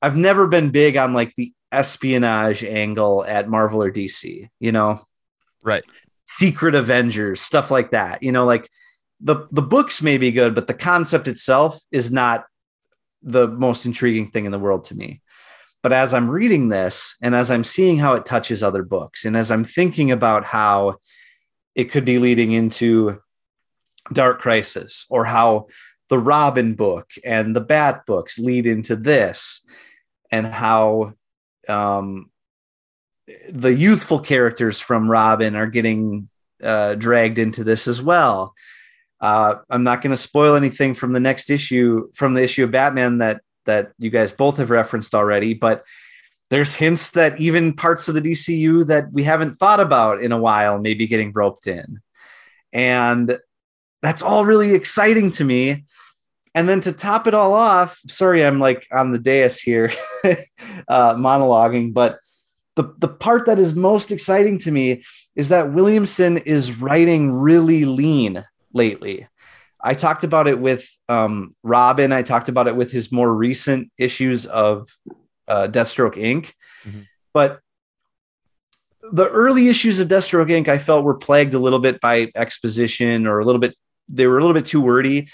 I've 0.00 0.16
never 0.16 0.46
been 0.46 0.70
big 0.70 0.96
on 0.96 1.12
like 1.12 1.34
the 1.34 1.52
espionage 1.72 2.62
angle 2.62 3.24
at 3.24 3.48
Marvel 3.48 3.82
or 3.82 3.90
DC, 3.90 4.48
you 4.60 4.72
know, 4.72 5.00
Right. 5.62 5.84
secret 6.24 6.74
Avengers, 6.74 7.40
stuff 7.40 7.70
like 7.70 7.90
that. 7.90 8.22
You 8.22 8.32
know, 8.32 8.44
like 8.46 8.68
the 9.20 9.46
the 9.50 9.62
books 9.62 10.02
may 10.02 10.18
be 10.18 10.30
good, 10.30 10.54
but 10.54 10.66
the 10.66 10.74
concept 10.74 11.26
itself 11.28 11.78
is 11.90 12.12
not 12.12 12.44
the 13.22 13.48
most 13.48 13.86
intriguing 13.86 14.28
thing 14.28 14.44
in 14.44 14.52
the 14.52 14.58
world 14.58 14.84
to 14.84 14.94
me. 14.94 15.20
But 15.82 15.92
as 15.92 16.12
I'm 16.12 16.28
reading 16.28 16.68
this 16.68 17.14
and 17.22 17.34
as 17.34 17.50
I'm 17.50 17.64
seeing 17.64 17.98
how 17.98 18.14
it 18.14 18.26
touches 18.26 18.62
other 18.62 18.82
books, 18.82 19.24
and 19.24 19.36
as 19.36 19.50
I'm 19.50 19.64
thinking 19.64 20.10
about 20.10 20.44
how 20.44 20.96
it 21.74 21.84
could 21.84 22.04
be 22.04 22.18
leading 22.18 22.52
into 22.52 23.20
Dark 24.12 24.40
Crisis 24.40 25.06
or 25.08 25.24
how 25.24 25.66
the 26.08 26.18
Robin 26.18 26.74
book 26.74 27.10
and 27.24 27.54
the 27.54 27.60
Bat 27.60 28.06
books 28.06 28.38
lead 28.38 28.66
into 28.66 28.96
this, 28.96 29.64
and 30.30 30.46
how 30.46 31.14
um, 31.68 32.30
the 33.50 33.72
youthful 33.72 34.20
characters 34.20 34.80
from 34.80 35.10
Robin 35.10 35.54
are 35.54 35.66
getting 35.66 36.28
uh, 36.62 36.94
dragged 36.94 37.38
into 37.38 37.62
this 37.62 37.86
as 37.86 38.02
well. 38.02 38.54
Uh, 39.20 39.56
I'm 39.68 39.84
not 39.84 40.00
going 40.00 40.12
to 40.12 40.16
spoil 40.16 40.54
anything 40.54 40.94
from 40.94 41.12
the 41.12 41.20
next 41.20 41.50
issue, 41.50 42.08
from 42.14 42.34
the 42.34 42.42
issue 42.42 42.64
of 42.64 42.70
Batman 42.70 43.18
that 43.18 43.42
that 43.68 43.92
you 43.98 44.10
guys 44.10 44.32
both 44.32 44.58
have 44.58 44.70
referenced 44.70 45.14
already, 45.14 45.54
but 45.54 45.84
there's 46.50 46.74
hints 46.74 47.12
that 47.12 47.38
even 47.38 47.74
parts 47.74 48.08
of 48.08 48.14
the 48.14 48.22
DCU 48.22 48.86
that 48.86 49.12
we 49.12 49.22
haven't 49.22 49.54
thought 49.54 49.80
about 49.80 50.20
in 50.20 50.32
a 50.32 50.38
while 50.38 50.80
may 50.80 50.94
be 50.94 51.06
getting 51.06 51.32
roped 51.32 51.66
in, 51.66 52.00
and 52.72 53.38
that's 54.02 54.22
all 54.22 54.44
really 54.44 54.74
exciting 54.74 55.30
to 55.32 55.44
me. 55.44 55.84
And 56.54 56.68
then 56.68 56.80
to 56.80 56.92
top 56.92 57.26
it 57.26 57.34
all 57.34 57.52
off, 57.52 58.00
sorry, 58.08 58.44
I'm 58.44 58.58
like 58.58 58.86
on 58.90 59.12
the 59.12 59.18
dais 59.18 59.60
here, 59.60 59.90
uh, 60.88 61.14
monologuing, 61.14 61.92
but 61.92 62.18
the, 62.74 62.94
the 62.98 63.08
part 63.08 63.46
that 63.46 63.58
is 63.58 63.74
most 63.74 64.10
exciting 64.10 64.58
to 64.60 64.70
me 64.70 65.02
is 65.36 65.50
that 65.50 65.72
Williamson 65.72 66.38
is 66.38 66.78
writing 66.80 67.32
really 67.32 67.84
lean 67.84 68.44
lately. 68.72 69.26
I 69.80 69.94
talked 69.94 70.24
about 70.24 70.48
it 70.48 70.58
with 70.58 70.88
um, 71.08 71.54
Robin. 71.62 72.12
I 72.12 72.22
talked 72.22 72.48
about 72.48 72.66
it 72.66 72.76
with 72.76 72.90
his 72.90 73.12
more 73.12 73.32
recent 73.32 73.90
issues 73.96 74.46
of 74.46 74.88
uh, 75.46 75.68
Deathstroke 75.70 76.14
Inc. 76.14 76.52
Mhm. 76.84 77.06
But 77.32 77.60
the 79.12 79.28
early 79.28 79.68
issues 79.68 80.00
of 80.00 80.08
Deathstroke 80.08 80.50
Inc. 80.50 80.68
I 80.68 80.78
felt 80.78 81.04
were 81.04 81.14
plagued 81.14 81.54
a 81.54 81.58
little 81.58 81.78
bit 81.78 82.00
by 82.00 82.30
exposition 82.34 83.26
or 83.26 83.38
a 83.38 83.44
little 83.44 83.60
bit, 83.60 83.74
they 84.08 84.26
were 84.26 84.38
a 84.38 84.40
little 84.40 84.54
bit 84.54 84.66
too 84.66 84.80
wordy. 84.80 85.28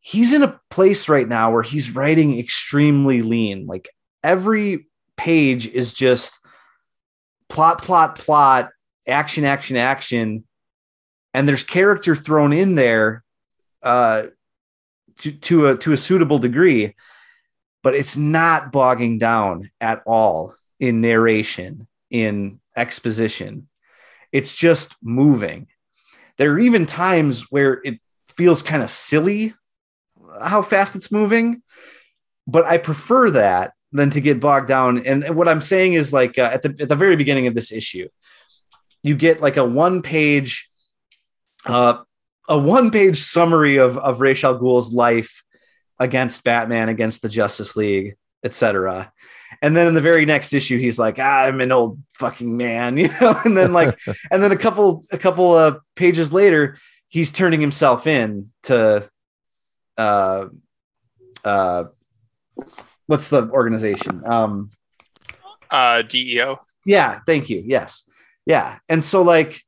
He's 0.00 0.32
in 0.32 0.42
a 0.42 0.60
place 0.70 1.08
right 1.08 1.28
now 1.28 1.52
where 1.52 1.62
he's 1.62 1.90
writing 1.90 2.38
extremely 2.38 3.22
lean. 3.22 3.66
Like 3.66 3.88
every 4.22 4.86
page 5.16 5.66
is 5.66 5.92
just 5.92 6.40
plot, 7.48 7.82
plot, 7.82 8.18
plot, 8.18 8.70
action, 9.06 9.44
action, 9.44 9.76
action. 9.76 10.44
And 11.32 11.48
there's 11.48 11.64
character 11.64 12.14
thrown 12.14 12.52
in 12.52 12.74
there 12.74 13.23
uh, 13.84 14.28
to, 15.18 15.32
to 15.32 15.68
a 15.68 15.76
to 15.78 15.92
a 15.92 15.96
suitable 15.96 16.38
degree, 16.38 16.96
but 17.82 17.94
it's 17.94 18.16
not 18.16 18.72
bogging 18.72 19.18
down 19.18 19.70
at 19.80 20.02
all 20.06 20.54
in 20.80 21.00
narration, 21.00 21.86
in 22.10 22.60
exposition. 22.74 23.68
It's 24.32 24.54
just 24.54 24.96
moving. 25.02 25.68
There 26.38 26.52
are 26.52 26.58
even 26.58 26.86
times 26.86 27.52
where 27.52 27.80
it 27.84 28.00
feels 28.26 28.62
kind 28.62 28.82
of 28.82 28.90
silly 28.90 29.54
how 30.42 30.62
fast 30.62 30.96
it's 30.96 31.12
moving, 31.12 31.62
but 32.46 32.64
I 32.64 32.78
prefer 32.78 33.30
that 33.30 33.72
than 33.92 34.10
to 34.10 34.20
get 34.20 34.40
bogged 34.40 34.66
down. 34.66 35.06
And 35.06 35.36
what 35.36 35.46
I'm 35.46 35.60
saying 35.60 35.92
is 35.92 36.12
like 36.12 36.38
uh, 36.38 36.50
at 36.52 36.62
the 36.62 36.76
at 36.80 36.88
the 36.88 36.96
very 36.96 37.16
beginning 37.16 37.46
of 37.46 37.54
this 37.54 37.70
issue, 37.70 38.08
you 39.02 39.14
get 39.14 39.40
like 39.40 39.56
a 39.56 39.64
one 39.64 40.02
page 40.02 40.68
uh, 41.66 42.02
a 42.48 42.58
one 42.58 42.90
page 42.90 43.18
summary 43.18 43.76
of 43.76 43.96
of 43.98 44.20
Ra's 44.20 44.44
al 44.44 44.58
Ghul's 44.58 44.92
life 44.92 45.42
against 45.98 46.44
Batman, 46.44 46.88
against 46.88 47.22
the 47.22 47.28
Justice 47.28 47.76
League, 47.76 48.16
etc. 48.42 49.12
And 49.62 49.76
then 49.76 49.86
in 49.86 49.94
the 49.94 50.00
very 50.00 50.24
next 50.26 50.52
issue, 50.52 50.78
he's 50.78 50.98
like, 50.98 51.18
ah, 51.18 51.44
"I'm 51.44 51.60
an 51.60 51.72
old 51.72 51.98
fucking 52.18 52.56
man," 52.56 52.96
you 53.02 53.08
know. 53.20 53.40
And 53.44 53.56
then 53.56 53.72
like, 53.72 53.98
and 54.30 54.42
then 54.42 54.52
a 54.52 54.56
couple 54.56 55.02
a 55.12 55.18
couple 55.18 55.56
of 55.56 55.78
pages 55.94 56.32
later, 56.32 56.76
he's 57.08 57.30
turning 57.32 57.60
himself 57.60 58.06
in 58.06 58.50
to, 58.64 59.08
uh, 59.96 60.46
uh, 61.44 61.84
what's 63.06 63.28
the 63.28 63.48
organization? 63.50 64.22
Um, 64.26 64.70
Uh, 65.70 66.02
DEO. 66.02 66.60
yeah, 66.84 67.20
thank 67.26 67.48
you. 67.50 67.62
Yes. 67.64 68.08
Yeah. 68.46 68.78
And 68.88 69.02
so 69.02 69.22
like 69.22 69.62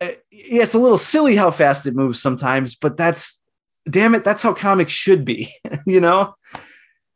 yeah, 0.00 0.62
it's 0.62 0.74
a 0.74 0.78
little 0.78 0.98
silly 0.98 1.36
how 1.36 1.50
fast 1.50 1.86
it 1.86 1.94
moves 1.94 2.20
sometimes, 2.20 2.74
but 2.74 2.96
that's 2.96 3.42
damn 3.88 4.14
it, 4.14 4.24
that's 4.24 4.42
how 4.42 4.52
comics 4.52 4.92
should 4.92 5.24
be, 5.24 5.48
you 5.86 6.00
know. 6.00 6.34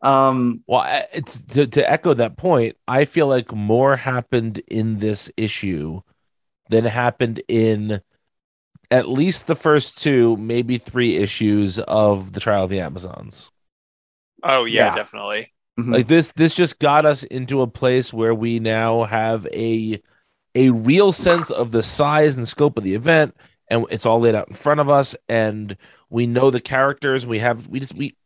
Um, 0.03 0.64
well, 0.66 0.85
it's 1.12 1.41
to, 1.41 1.66
to 1.66 1.91
echo 1.91 2.14
that 2.14 2.37
point. 2.37 2.76
I 2.89 3.05
feel 3.05 3.28
like 3.28 3.53
more 3.53 3.97
happened 3.97 4.59
in 4.66 4.99
this 4.99 5.30
issue 5.37 6.01
than 6.70 6.85
happened 6.85 7.43
in 7.49 8.01
at 8.91 9.09
least 9.09 9.47
the 9.47 9.55
first 9.55 10.03
two, 10.03 10.37
maybe 10.37 10.78
three 10.78 11.16
issues 11.16 11.78
of 11.80 12.33
the 12.33 12.41
Trial 12.41 12.64
of 12.64 12.70
the 12.70 12.80
Amazons. 12.80 13.51
Oh 14.43 14.64
yeah, 14.64 14.87
Yeah. 14.87 14.95
definitely. 14.95 15.53
mhm. 15.78 15.93
Like 15.95 16.07
this, 16.09 16.33
this 16.33 16.55
just 16.55 16.78
got 16.78 17.07
us 17.07 17.22
into 17.24 17.62
a 17.62 17.66
place 17.66 18.12
where 18.12 18.35
we 18.35 18.59
now 18.61 19.05
have 19.05 19.47
a 19.53 20.01
a 20.55 20.70
real 20.70 21.12
sense 21.12 21.50
of 21.50 21.72
the 21.72 21.82
size 21.82 22.36
and 22.36 22.46
scope 22.46 22.76
of 22.76 22.84
the 22.84 22.94
event, 22.94 23.36
and 23.68 23.86
it's 23.90 24.07
all 24.07 24.20
laid 24.20 24.34
out 24.34 24.48
in 24.48 24.55
front 24.55 24.80
of 24.80 24.90
us, 24.90 25.16
and 25.28 25.76
we 26.11 26.26
know 26.26 26.50
the 26.50 26.61
characters. 26.61 27.26
We 27.26 27.38
have 27.38 27.68
we 27.68 27.80
just 27.80 27.94
we. 27.94 28.16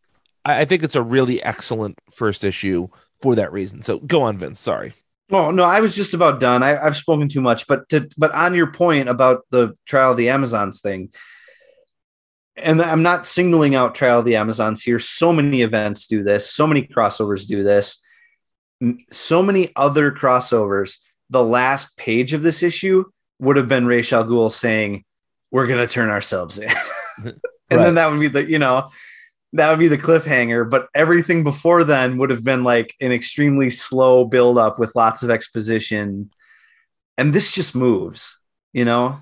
I 0.45 0.65
think 0.65 0.85
it's 0.85 0.95
a 0.95 1.03
really 1.03 1.43
excellent 1.43 1.99
first 2.13 2.45
issue 2.45 2.89
for 3.21 3.35
that 3.35 3.53
reason. 3.53 3.83
So 3.83 3.99
go 3.99 4.23
on, 4.23 4.39
Vince. 4.39 4.61
Sorry. 4.61 4.93
Oh 5.31 5.51
no, 5.51 5.65
I 5.65 5.81
was 5.81 5.97
just 5.97 6.15
about 6.15 6.39
done. 6.39 6.63
I, 6.63 6.77
I've 6.77 6.97
spoken 6.97 7.29
too 7.29 7.41
much, 7.41 7.67
but 7.67 7.89
to, 7.89 8.09
but 8.17 8.33
on 8.33 8.55
your 8.55 8.71
point 8.71 9.09
about 9.09 9.45
the 9.51 9.77
trial 9.85 10.13
of 10.13 10.17
the 10.17 10.29
Amazons 10.29 10.81
thing, 10.81 11.11
and 12.57 12.81
I'm 12.81 13.03
not 13.03 13.27
singling 13.27 13.75
out 13.75 13.95
trial 13.95 14.21
of 14.21 14.25
the 14.25 14.37
Amazons 14.37 14.83
here. 14.83 14.99
So 14.99 15.33
many 15.33 15.63
events 15.63 16.07
do 16.07 16.23
this. 16.23 16.51
So 16.51 16.67
many 16.67 16.83
crossovers 16.83 17.47
do 17.47 17.65
this. 17.65 18.03
So 19.11 19.43
many 19.43 19.73
other 19.75 20.13
crossovers. 20.13 20.99
The 21.31 21.43
last 21.43 21.97
page 21.97 22.33
of 22.33 22.43
this 22.43 22.63
issue 22.63 23.05
would 23.41 23.57
have 23.57 23.69
been 23.69 23.87
Ra's 23.87 24.13
al 24.13 24.25
Ghul 24.25 24.51
saying, 24.51 25.05
"We're 25.51 25.67
gonna 25.67 25.87
turn 25.87 26.09
ourselves 26.11 26.59
in," 26.59 26.71
and 27.25 27.35
Right. 27.71 27.85
then 27.85 27.95
that 27.97 28.11
would 28.11 28.21
be 28.21 28.29
the 28.29 28.45
you 28.49 28.59
know 28.59 28.91
that 29.53 29.71
would 29.71 29.79
be 29.79 29.89
the 29.89 29.99
cliffhanger. 29.99 30.69
But 30.69 30.89
everything 30.95 31.43
before 31.43 31.83
then 31.85 32.19
would 32.19 32.31
have 32.31 32.45
been 32.45 32.63
like 32.65 32.95
an 33.01 33.13
extremely 33.13 33.71
slow 33.71 34.25
build 34.25 34.59
up 34.59 34.79
with 34.79 34.95
lots 34.95 35.23
of 35.23 35.31
exposition. 35.31 36.31
And 37.19 37.33
this 37.33 37.53
just 37.55 37.75
moves, 37.75 38.39
you 38.75 38.85
know? 38.85 39.19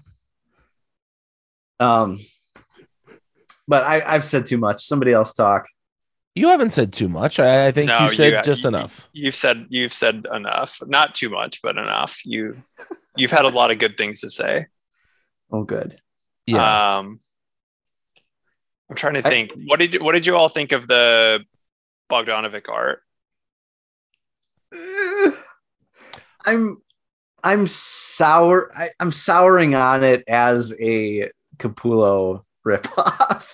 Um, 1.79 2.19
but 3.69 3.85
I, 3.85 4.03
I've 4.05 4.25
said 4.25 4.47
too 4.47 4.59
much. 4.59 4.85
Somebody 4.85 5.13
else 5.13 5.33
talk. 5.33 5.67
You 6.35 6.49
haven't 6.49 6.71
said 6.71 6.93
too 6.93 7.09
much. 7.09 7.39
I, 7.39 7.69
I 7.69 7.71
think 7.71 7.89
No, 7.89 8.03
you 8.05 8.09
said 8.11 8.33
you- 8.33 8.43
just 8.43 8.63
you- 8.65 8.69
enough. 8.69 9.09
You've 9.13 9.37
said 9.37 9.67
you've 9.69 9.93
said 9.93 10.27
enough. 10.33 10.81
Not 10.87 11.15
too 11.15 11.31
much, 11.31 11.63
but 11.63 11.77
enough. 11.79 12.25
You 12.25 12.61
you've 13.17 13.31
had 13.31 13.45
a 13.45 13.49
lot 13.51 13.71
of 13.71 13.79
good 13.79 13.97
things 13.97 14.21
to 14.21 14.31
say. 14.31 14.67
Oh, 15.53 15.63
good. 15.63 16.01
Yeah. 16.47 16.97
Um, 16.99 17.21
I'm 18.91 18.97
trying 18.97 19.15
to 19.15 19.27
I- 19.27 19.31
think. 19.31 19.53
what 19.67 19.79
did 19.79 20.03
what 20.03 20.13
did 20.13 20.27
you 20.27 20.35
all 20.37 20.49
think 20.49 20.73
of 20.73 20.89
the 20.89 21.45
Bogdanovic 22.11 22.69
art? 22.69 23.01
I'm 26.45 26.83
I'm 27.45 27.67
sour. 27.67 28.71
I, 28.77 28.91
I'm 28.99 29.13
souring 29.13 29.75
on 29.75 30.03
it 30.03 30.25
as 30.29 30.75
a 30.81 31.31
Capullo 31.59 32.43
ripoff. 32.67 33.51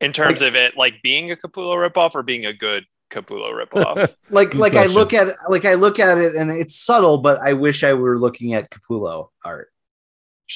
In 0.00 0.12
terms 0.12 0.42
of 0.42 0.54
it 0.54 0.76
like 0.76 1.02
being 1.02 1.30
a 1.32 1.36
Capullo 1.36 1.74
ripoff 1.76 2.14
or 2.14 2.22
being 2.22 2.46
a 2.46 2.52
good 2.52 2.86
Capullo 3.10 3.52
ripoff? 3.52 4.14
like 4.30 4.54
like 4.54 4.74
I 4.74 4.86
look 4.86 5.12
at 5.12 5.34
like 5.48 5.64
I 5.64 5.74
look 5.74 5.98
at 5.98 6.18
it 6.18 6.34
and 6.36 6.50
it's 6.50 6.76
subtle, 6.76 7.18
but 7.18 7.40
I 7.40 7.54
wish 7.54 7.82
I 7.82 7.94
were 7.94 8.18
looking 8.18 8.54
at 8.54 8.70
Capullo 8.70 9.30
art. 9.44 9.70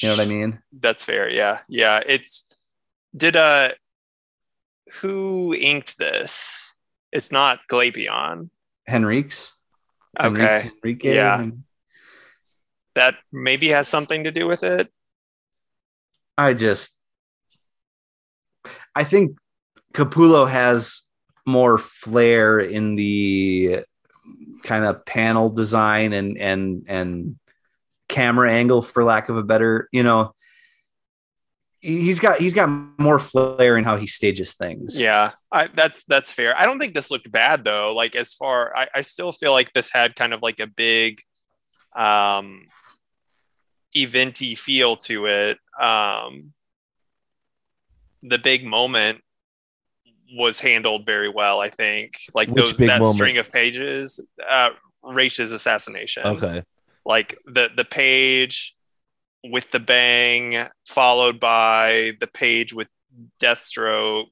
You 0.01 0.09
know 0.09 0.17
what 0.17 0.27
I 0.27 0.31
mean? 0.31 0.61
That's 0.73 1.03
fair. 1.03 1.29
Yeah. 1.29 1.59
Yeah. 1.69 2.01
It's 2.07 2.47
did 3.17 3.37
uh 3.37 3.73
who 5.01 5.55
inked 5.55 5.99
this? 5.99 6.75
It's 7.11 7.33
not 7.33 7.61
Glapion. 7.69 8.51
Henriques. 8.89 9.53
Okay. 10.19 10.71
Enrique. 10.83 11.15
Yeah. 11.15 11.47
That 12.95 13.17
maybe 13.33 13.69
has 13.69 13.89
something 13.89 14.25
to 14.25 14.31
do 14.31 14.47
with 14.47 14.63
it. 14.63 14.93
I 16.37 16.55
just 16.55 16.97
I 18.95 19.05
think 19.05 19.39
Capullo 19.95 20.49
has 20.49 21.03
more 21.47 21.79
flair 21.79 22.61
in 22.61 22.95
the 22.95 23.85
kind 24.63 24.85
of 24.85 25.05
panel 25.05 25.51
design 25.51 26.13
and 26.13 26.39
and 26.39 26.85
and 26.87 27.39
camera 28.09 28.53
angle 28.53 28.83
for 28.83 29.05
lack 29.05 29.29
of 29.29 29.37
a 29.37 29.43
better, 29.43 29.89
you 29.93 30.03
know. 30.03 30.35
He's 31.81 32.21
got 32.21 32.39
he's 32.39 32.55
got 32.55 32.69
more 32.99 33.19
flair 33.19 33.77
in 33.77 33.83
how 33.83 33.97
he 33.97 34.07
stages 34.07 34.55
things. 34.55 35.01
Yeah, 35.01 35.33
I, 35.51 35.67
that's 35.67 36.05
that's 36.05 36.31
fair. 36.31 36.57
I 36.57 36.65
don't 36.65 36.79
think 36.79 36.95
this 36.95 37.11
looked 37.11 37.31
bad 37.33 37.65
though. 37.65 37.93
Like 37.93 38.15
as 38.15 38.35
far, 38.35 38.73
I, 38.77 38.87
I 38.95 39.03
still 39.03 39.33
feel 39.33 39.51
like 39.51 39.73
this 39.73 39.91
had 39.93 40.15
kind 40.15 40.33
of 40.33 40.43
like 40.43 40.61
a 40.61 40.69
big, 40.69 41.23
um, 41.97 42.67
eventy 43.95 44.55
feel 44.55 44.97
to 44.97 45.27
it. 45.27 45.59
Um, 45.81 46.53
the 48.23 48.39
big 48.39 48.65
moment 48.65 49.21
was 50.35 50.61
handled 50.61 51.05
very 51.05 51.29
well. 51.29 51.61
I 51.61 51.69
think 51.69 52.19
like 52.35 52.49
Which 52.49 52.57
those 52.57 52.77
that 52.79 53.01
moment? 53.01 53.15
string 53.15 53.39
of 53.39 53.53
pages, 53.53 54.21
uh, 54.49 54.71
Raish's 55.05 55.53
assassination 55.53 56.25
okay. 56.25 56.63
like 57.05 57.37
the 57.47 57.71
the 57.75 57.85
page 57.85 58.75
with 59.45 59.71
the 59.71 59.81
bang 59.81 60.69
followed 60.87 61.41
by 61.41 62.13
the 62.21 62.27
page 62.27 62.73
with 62.73 62.89
deathstroke 63.43 64.27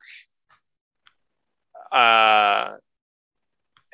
uh 1.93 2.71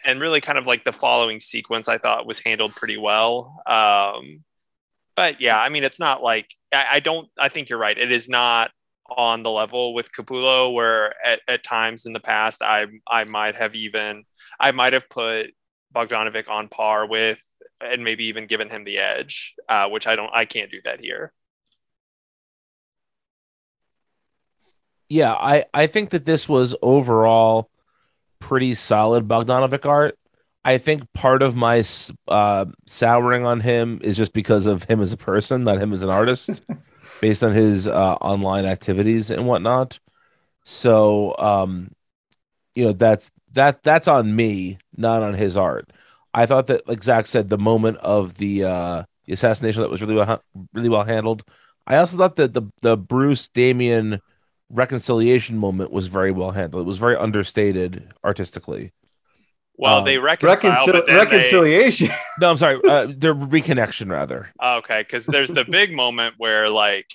and 0.04 0.20
really 0.20 0.40
kind 0.40 0.58
of 0.58 0.66
like 0.66 0.84
the 0.84 0.92
following 0.92 1.40
sequence 1.40 1.88
i 1.88 1.96
thought 1.96 2.26
was 2.26 2.38
handled 2.40 2.74
pretty 2.74 2.98
well 2.98 3.62
um 3.66 4.44
but 5.14 5.40
yeah 5.40 5.58
i 5.58 5.70
mean 5.70 5.82
it's 5.82 5.98
not 5.98 6.22
like 6.22 6.54
i, 6.72 6.86
I 6.92 7.00
don't 7.00 7.28
i 7.38 7.48
think 7.48 7.70
you're 7.70 7.78
right 7.78 7.96
it 7.96 8.12
is 8.12 8.28
not 8.28 8.70
on 9.16 9.42
the 9.42 9.50
level 9.50 9.94
with 9.94 10.12
Capullo 10.12 10.72
where 10.72 11.14
at, 11.24 11.40
at 11.48 11.64
times 11.64 12.06
in 12.06 12.12
the 12.12 12.20
past 12.20 12.62
i 12.62 12.86
i 13.06 13.24
might 13.24 13.54
have 13.54 13.74
even 13.74 14.24
i 14.58 14.70
might 14.70 14.92
have 14.92 15.08
put 15.08 15.50
bogdanovic 15.94 16.48
on 16.48 16.68
par 16.68 17.06
with 17.06 17.38
and 17.80 18.04
maybe 18.04 18.24
even 18.24 18.46
given 18.46 18.70
him 18.70 18.84
the 18.84 18.98
edge, 18.98 19.54
uh, 19.68 19.88
which 19.88 20.06
I 20.06 20.16
don't, 20.16 20.32
I 20.34 20.44
can't 20.44 20.70
do 20.70 20.80
that 20.84 21.00
here. 21.00 21.32
Yeah, 25.08 25.34
I 25.34 25.64
I 25.72 25.86
think 25.86 26.10
that 26.10 26.24
this 26.24 26.48
was 26.48 26.74
overall 26.82 27.70
pretty 28.40 28.74
solid 28.74 29.28
Bogdanovic 29.28 29.86
art. 29.86 30.18
I 30.64 30.78
think 30.78 31.12
part 31.12 31.42
of 31.42 31.54
my 31.54 31.84
uh, 32.26 32.64
souring 32.86 33.46
on 33.46 33.60
him 33.60 34.00
is 34.02 34.16
just 34.16 34.32
because 34.32 34.66
of 34.66 34.82
him 34.82 35.00
as 35.00 35.12
a 35.12 35.16
person, 35.16 35.62
not 35.62 35.80
him 35.80 35.92
as 35.92 36.02
an 36.02 36.10
artist, 36.10 36.60
based 37.20 37.42
on 37.44 37.52
his 37.52 37.88
uh, 37.88 38.14
online 38.14 38.64
activities 38.64 39.30
and 39.30 39.46
whatnot. 39.46 39.98
So, 40.64 41.36
um, 41.38 41.92
you 42.74 42.86
know, 42.86 42.92
that's 42.92 43.30
that 43.52 43.82
that's 43.82 44.08
on 44.08 44.34
me, 44.34 44.78
not 44.96 45.22
on 45.22 45.34
his 45.34 45.56
art. 45.56 45.90
I 46.34 46.46
thought 46.46 46.66
that, 46.66 46.86
like 46.86 47.02
Zach 47.02 47.26
said, 47.26 47.48
the 47.48 47.58
moment 47.58 47.96
of 47.98 48.34
the 48.34 48.64
uh, 48.64 49.04
the 49.24 49.32
assassination 49.32 49.82
that 49.82 49.90
was 49.90 50.02
really 50.02 50.14
well 50.14 50.42
really 50.72 50.88
well 50.88 51.04
handled. 51.04 51.44
I 51.86 51.96
also 51.96 52.16
thought 52.16 52.36
that 52.36 52.54
the 52.54 52.62
the 52.82 52.96
Bruce 52.96 53.48
Damian 53.48 54.20
reconciliation 54.68 55.56
moment 55.56 55.92
was 55.92 56.08
very 56.08 56.32
well 56.32 56.50
handled. 56.50 56.82
It 56.82 56.88
was 56.88 56.98
very 56.98 57.16
understated 57.16 58.12
artistically. 58.24 58.92
Well, 59.78 59.98
Um, 59.98 60.04
they 60.04 60.16
reconcile, 60.18 60.56
Reconcil- 60.56 60.92
but 60.92 61.06
then 61.06 61.16
reconciliation. 61.18 62.08
No, 62.40 62.50
I'm 62.50 62.56
sorry, 62.56 62.80
uh, 62.88 63.06
their 63.16 63.34
reconnection 63.34 64.10
rather. 64.10 64.48
Okay, 64.62 65.00
because 65.02 65.26
there's 65.26 65.50
the 65.50 65.64
big 65.64 65.92
moment 65.92 66.34
where 66.38 66.68
like 66.70 67.06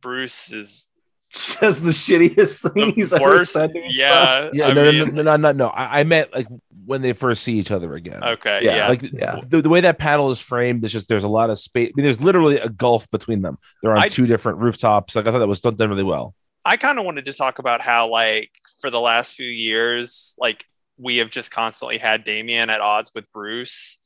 Bruce 0.00 0.52
is 0.52 0.88
Says 1.32 1.82
the 1.82 1.90
shittiest 1.90 2.72
thing 2.72 2.86
the 2.86 2.92
he's 2.94 3.12
ever 3.12 3.44
said 3.44 3.72
to 3.72 3.80
himself. 3.82 3.90
Yeah, 3.92 4.50
Yeah, 4.54 4.68
I 4.68 4.72
no, 4.72 4.84
mean, 4.92 5.14
no, 5.16 5.22
no, 5.22 5.22
no, 5.22 5.36
no, 5.36 5.52
no. 5.52 5.66
I, 5.68 6.00
I 6.00 6.04
meant 6.04 6.32
like 6.32 6.46
when 6.86 7.02
they 7.02 7.12
first 7.12 7.42
see 7.42 7.54
each 7.58 7.70
other 7.72 7.94
again. 7.94 8.22
okay, 8.24 8.60
Yeah, 8.62 8.76
yeah, 8.76 8.88
Like 8.88 9.02
yeah. 9.12 9.40
the, 9.46 9.60
the 9.60 9.68
way 9.68 9.80
that 9.80 9.98
panel 9.98 10.30
is 10.30 10.40
framed 10.40 10.84
is 10.84 10.92
just 10.92 11.08
there's 11.08 11.24
a 11.24 11.28
lot 11.28 11.50
of 11.50 11.58
space. 11.58 11.88
I 11.88 11.92
mean, 11.96 12.04
there's 12.04 12.22
literally 12.22 12.58
a 12.58 12.68
gulf 12.70 13.10
between 13.10 13.42
them. 13.42 13.58
They're 13.82 13.92
on 13.92 14.02
I- 14.02 14.08
two 14.08 14.26
different 14.26 14.58
rooftops. 14.58 15.14
Like 15.16 15.26
I 15.26 15.32
thought 15.32 15.40
that 15.40 15.48
was 15.48 15.60
done 15.60 15.74
done 15.74 15.90
really 15.90 16.04
well. 16.04 16.34
I 16.64 16.76
kind 16.78 16.98
of 16.98 17.04
wanted 17.04 17.26
to 17.26 17.32
talk 17.32 17.58
about 17.58 17.80
how 17.82 18.08
like 18.08 18.50
for 18.80 18.88
the 18.88 19.00
last 19.00 19.34
few 19.34 19.48
years, 19.50 20.32
like 20.38 20.64
we 20.98 21.18
have 21.18 21.30
just 21.30 21.50
constantly 21.50 21.98
had 21.98 22.24
Damian 22.24 22.70
at 22.70 22.80
odds 22.80 23.12
with 23.14 23.30
Bruce. 23.32 23.98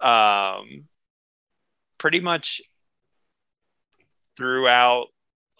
Um, 0.00 0.84
pretty 1.98 2.20
much 2.20 2.60
throughout 4.36 5.06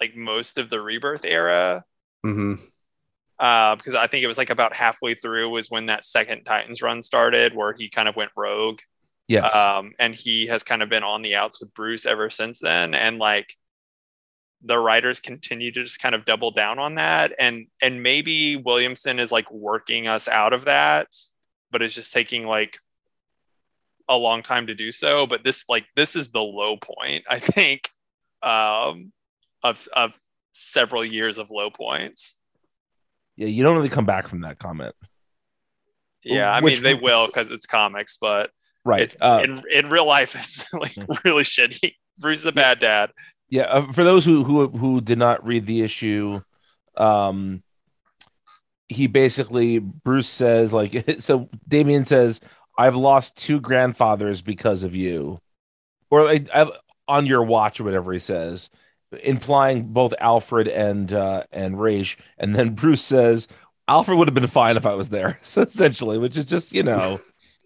like 0.00 0.14
most 0.16 0.58
of 0.58 0.70
the 0.70 0.80
rebirth 0.80 1.24
era. 1.24 1.84
Mhm. 2.24 2.60
uh, 3.38 3.76
because 3.76 3.94
I 3.94 4.06
think 4.06 4.24
it 4.24 4.28
was 4.28 4.38
like 4.38 4.50
about 4.50 4.74
halfway 4.74 5.14
through 5.14 5.50
was 5.50 5.70
when 5.70 5.86
that 5.86 6.04
second 6.04 6.44
Titans 6.44 6.80
run 6.82 7.02
started, 7.02 7.54
where 7.54 7.74
he 7.74 7.88
kind 7.90 8.08
of 8.08 8.16
went 8.16 8.30
rogue. 8.36 8.80
Yes. 9.28 9.54
um, 9.54 9.92
and 9.98 10.14
he 10.14 10.46
has 10.46 10.62
kind 10.62 10.82
of 10.82 10.88
been 10.88 11.02
on 11.02 11.20
the 11.22 11.34
outs 11.36 11.60
with 11.60 11.74
Bruce 11.74 12.06
ever 12.06 12.30
since 12.30 12.60
then. 12.60 12.94
And 12.94 13.18
like 13.18 13.54
the 14.66 14.78
writers 14.78 15.20
continue 15.20 15.70
to 15.72 15.82
just 15.84 16.00
kind 16.00 16.14
of 16.14 16.24
double 16.24 16.50
down 16.50 16.78
on 16.78 16.96
that, 16.96 17.32
and 17.38 17.66
and 17.80 18.02
maybe 18.02 18.56
Williamson 18.56 19.18
is 19.18 19.30
like 19.32 19.50
working 19.50 20.08
us 20.08 20.28
out 20.28 20.52
of 20.52 20.64
that, 20.66 21.08
but 21.70 21.82
it's 21.82 21.94
just 21.94 22.12
taking 22.12 22.46
like 22.46 22.78
a 24.08 24.16
long 24.16 24.42
time 24.42 24.66
to 24.68 24.74
do 24.74 24.92
so. 24.92 25.26
But 25.26 25.44
this 25.44 25.64
like 25.68 25.86
this 25.96 26.16
is 26.16 26.30
the 26.30 26.42
low 26.42 26.76
point, 26.76 27.24
I 27.28 27.38
think, 27.38 27.90
um, 28.42 29.12
of 29.62 29.88
of 29.94 30.12
several 30.52 31.04
years 31.04 31.38
of 31.38 31.50
low 31.50 31.70
points. 31.70 32.36
yeah, 33.36 33.46
you 33.48 33.62
don't 33.62 33.76
really 33.76 33.88
come 33.88 34.06
back 34.06 34.28
from 34.28 34.40
that 34.42 34.58
comment. 34.58 34.94
Yeah, 36.24 36.50
I 36.50 36.60
Which- 36.60 36.74
mean 36.74 36.82
they 36.82 36.94
will 37.02 37.26
because 37.26 37.50
it's 37.50 37.66
comics, 37.66 38.16
but 38.20 38.50
Right. 38.84 39.14
Uh, 39.20 39.40
in 39.42 39.62
in 39.72 39.90
real 39.90 40.06
life 40.06 40.36
it's 40.36 40.72
like 40.72 40.94
really 41.24 41.42
shitty. 41.42 41.94
Bruce 42.18 42.40
is 42.40 42.46
a 42.46 42.52
bad 42.52 42.78
dad. 42.78 43.10
Yeah, 43.48 43.62
uh, 43.62 43.92
for 43.92 44.04
those 44.04 44.24
who 44.24 44.44
who 44.44 44.68
who 44.68 45.00
did 45.00 45.18
not 45.18 45.44
read 45.46 45.66
the 45.66 45.82
issue, 45.82 46.40
um, 46.96 47.62
he 48.88 49.06
basically 49.06 49.78
Bruce 49.78 50.28
says 50.28 50.72
like 50.72 51.04
so. 51.18 51.48
Damian 51.68 52.04
says, 52.04 52.40
"I've 52.78 52.96
lost 52.96 53.36
two 53.36 53.60
grandfathers 53.60 54.42
because 54.42 54.84
of 54.84 54.94
you," 54.94 55.40
or 56.10 56.24
like 56.24 56.48
I've, 56.54 56.70
on 57.08 57.26
your 57.26 57.44
watch 57.44 57.80
or 57.80 57.84
whatever 57.84 58.12
he 58.12 58.18
says, 58.18 58.70
implying 59.22 59.92
both 59.92 60.14
Alfred 60.20 60.68
and 60.68 61.12
uh, 61.12 61.44
and 61.52 61.80
Raish. 61.80 62.18
And 62.38 62.54
then 62.54 62.74
Bruce 62.74 63.02
says, 63.02 63.48
"Alfred 63.88 64.18
would 64.18 64.28
have 64.28 64.34
been 64.34 64.46
fine 64.48 64.76
if 64.76 64.86
I 64.86 64.94
was 64.94 65.08
there." 65.10 65.38
So 65.42 65.62
essentially, 65.62 66.18
which 66.18 66.36
is 66.36 66.46
just 66.46 66.72
you 66.72 66.82
know, 66.82 67.20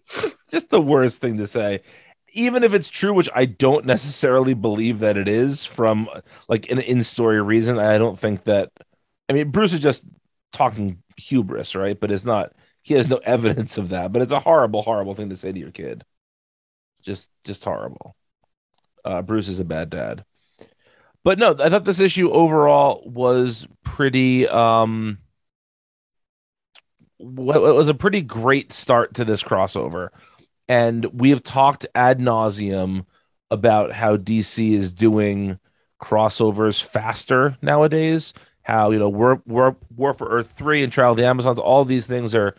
just, 0.09 0.37
just 0.51 0.69
the 0.69 0.81
worst 0.81 1.21
thing 1.21 1.37
to 1.37 1.47
say 1.47 1.81
even 2.31 2.63
if 2.63 2.73
it's 2.73 2.89
true, 2.89 3.13
which 3.13 3.29
I 3.35 3.45
don't 3.45 3.85
necessarily 3.85 4.53
believe 4.53 4.99
that 4.99 5.17
it 5.17 5.27
is 5.27 5.65
from 5.65 6.09
like 6.47 6.69
an 6.71 6.79
in 6.79 7.03
story 7.03 7.41
reason, 7.41 7.79
I 7.79 7.97
don't 7.97 8.17
think 8.19 8.43
that. 8.45 8.71
I 9.29 9.33
mean, 9.33 9.51
Bruce 9.51 9.73
is 9.73 9.79
just 9.79 10.05
talking 10.51 11.01
hubris, 11.17 11.75
right? 11.75 11.99
But 11.99 12.11
it's 12.11 12.25
not. 12.25 12.53
He 12.83 12.93
has 12.95 13.09
no 13.09 13.17
evidence 13.23 13.77
of 13.77 13.89
that. 13.89 14.11
But 14.11 14.21
it's 14.21 14.31
a 14.31 14.39
horrible, 14.39 14.81
horrible 14.81 15.15
thing 15.15 15.29
to 15.29 15.35
say 15.35 15.51
to 15.51 15.59
your 15.59 15.71
kid. 15.71 16.03
Just, 17.03 17.29
just 17.43 17.63
horrible. 17.63 18.15
Uh, 19.05 19.21
Bruce 19.21 19.47
is 19.47 19.59
a 19.59 19.65
bad 19.65 19.89
dad. 19.89 20.25
But 21.23 21.37
no, 21.39 21.55
I 21.59 21.69
thought 21.69 21.85
this 21.85 21.99
issue 21.99 22.31
overall 22.31 23.03
was 23.05 23.67
pretty. 23.83 24.47
um 24.47 25.19
wa- 27.19 27.59
was 27.59 27.89
a 27.89 27.93
pretty 27.93 28.21
great 28.21 28.73
start 28.73 29.13
to 29.15 29.25
this 29.25 29.43
crossover 29.43 30.09
and 30.71 31.03
we 31.07 31.31
have 31.31 31.43
talked 31.43 31.85
ad 31.95 32.19
nauseum 32.19 33.05
about 33.49 33.91
how 33.91 34.15
DC 34.15 34.71
is 34.71 34.93
doing 34.93 35.59
crossovers 36.01 36.81
faster 36.81 37.57
nowadays. 37.61 38.33
How 38.63 38.91
you 38.91 38.99
know 38.99 39.09
War 39.09 39.41
War 39.45 39.75
War 39.93 40.13
for 40.13 40.29
Earth 40.29 40.49
three 40.51 40.81
and 40.81 40.93
Trial 40.93 41.11
of 41.11 41.17
the 41.17 41.25
Amazons, 41.25 41.59
all 41.59 41.83
these 41.83 42.07
things 42.07 42.33
are 42.33 42.55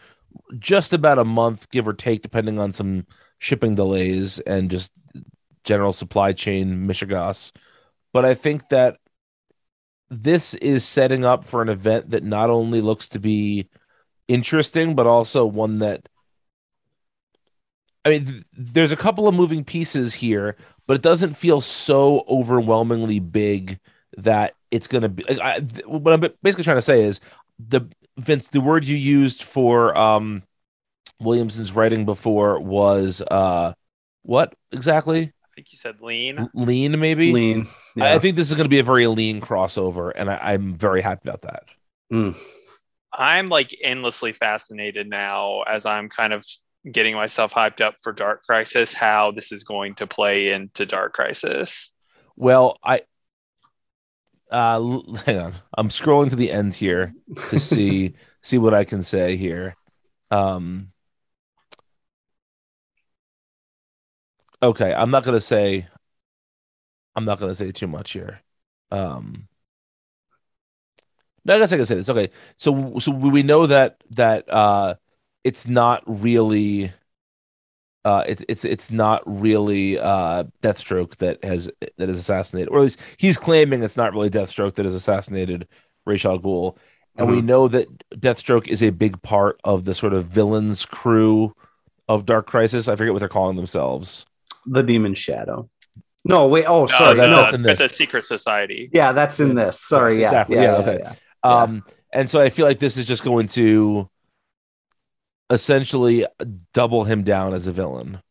just 0.58 0.92
about 0.92 1.18
a 1.18 1.24
month, 1.24 1.70
give 1.70 1.88
or 1.88 1.94
take, 1.94 2.20
depending 2.20 2.58
on 2.58 2.70
some 2.70 3.06
shipping 3.38 3.76
delays 3.76 4.40
and 4.40 4.70
just 4.70 4.92
general 5.64 5.94
supply 5.94 6.34
chain 6.34 6.86
mishigas. 6.86 7.50
But 8.12 8.26
I 8.26 8.34
think 8.34 8.68
that 8.68 8.98
this 10.10 10.52
is 10.52 10.84
setting 10.84 11.24
up 11.24 11.46
for 11.46 11.62
an 11.62 11.70
event 11.70 12.10
that 12.10 12.24
not 12.24 12.50
only 12.50 12.82
looks 12.82 13.08
to 13.10 13.18
be 13.18 13.70
interesting, 14.28 14.94
but 14.94 15.06
also 15.06 15.46
one 15.46 15.78
that 15.78 16.10
I 18.04 18.10
mean, 18.10 18.24
th- 18.26 18.44
there's 18.52 18.92
a 18.92 18.96
couple 18.96 19.28
of 19.28 19.34
moving 19.34 19.64
pieces 19.64 20.14
here, 20.14 20.56
but 20.86 20.94
it 20.94 21.02
doesn't 21.02 21.34
feel 21.34 21.60
so 21.60 22.24
overwhelmingly 22.28 23.20
big 23.20 23.78
that 24.16 24.54
it's 24.70 24.88
going 24.88 25.02
to 25.02 25.08
be. 25.08 25.24
Like, 25.28 25.40
I, 25.40 25.60
th- 25.60 25.86
what 25.86 26.12
I'm 26.12 26.20
basically 26.42 26.64
trying 26.64 26.78
to 26.78 26.82
say 26.82 27.04
is 27.04 27.20
the 27.58 27.88
Vince, 28.18 28.48
the 28.48 28.60
word 28.60 28.84
you 28.84 28.96
used 28.96 29.42
for 29.42 29.96
um, 29.96 30.42
Williamson's 31.20 31.72
writing 31.72 32.04
before 32.04 32.58
was 32.60 33.22
uh, 33.22 33.72
what 34.22 34.54
exactly? 34.72 35.22
I 35.22 35.54
think 35.54 35.72
you 35.72 35.78
said 35.78 36.00
lean. 36.00 36.38
L- 36.38 36.50
Lean, 36.54 36.98
maybe. 36.98 37.32
Lean. 37.32 37.68
I, 38.00 38.14
I 38.14 38.18
think 38.18 38.36
this 38.36 38.48
is 38.48 38.54
going 38.54 38.64
to 38.64 38.70
be 38.70 38.80
a 38.80 38.84
very 38.84 39.06
lean 39.06 39.40
crossover, 39.40 40.12
and 40.14 40.30
I, 40.30 40.36
I'm 40.36 40.74
very 40.74 41.02
happy 41.02 41.28
about 41.28 41.42
that. 41.42 41.64
Mm. 42.12 42.36
I'm 43.12 43.48
like 43.48 43.76
endlessly 43.82 44.32
fascinated 44.32 45.08
now 45.08 45.62
as 45.62 45.86
I'm 45.86 46.08
kind 46.08 46.32
of 46.32 46.44
getting 46.90 47.14
myself 47.14 47.52
hyped 47.52 47.80
up 47.80 47.96
for 48.02 48.12
Dark 48.12 48.44
Crisis, 48.44 48.92
how 48.92 49.30
this 49.30 49.52
is 49.52 49.64
going 49.64 49.94
to 49.96 50.06
play 50.06 50.52
into 50.52 50.84
Dark 50.86 51.12
Crisis. 51.12 51.92
Well, 52.36 52.78
I 52.82 53.02
uh 54.50 54.80
hang 55.26 55.38
on. 55.38 55.54
I'm 55.76 55.88
scrolling 55.88 56.30
to 56.30 56.36
the 56.36 56.50
end 56.50 56.74
here 56.74 57.14
to 57.50 57.58
see 57.58 58.14
see 58.42 58.58
what 58.58 58.74
I 58.74 58.84
can 58.84 59.02
say 59.02 59.36
here. 59.36 59.76
Um 60.30 60.88
Okay, 64.62 64.94
I'm 64.94 65.10
not 65.10 65.24
going 65.24 65.36
to 65.36 65.40
say 65.40 65.88
I'm 67.16 67.24
not 67.24 67.38
going 67.40 67.50
to 67.50 67.54
say 67.54 67.72
too 67.72 67.88
much 67.88 68.12
here. 68.12 68.40
Um 68.90 69.48
No, 71.44 71.54
I 71.54 71.58
guess 71.58 71.72
I 71.72 71.76
can 71.76 71.86
say 71.86 71.96
this. 71.96 72.08
Okay. 72.08 72.30
So 72.56 72.98
so 72.98 73.12
we 73.12 73.42
know 73.42 73.66
that 73.66 74.02
that 74.10 74.48
uh 74.48 74.94
it's 75.44 75.66
not 75.66 76.02
really 76.06 76.92
uh 78.04 78.24
it's 78.26 78.44
it's 78.48 78.64
it's 78.64 78.90
not 78.90 79.22
really 79.26 79.98
uh 79.98 80.44
Deathstroke 80.60 81.16
that 81.16 81.42
has 81.44 81.70
that 81.98 82.08
is 82.08 82.18
assassinated, 82.18 82.68
or 82.70 82.78
at 82.78 82.82
least 82.82 83.00
he's 83.16 83.38
claiming 83.38 83.82
it's 83.82 83.96
not 83.96 84.12
really 84.12 84.30
Deathstroke 84.30 84.74
that 84.74 84.84
has 84.84 84.94
assassinated 84.94 85.68
Ra's 86.04 86.24
al 86.24 86.38
Ghul. 86.38 86.76
And 87.16 87.30
we 87.30 87.42
know 87.42 87.68
that 87.68 87.86
Deathstroke 88.10 88.68
is 88.68 88.82
a 88.82 88.90
big 88.90 89.20
part 89.22 89.60
of 89.64 89.84
the 89.84 89.94
sort 89.94 90.14
of 90.14 90.26
villains 90.26 90.86
crew 90.86 91.54
of 92.08 92.24
Dark 92.24 92.46
Crisis. 92.46 92.88
I 92.88 92.96
forget 92.96 93.12
what 93.12 93.18
they're 93.18 93.28
calling 93.28 93.56
themselves. 93.56 94.24
The 94.64 94.82
Demon 94.82 95.14
Shadow. 95.14 95.68
No, 96.24 96.46
wait. 96.48 96.64
Oh, 96.66 96.86
sorry. 96.86 97.18
that- 97.18 97.26
the, 97.26 97.30
no. 97.30 97.36
that's 97.36 97.52
in 97.54 97.62
this. 97.62 97.78
the 97.78 97.88
Secret 97.88 98.24
Society. 98.24 98.88
Yeah, 98.92 99.12
that's 99.12 99.40
in 99.40 99.54
this. 99.54 99.78
Sorry. 99.80 100.12
Yes, 100.12 100.20
yeah, 100.20 100.24
exactly. 100.26 100.56
Yeah. 100.56 100.62
Yeah, 100.62 100.72
yeah, 100.72 100.78
okay. 100.78 100.98
yeah. 101.02 101.14
Yeah. 101.44 101.50
Um, 101.62 101.84
and 102.12 102.30
so 102.30 102.40
I 102.40 102.48
feel 102.48 102.66
like 102.66 102.78
this 102.78 102.96
is 102.96 103.06
just 103.06 103.24
going 103.24 103.48
to 103.48 104.08
essentially 105.52 106.26
double 106.74 107.04
him 107.04 107.24
down 107.24 107.54
as 107.54 107.68
a 107.68 107.72
villain. 107.72 108.22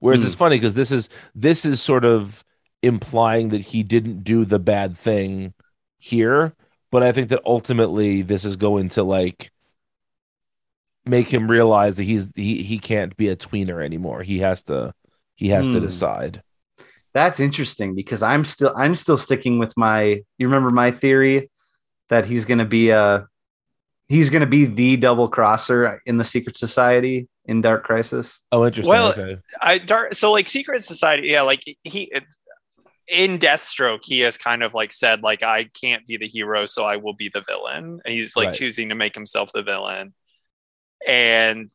Whereas 0.00 0.24
Hmm. 0.24 0.26
it's 0.26 0.34
funny 0.34 0.56
because 0.56 0.74
this 0.74 0.92
is 0.92 1.08
this 1.34 1.64
is 1.66 1.82
sort 1.82 2.04
of 2.04 2.44
implying 2.82 3.50
that 3.50 3.62
he 3.62 3.82
didn't 3.84 4.24
do 4.24 4.44
the 4.44 4.60
bad 4.60 4.96
thing 4.96 5.54
here, 6.00 6.54
but 6.92 7.02
I 7.02 7.12
think 7.12 7.30
that 7.30 7.42
ultimately 7.46 8.22
this 8.22 8.44
is 8.44 8.56
going 8.56 8.90
to 8.90 9.04
like 9.04 9.52
make 11.04 11.28
him 11.32 11.50
realize 11.50 11.96
that 11.96 12.04
he's 12.04 12.30
he 12.34 12.62
he 12.62 12.78
can't 12.78 13.16
be 13.16 13.28
a 13.28 13.36
tweener 13.36 13.84
anymore. 13.84 14.22
He 14.22 14.38
has 14.40 14.62
to 14.64 14.94
he 15.34 15.48
has 15.48 15.70
to 15.70 15.80
Hmm. 15.80 15.80
decide. 15.80 16.42
That's 17.14 17.40
interesting 17.40 17.94
because 17.94 18.22
I'm 18.22 18.44
still 18.44 18.72
I'm 18.76 18.94
still 18.94 19.18
sticking 19.18 19.58
with 19.58 19.74
my 19.76 20.22
you 20.38 20.46
remember 20.46 20.70
my 20.70 20.90
theory 20.90 21.50
that 22.10 22.26
he's 22.26 22.44
gonna 22.46 22.66
be 22.66 22.90
a 22.90 23.26
he's 24.12 24.28
gonna 24.28 24.46
be 24.46 24.66
the 24.66 24.96
double 24.98 25.26
crosser 25.26 26.02
in 26.04 26.18
the 26.18 26.24
secret 26.24 26.58
society 26.58 27.28
in 27.46 27.62
Dark 27.62 27.84
Crisis. 27.84 28.40
Oh, 28.52 28.66
interesting. 28.66 28.92
Well, 28.92 29.12
okay. 29.12 29.38
I 29.60 29.78
dark 29.78 30.14
so 30.14 30.30
like 30.30 30.48
Secret 30.48 30.84
Society, 30.84 31.28
yeah, 31.28 31.40
like 31.42 31.64
he 31.82 32.12
in 33.08 33.38
Deathstroke, 33.38 34.00
he 34.02 34.20
has 34.20 34.36
kind 34.36 34.62
of 34.62 34.74
like 34.74 34.92
said 34.92 35.22
like 35.22 35.42
I 35.42 35.64
can't 35.64 36.06
be 36.06 36.18
the 36.18 36.26
hero, 36.26 36.66
so 36.66 36.84
I 36.84 36.96
will 36.96 37.14
be 37.14 37.30
the 37.32 37.42
villain. 37.48 38.00
And 38.04 38.14
he's 38.14 38.36
like 38.36 38.48
Right. 38.48 38.54
choosing 38.56 38.90
to 38.90 38.94
make 38.94 39.14
himself 39.14 39.50
the 39.54 39.62
villain, 39.62 40.12
and 41.06 41.70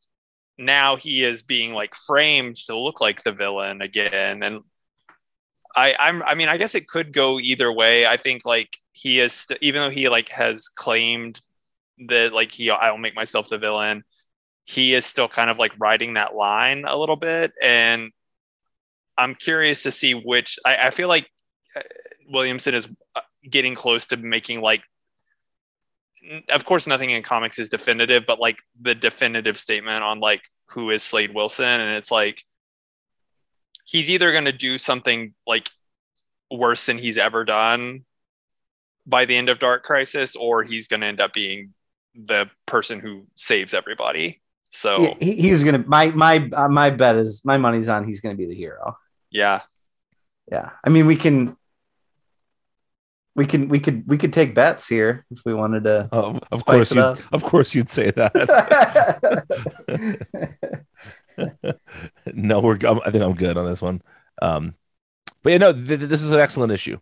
now 0.59 0.95
he 0.95 1.23
is 1.23 1.41
being 1.41 1.73
like 1.73 1.95
framed 1.95 2.55
to 2.67 2.77
look 2.77 3.01
like 3.01 3.23
the 3.23 3.31
villain 3.31 3.81
again. 3.81 4.43
And 4.43 4.61
I, 5.75 5.95
I'm, 5.99 6.23
I 6.23 6.33
mean, 6.35 6.49
I 6.49 6.57
guess 6.57 6.75
it 6.75 6.87
could 6.87 7.13
go 7.13 7.39
either 7.39 7.71
way. 7.71 8.07
I 8.07 8.17
think 8.17 8.45
like 8.45 8.77
he 8.93 9.19
is, 9.19 9.33
st- 9.33 9.59
even 9.61 9.81
though 9.81 9.91
he 9.91 10.09
like 10.09 10.29
has 10.29 10.67
claimed 10.69 11.39
that 12.07 12.33
like 12.33 12.51
he, 12.51 12.69
I'll 12.69 12.97
make 12.97 13.15
myself 13.15 13.49
the 13.49 13.57
villain. 13.57 14.03
He 14.65 14.93
is 14.93 15.05
still 15.05 15.27
kind 15.27 15.49
of 15.49 15.59
like 15.59 15.71
riding 15.79 16.15
that 16.15 16.35
line 16.35 16.85
a 16.85 16.97
little 16.97 17.15
bit 17.15 17.53
and 17.61 18.11
i'm 19.17 19.35
curious 19.35 19.83
to 19.83 19.91
see 19.91 20.13
which 20.13 20.59
i, 20.65 20.87
I 20.87 20.89
feel 20.91 21.07
like 21.07 21.29
uh, 21.75 21.81
williamson 22.29 22.75
is 22.75 22.87
uh, 23.15 23.21
getting 23.49 23.75
close 23.75 24.07
to 24.07 24.17
making 24.17 24.61
like 24.61 24.83
of 26.49 26.65
course 26.65 26.87
nothing 26.87 27.09
in 27.09 27.23
comics 27.23 27.59
is 27.59 27.69
definitive 27.69 28.25
but 28.27 28.39
like 28.39 28.59
the 28.79 28.95
definitive 28.95 29.57
statement 29.57 30.03
on 30.03 30.19
like 30.19 30.43
who 30.67 30.89
is 30.89 31.03
slade 31.03 31.33
wilson 31.33 31.65
and 31.65 31.95
it's 31.95 32.11
like 32.11 32.43
he's 33.85 34.09
either 34.09 34.31
going 34.31 34.45
to 34.45 34.51
do 34.51 34.77
something 34.77 35.33
like 35.45 35.69
worse 36.51 36.85
than 36.85 36.97
he's 36.97 37.17
ever 37.17 37.45
done 37.45 38.03
by 39.05 39.25
the 39.25 39.35
end 39.35 39.47
of 39.47 39.59
dark 39.59 39.83
crisis 39.83 40.35
or 40.35 40.63
he's 40.63 40.87
going 40.87 40.99
to 40.99 41.07
end 41.07 41.21
up 41.21 41.33
being 41.33 41.73
the 42.25 42.49
person 42.65 42.99
who 42.99 43.27
saves 43.35 43.73
everybody 43.75 44.41
So 44.71 45.15
He, 45.19 45.33
he's 45.33 45.63
gonna 45.63 45.83
my 45.87 46.07
my 46.11 46.49
uh, 46.51 46.67
my 46.67 46.89
bet 46.89 47.15
is 47.15 47.43
my 47.45 47.57
money's 47.57 47.87
on 47.89 48.05
he's 48.05 48.21
gonna 48.21 48.35
be 48.35 48.47
the 48.47 48.55
hero. 48.55 48.97
yeah, 49.29 49.61
Yeah, 50.51 50.71
I 50.83 50.89
mean 50.89 51.05
we 51.07 51.15
can. 51.15 51.55
We 53.35 53.45
can 53.45 53.69
we 53.69 53.79
could 53.79 54.07
we 54.07 54.17
could 54.17 54.33
take 54.33 54.55
bets 54.55 54.87
here 54.87 55.23
if 55.29 55.45
we 55.45 55.53
wanted 55.53 55.83
to. 55.83 56.09
Oh, 56.11 56.39
of 56.51 56.59
Spice 56.61 56.89
course 56.89 56.91
it 56.91 56.95
you 56.95 57.01
up. 57.03 57.19
of 57.31 57.43
course 57.43 57.75
you'd 57.75 57.87
say 57.87 58.09
that. 58.09 58.33
no, 62.33 62.59
we're 62.59 62.77
I'm- 62.83 62.99
I 63.05 63.11
think 63.11 63.23
I'm 63.23 63.35
good 63.35 63.57
on 63.57 63.65
this 63.67 63.81
one. 63.81 64.01
Um 64.41 64.73
but 65.43 65.51
yeah, 65.51 65.57
no, 65.59 65.71
th- 65.71 65.85
th- 65.87 66.09
this 66.09 66.21
is 66.23 66.31
an 66.31 66.39
excellent 66.39 66.71
issue. 66.71 66.97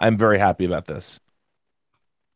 I'm 0.00 0.16
very 0.18 0.38
happy 0.38 0.64
about 0.64 0.84
this. 0.86 1.20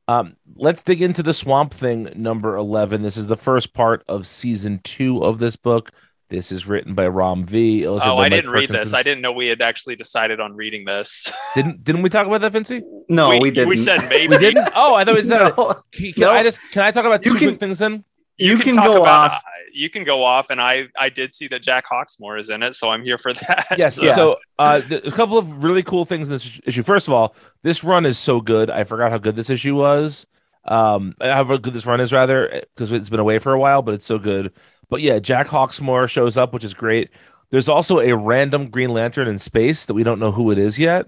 Um, 0.09 0.36
let's 0.57 0.82
dig 0.82 1.00
into 1.00 1.22
the 1.22 1.32
Swamp 1.32 1.72
Thing 1.72 2.12
number 2.16 2.57
11. 2.57 3.03
This 3.03 3.16
is 3.16 3.26
the 3.28 3.36
first 3.36 3.72
part 3.72 4.05
of 4.09 4.26
season 4.26 4.80
two 4.82 5.22
of 5.24 5.38
this 5.38 5.57
book. 5.57 5.90
This 6.28 6.50
is 6.50 6.66
written 6.66 6.94
by 6.94 7.07
Ram 7.09 7.44
V. 7.44 7.86
oh, 7.86 7.98
I 7.98 8.14
Mike 8.14 8.32
didn't 8.32 8.50
read 8.53 8.70
this. 8.70 8.94
I 8.94 9.03
didn't 9.03 9.20
know 9.20 9.32
we 9.32 9.48
had 9.48 9.61
actually 9.61 9.96
decided 9.96 10.40
on 10.40 10.57
reading 10.57 10.86
this. 10.86 11.30
Didn't 11.55 11.84
didn't 11.84 12.00
we 12.00 12.09
talk 12.09 12.26
about 12.26 12.40
that, 12.40 12.53
Vincey? 12.53 12.82
no, 13.11 13.28
we, 13.28 13.38
we, 13.40 13.50
didn't. 13.50 13.68
We 13.68 13.76
said 13.76 14.00
maybe. 14.09 14.28
We 14.28 14.38
didn't. 14.38 14.70
Oh, 14.74 14.94
I 14.94 15.05
thought 15.05 15.16
we 15.16 15.28
said 15.28 15.42
it. 15.48 15.57
No. 15.59 15.82
Can, 15.92 16.12
can 16.14 16.20
No. 16.22 16.30
I 16.30 16.42
just 16.42 16.59
can 16.70 16.82
I 16.84 16.90
talk 16.90 17.05
about 17.05 17.22
two 17.22 17.34
can- 17.34 17.48
quick 17.48 17.61
things 17.61 17.78
then? 17.80 18.03
You 18.43 18.57
can 18.59 18.74
talk 18.76 18.84
go 18.86 19.03
about- 19.03 19.30
off. 19.32 19.43
You 19.74 19.88
can 19.88 20.05
go 20.05 20.22
off, 20.22 20.51
and 20.51 20.61
I 20.61 20.88
I 20.99 21.09
did 21.09 21.32
see 21.34 21.49
that 21.49 21.62
Jack 21.62 21.84
Hawksmoor 21.90 22.38
is 22.38 22.51
in 22.51 22.62
it, 22.62 22.74
so 22.74 22.90
I'm 22.90 23.03
here 23.03 23.16
for 23.16 23.32
that. 23.49 23.66
Yes. 23.78 23.97
So- 23.97 24.05
Yeah. 24.05 24.14
So 24.14 24.36
uh, 24.59 24.80
a 24.90 25.11
couple 25.11 25.38
of 25.38 25.64
really 25.64 25.82
cool 25.82 26.05
things 26.05 26.28
in 26.28 26.34
this 26.34 26.61
issue. 26.66 26.82
First 26.82 27.09
of 27.09 27.14
all, 27.14 27.34
this 27.62 27.82
run 27.82 28.05
is 28.05 28.18
so 28.18 28.40
good. 28.40 28.68
I 28.70 28.84
forgot 28.84 29.11
how 29.11 29.18
good 29.18 29.34
this 29.36 29.49
issue 29.51 29.74
was. 29.74 30.26
Um, 30.64 31.14
how 31.20 31.43
good 31.57 31.72
this 31.74 31.86
run 31.86 32.01
is 32.01 32.12
rather 32.12 32.62
because 32.74 32.93
it's 32.93 33.09
been 33.09 33.18
away 33.18 33.38
for 33.38 33.53
a 33.53 33.59
while, 33.59 33.82
but 33.82 33.95
it's 33.95 34.07
so 34.07 34.18
good. 34.18 34.53
But 34.90 35.01
yeah, 35.01 35.18
Jack 35.18 35.49
Hawksmoor 35.49 36.09
shows 36.09 36.36
up, 36.36 36.53
which 36.53 36.64
is 36.64 36.74
great. 36.74 37.11
There's 37.51 37.68
also 37.68 37.99
a 37.99 38.14
random 38.16 38.68
Green 38.70 38.90
Lantern 38.90 39.26
in 39.26 39.38
space 39.38 39.86
that 39.86 39.95
we 39.95 40.05
don't 40.05 40.20
know 40.20 40.32
who 40.32 40.51
it 40.53 40.59
is 40.59 40.78
yet. 40.78 41.07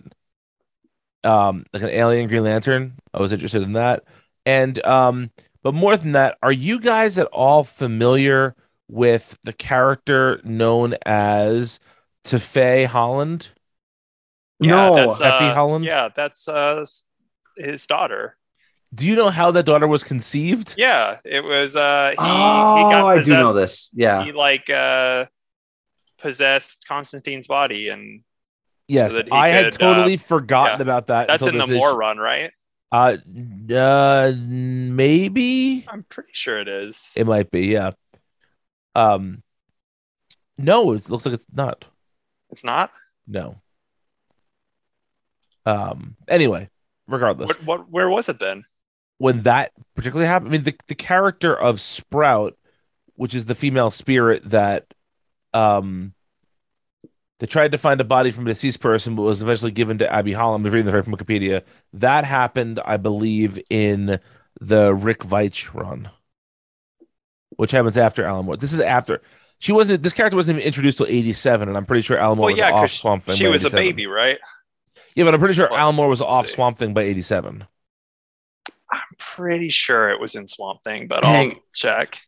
Um, 1.22 1.64
like 1.72 1.82
an 1.82 1.88
alien 1.90 2.28
Green 2.28 2.44
Lantern. 2.44 2.94
I 3.12 3.20
was 3.20 3.32
interested 3.32 3.62
in 3.62 3.74
that. 3.74 4.04
And 4.44 4.84
um, 4.84 5.30
but 5.64 5.74
more 5.74 5.96
than 5.96 6.12
that, 6.12 6.36
are 6.42 6.52
you 6.52 6.78
guys 6.78 7.18
at 7.18 7.26
all 7.28 7.64
familiar 7.64 8.54
with 8.86 9.38
the 9.42 9.52
character 9.52 10.40
known 10.44 10.94
as 11.04 11.80
Tefé 12.22 12.86
Holland? 12.86 13.48
yeah, 14.60 14.70
no, 14.76 14.94
that's, 14.94 15.20
Effie 15.20 15.46
uh, 15.46 15.54
Holland? 15.54 15.84
Yeah, 15.84 16.10
that's 16.14 16.46
uh, 16.46 16.84
his 17.56 17.86
daughter. 17.86 18.36
Do 18.94 19.06
you 19.08 19.16
know 19.16 19.30
how 19.30 19.50
that 19.50 19.64
daughter 19.64 19.88
was 19.88 20.04
conceived? 20.04 20.74
Yeah, 20.76 21.18
it 21.24 21.42
was. 21.42 21.74
Uh, 21.74 22.10
he, 22.10 22.16
oh, 22.20 22.76
he 22.76 22.82
got 22.82 23.06
I 23.06 23.22
do 23.24 23.32
know 23.32 23.52
this. 23.54 23.90
Yeah, 23.94 24.22
He 24.22 24.32
like 24.32 24.70
uh, 24.70 25.26
possessed 26.18 26.84
Constantine's 26.86 27.48
body, 27.48 27.88
and 27.88 28.22
Yes, 28.86 29.14
that 29.14 29.26
he 29.26 29.32
I 29.32 29.48
had 29.48 29.72
could, 29.72 29.80
totally 29.80 30.18
forgotten 30.18 30.78
yeah. 30.78 30.82
about 30.82 31.06
that. 31.06 31.28
that's 31.28 31.42
in 31.42 31.56
the 31.56 31.64
this 31.64 31.78
Moore 31.78 31.96
run, 31.96 32.18
right? 32.18 32.50
Uh, 32.94 33.16
uh, 33.74 34.32
maybe 34.38 35.84
I'm 35.88 36.04
pretty 36.08 36.30
sure 36.32 36.60
it 36.60 36.68
is. 36.68 37.12
it 37.16 37.26
might 37.26 37.50
be. 37.50 37.66
Yeah. 37.66 37.90
Um, 38.94 39.42
no, 40.56 40.92
it 40.92 41.10
looks 41.10 41.26
like 41.26 41.34
it's 41.34 41.46
not. 41.52 41.86
It's 42.50 42.62
not. 42.62 42.92
No. 43.26 43.60
Um. 45.66 46.14
Anyway, 46.28 46.68
regardless, 47.08 47.48
What, 47.48 47.64
what? 47.64 47.90
Where 47.90 48.08
was 48.08 48.28
it 48.28 48.38
then? 48.38 48.64
when 49.18 49.42
that 49.42 49.72
particularly 49.96 50.28
happened, 50.28 50.50
I 50.50 50.52
mean, 50.52 50.62
the 50.62 50.76
the 50.86 50.94
character 50.94 51.52
of 51.52 51.80
Sprout, 51.80 52.56
which 53.16 53.34
is 53.34 53.46
the 53.46 53.54
female 53.56 53.90
spirit 53.90 54.48
that, 54.50 54.86
um, 55.52 56.12
they 57.40 57.46
tried 57.46 57.72
to 57.72 57.78
find 57.78 58.00
a 58.00 58.04
body 58.04 58.30
from 58.30 58.46
a 58.46 58.50
deceased 58.50 58.80
person, 58.80 59.16
but 59.16 59.22
was 59.22 59.42
eventually 59.42 59.72
given 59.72 59.98
to 59.98 60.12
Abby 60.12 60.32
Holland. 60.32 60.64
I'm 60.66 60.72
reading 60.72 60.86
the 60.86 60.92
right 60.94 61.04
from 61.04 61.14
Wikipedia. 61.16 61.62
That 61.92 62.24
happened, 62.24 62.80
I 62.84 62.96
believe, 62.96 63.58
in 63.70 64.20
the 64.60 64.94
Rick 64.94 65.20
Veitch 65.20 65.74
run, 65.74 66.10
which 67.56 67.72
happens 67.72 67.98
after 67.98 68.24
Alan 68.24 68.46
Moore. 68.46 68.56
This 68.56 68.72
is 68.72 68.80
after 68.80 69.20
she 69.58 69.72
wasn't. 69.72 70.02
This 70.02 70.12
character 70.12 70.36
wasn't 70.36 70.56
even 70.58 70.66
introduced 70.66 70.98
till 70.98 71.06
'87, 71.08 71.68
and 71.68 71.76
I'm 71.76 71.86
pretty 71.86 72.02
sure 72.02 72.18
Alan 72.18 72.36
Moore 72.38 72.46
Well, 72.46 72.52
was 72.54 72.58
yeah, 72.58 72.70
off 72.70 72.80
'cause 72.80 72.92
Swamp 72.92 73.22
Thing. 73.22 73.36
She 73.36 73.44
by 73.44 73.50
was 73.50 73.64
a 73.64 73.70
baby, 73.70 74.06
right? 74.06 74.38
Yeah, 75.16 75.24
but 75.24 75.34
I'm 75.34 75.40
pretty 75.40 75.54
sure 75.54 75.68
Well, 75.70 75.78
Alan 75.78 75.94
Moore 75.94 76.08
was 76.08 76.20
let's 76.20 76.32
off 76.32 76.46
see. 76.46 76.52
Swamp 76.54 76.78
Thing 76.78 76.92
by 76.94 77.02
'87. 77.02 77.66
I'm 78.90 79.00
pretty 79.18 79.70
sure 79.70 80.10
it 80.10 80.20
was 80.20 80.34
in 80.34 80.46
Swamp 80.46 80.82
Thing, 80.84 81.08
but 81.08 81.24
Hang- 81.24 81.52
I'll 81.54 81.60
check. 81.72 82.20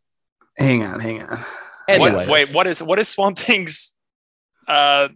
hang 0.56 0.82
on, 0.84 1.00
hang 1.00 1.22
on. 1.22 1.44
Anyway, 1.88 2.10
What, 2.12 2.28
wait, 2.28 2.52
what 2.54 2.66
is 2.66 2.82
what 2.82 2.98
is 2.98 3.08
Swamp 3.08 3.38
Thing's? 3.38 3.94
Uh, 4.66 5.08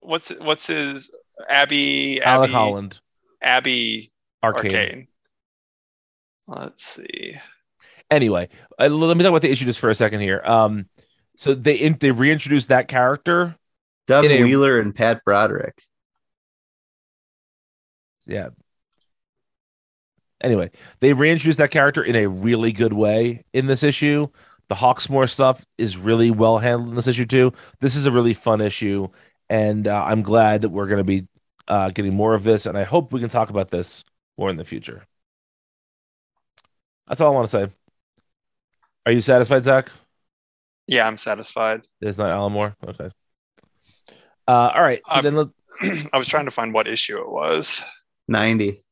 what's 0.00 0.30
what's 0.30 0.66
his 0.66 1.10
Abby? 1.48 2.22
Alec 2.22 2.50
Holland, 2.50 3.00
Abby 3.40 4.12
Arcane. 4.42 4.72
Arcane. 4.72 5.06
Let's 6.46 6.84
see. 6.84 7.36
Anyway, 8.10 8.48
uh, 8.78 8.88
let 8.88 9.16
me 9.16 9.22
talk 9.22 9.30
about 9.30 9.42
the 9.42 9.50
issue 9.50 9.64
just 9.64 9.78
for 9.78 9.90
a 9.90 9.94
second 9.94 10.20
here. 10.20 10.42
Um, 10.44 10.86
so 11.36 11.54
they 11.54 11.76
in, 11.76 11.96
they 11.98 12.10
reintroduced 12.10 12.68
that 12.68 12.88
character. 12.88 13.56
Doug 14.06 14.24
a- 14.24 14.42
Wheeler 14.42 14.78
and 14.80 14.94
Pat 14.94 15.24
Broderick. 15.24 15.80
Yeah. 18.26 18.50
Anyway, 20.40 20.70
they 21.00 21.12
reintroduced 21.12 21.58
that 21.58 21.70
character 21.70 22.02
in 22.02 22.16
a 22.16 22.26
really 22.26 22.72
good 22.72 22.92
way 22.92 23.44
in 23.52 23.66
this 23.66 23.84
issue. 23.84 24.26
The 24.68 24.74
Hawksmoor 24.76 25.28
stuff 25.28 25.64
is 25.76 25.96
really 25.96 26.30
well 26.30 26.58
handled 26.58 26.90
in 26.90 26.94
this 26.94 27.06
issue 27.06 27.26
too. 27.26 27.52
This 27.80 27.96
is 27.96 28.06
a 28.06 28.10
really 28.10 28.34
fun 28.34 28.60
issue, 28.60 29.08
and 29.50 29.86
uh, 29.86 30.04
I'm 30.04 30.22
glad 30.22 30.62
that 30.62 30.70
we're 30.70 30.86
going 30.86 30.98
to 30.98 31.04
be 31.04 31.26
uh, 31.68 31.90
getting 31.90 32.14
more 32.14 32.34
of 32.34 32.42
this. 32.44 32.66
And 32.66 32.76
I 32.78 32.84
hope 32.84 33.12
we 33.12 33.20
can 33.20 33.28
talk 33.28 33.50
about 33.50 33.70
this 33.70 34.04
more 34.38 34.50
in 34.50 34.56
the 34.56 34.64
future. 34.64 35.04
That's 37.06 37.20
all 37.20 37.32
I 37.32 37.34
want 37.34 37.48
to 37.48 37.66
say. 37.66 37.72
Are 39.04 39.12
you 39.12 39.20
satisfied, 39.20 39.64
Zach? 39.64 39.88
Yeah, 40.86 41.06
I'm 41.06 41.16
satisfied. 41.16 41.86
It's 42.00 42.18
not 42.18 42.30
Alan 42.30 42.52
Moore. 42.52 42.76
Okay. 42.86 43.10
Uh, 44.46 44.70
all 44.74 44.82
right. 44.82 45.00
So 45.10 45.16
Um, 45.16 45.24
then, 45.24 45.34
let, 45.36 45.48
I 46.12 46.18
was 46.18 46.28
trying 46.28 46.46
to 46.46 46.50
find 46.50 46.72
what 46.72 46.88
issue 46.88 47.18
it 47.18 47.28
was. 47.30 47.82
90. 48.28 48.82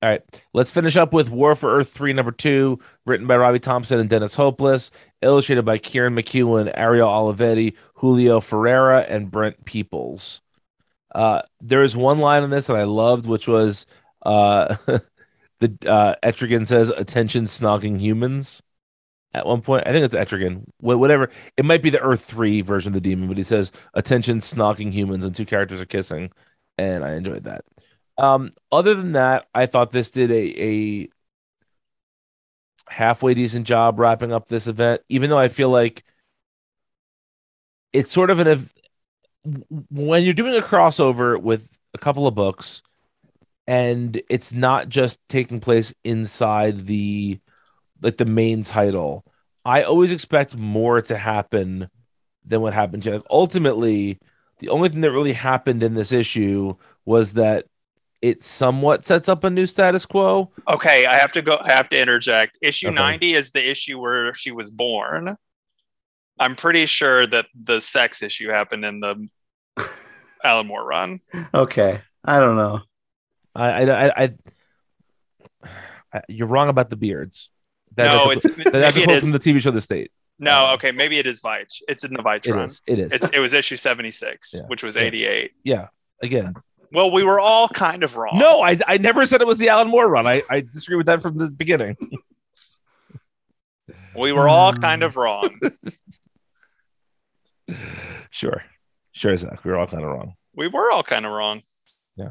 All 0.00 0.08
right. 0.08 0.22
Let's 0.54 0.70
finish 0.70 0.96
up 0.96 1.12
with 1.12 1.28
War 1.28 1.56
for 1.56 1.76
Earth 1.76 1.90
three, 1.90 2.12
number 2.12 2.30
two, 2.30 2.78
written 3.04 3.26
by 3.26 3.36
Robbie 3.36 3.58
Thompson 3.58 3.98
and 3.98 4.08
Dennis 4.08 4.36
Hopeless, 4.36 4.92
illustrated 5.22 5.64
by 5.64 5.78
Kieran 5.78 6.14
McKeown, 6.14 6.70
Ariel 6.74 7.08
Olivetti, 7.08 7.74
Julio 7.94 8.40
Ferreira, 8.40 9.00
and 9.08 9.30
Brent 9.30 9.64
Peeples. 9.64 10.40
Uh, 11.14 11.42
there 11.60 11.84
is 11.84 11.96
one 11.96 12.18
line 12.18 12.44
in 12.44 12.50
this 12.50 12.68
that 12.68 12.76
I 12.76 12.84
loved, 12.84 13.26
which 13.26 13.48
was 13.48 13.86
uh, 14.24 14.76
the 15.60 15.76
uh, 15.86 16.14
Etrigan 16.24 16.66
says, 16.66 16.90
"Attention, 16.90 17.44
snogging 17.46 18.00
humans." 18.00 18.62
At 19.34 19.46
one 19.46 19.62
point, 19.62 19.86
I 19.86 19.92
think 19.92 20.04
it's 20.04 20.14
Etrigan. 20.14 20.64
Wh- 20.78 20.98
Whatever, 21.00 21.30
it 21.56 21.64
might 21.64 21.82
be 21.82 21.90
the 21.90 22.00
Earth 22.00 22.24
three 22.24 22.62
version 22.62 22.90
of 22.90 22.94
the 22.94 23.00
demon, 23.00 23.28
but 23.28 23.38
he 23.38 23.44
says, 23.44 23.72
"Attention, 23.94 24.40
snogging 24.40 24.92
humans," 24.92 25.24
and 25.24 25.34
two 25.34 25.46
characters 25.46 25.80
are 25.80 25.86
kissing, 25.86 26.32
and 26.78 27.04
I 27.04 27.14
enjoyed 27.14 27.44
that. 27.44 27.64
Um, 28.18 28.52
other 28.72 28.94
than 28.94 29.12
that, 29.12 29.46
I 29.54 29.66
thought 29.66 29.90
this 29.90 30.10
did 30.10 30.30
a 30.30 30.34
a 30.34 31.08
halfway 32.88 33.34
decent 33.34 33.66
job 33.66 33.98
wrapping 33.98 34.32
up 34.32 34.48
this 34.48 34.66
event, 34.66 35.02
even 35.08 35.30
though 35.30 35.38
I 35.38 35.48
feel 35.48 35.70
like 35.70 36.04
it's 37.92 38.12
sort 38.12 38.30
of 38.30 38.40
an 38.40 38.48
ev- 38.48 38.72
when 39.90 40.22
you're 40.22 40.34
doing 40.34 40.56
a 40.56 40.60
crossover 40.64 41.40
with 41.40 41.78
a 41.94 41.98
couple 41.98 42.26
of 42.26 42.34
books 42.34 42.82
and 43.66 44.20
it's 44.30 44.52
not 44.52 44.88
just 44.88 45.20
taking 45.28 45.60
place 45.60 45.94
inside 46.04 46.86
the 46.86 47.40
like 48.02 48.18
the 48.18 48.24
main 48.24 48.62
title. 48.64 49.24
I 49.64 49.82
always 49.82 50.12
expect 50.12 50.56
more 50.56 51.02
to 51.02 51.18
happen 51.18 51.90
than 52.44 52.62
what 52.62 52.74
happened 52.74 53.04
here. 53.04 53.22
Ultimately, 53.30 54.18
the 54.60 54.70
only 54.70 54.88
thing 54.90 55.02
that 55.02 55.12
really 55.12 55.34
happened 55.34 55.82
in 55.82 55.94
this 55.94 56.12
issue 56.12 56.76
was 57.04 57.34
that 57.34 57.66
it 58.20 58.42
somewhat 58.42 59.04
sets 59.04 59.28
up 59.28 59.44
a 59.44 59.50
new 59.50 59.66
status 59.66 60.04
quo. 60.06 60.50
Okay, 60.68 61.06
I 61.06 61.14
have 61.14 61.32
to 61.32 61.42
go. 61.42 61.58
I 61.62 61.72
have 61.72 61.88
to 61.90 62.00
interject. 62.00 62.58
Issue 62.62 62.88
Okay. 62.88 62.94
90 62.94 63.34
is 63.34 63.50
the 63.52 63.70
issue 63.70 63.98
where 64.00 64.34
she 64.34 64.50
was 64.50 64.70
born. 64.70 65.36
I'm 66.38 66.54
pretty 66.56 66.86
sure 66.86 67.26
that 67.26 67.46
the 67.60 67.80
sex 67.80 68.22
issue 68.22 68.48
happened 68.48 68.84
in 68.84 69.00
the 69.00 69.28
Alan 70.44 70.66
Moore 70.66 70.84
run. 70.84 71.20
Okay. 71.54 72.00
I 72.24 72.38
don't 72.38 72.56
know. 72.56 72.80
I, 73.54 73.70
I, 73.70 73.82
I, 74.06 74.24
I, 74.24 74.34
I 76.12 76.22
you're 76.28 76.46
wrong 76.46 76.68
about 76.68 76.90
the 76.90 76.96
beards. 76.96 77.50
That's 77.94 78.14
no, 78.14 78.30
a, 78.30 78.32
it's 78.34 78.42
that's 78.42 78.96
maybe 78.96 79.12
it 79.12 79.20
from 79.20 79.30
the 79.32 79.40
TV 79.40 79.60
show 79.60 79.70
The 79.72 79.80
State. 79.80 80.12
No, 80.38 80.72
okay, 80.74 80.92
maybe 80.92 81.18
it 81.18 81.26
is 81.26 81.40
Veitch. 81.42 81.82
It's 81.88 82.04
in 82.04 82.12
the 82.12 82.22
Veitch 82.22 82.46
It 82.46 82.52
run. 82.52 82.66
is. 82.66 82.80
It 82.86 82.98
is. 83.00 83.12
It's, 83.12 83.30
it 83.30 83.40
was 83.40 83.52
issue 83.52 83.76
76, 83.76 84.52
Yeah. 84.54 84.60
which 84.68 84.84
was 84.84 84.96
88. 84.96 85.50
yeah. 85.64 85.88
Again, 86.22 86.54
Well, 86.92 87.10
we 87.10 87.22
were 87.22 87.38
all 87.38 87.68
kind 87.68 88.02
of 88.02 88.16
wrong. 88.16 88.38
no, 88.38 88.62
I, 88.62 88.78
I 88.86 88.98
never 88.98 89.26
said 89.26 89.40
it 89.40 89.46
was 89.46 89.58
the 89.58 89.68
Alan 89.68 89.88
Moore 89.88 90.08
run. 90.08 90.26
I, 90.26 90.42
I 90.48 90.60
disagree 90.60 90.96
with 90.96 91.06
that 91.06 91.20
from 91.22 91.38
the 91.38 91.50
beginning. 91.50 91.96
We 94.16 94.32
were 94.32 94.48
all 94.48 94.72
kind 94.72 95.02
of 95.04 95.16
wrong. 95.16 95.60
Sure. 98.30 98.62
Sure, 99.12 99.36
Zach. 99.36 99.64
We 99.64 99.70
were 99.70 99.78
all 99.78 99.86
kind 99.86 100.02
of 100.04 100.10
wrong. 100.10 100.34
We 100.54 100.68
were 100.68 100.90
all 100.90 101.02
kind 101.02 101.24
of 101.26 101.32
wrong. 101.32 101.62
Yeah. 102.16 102.30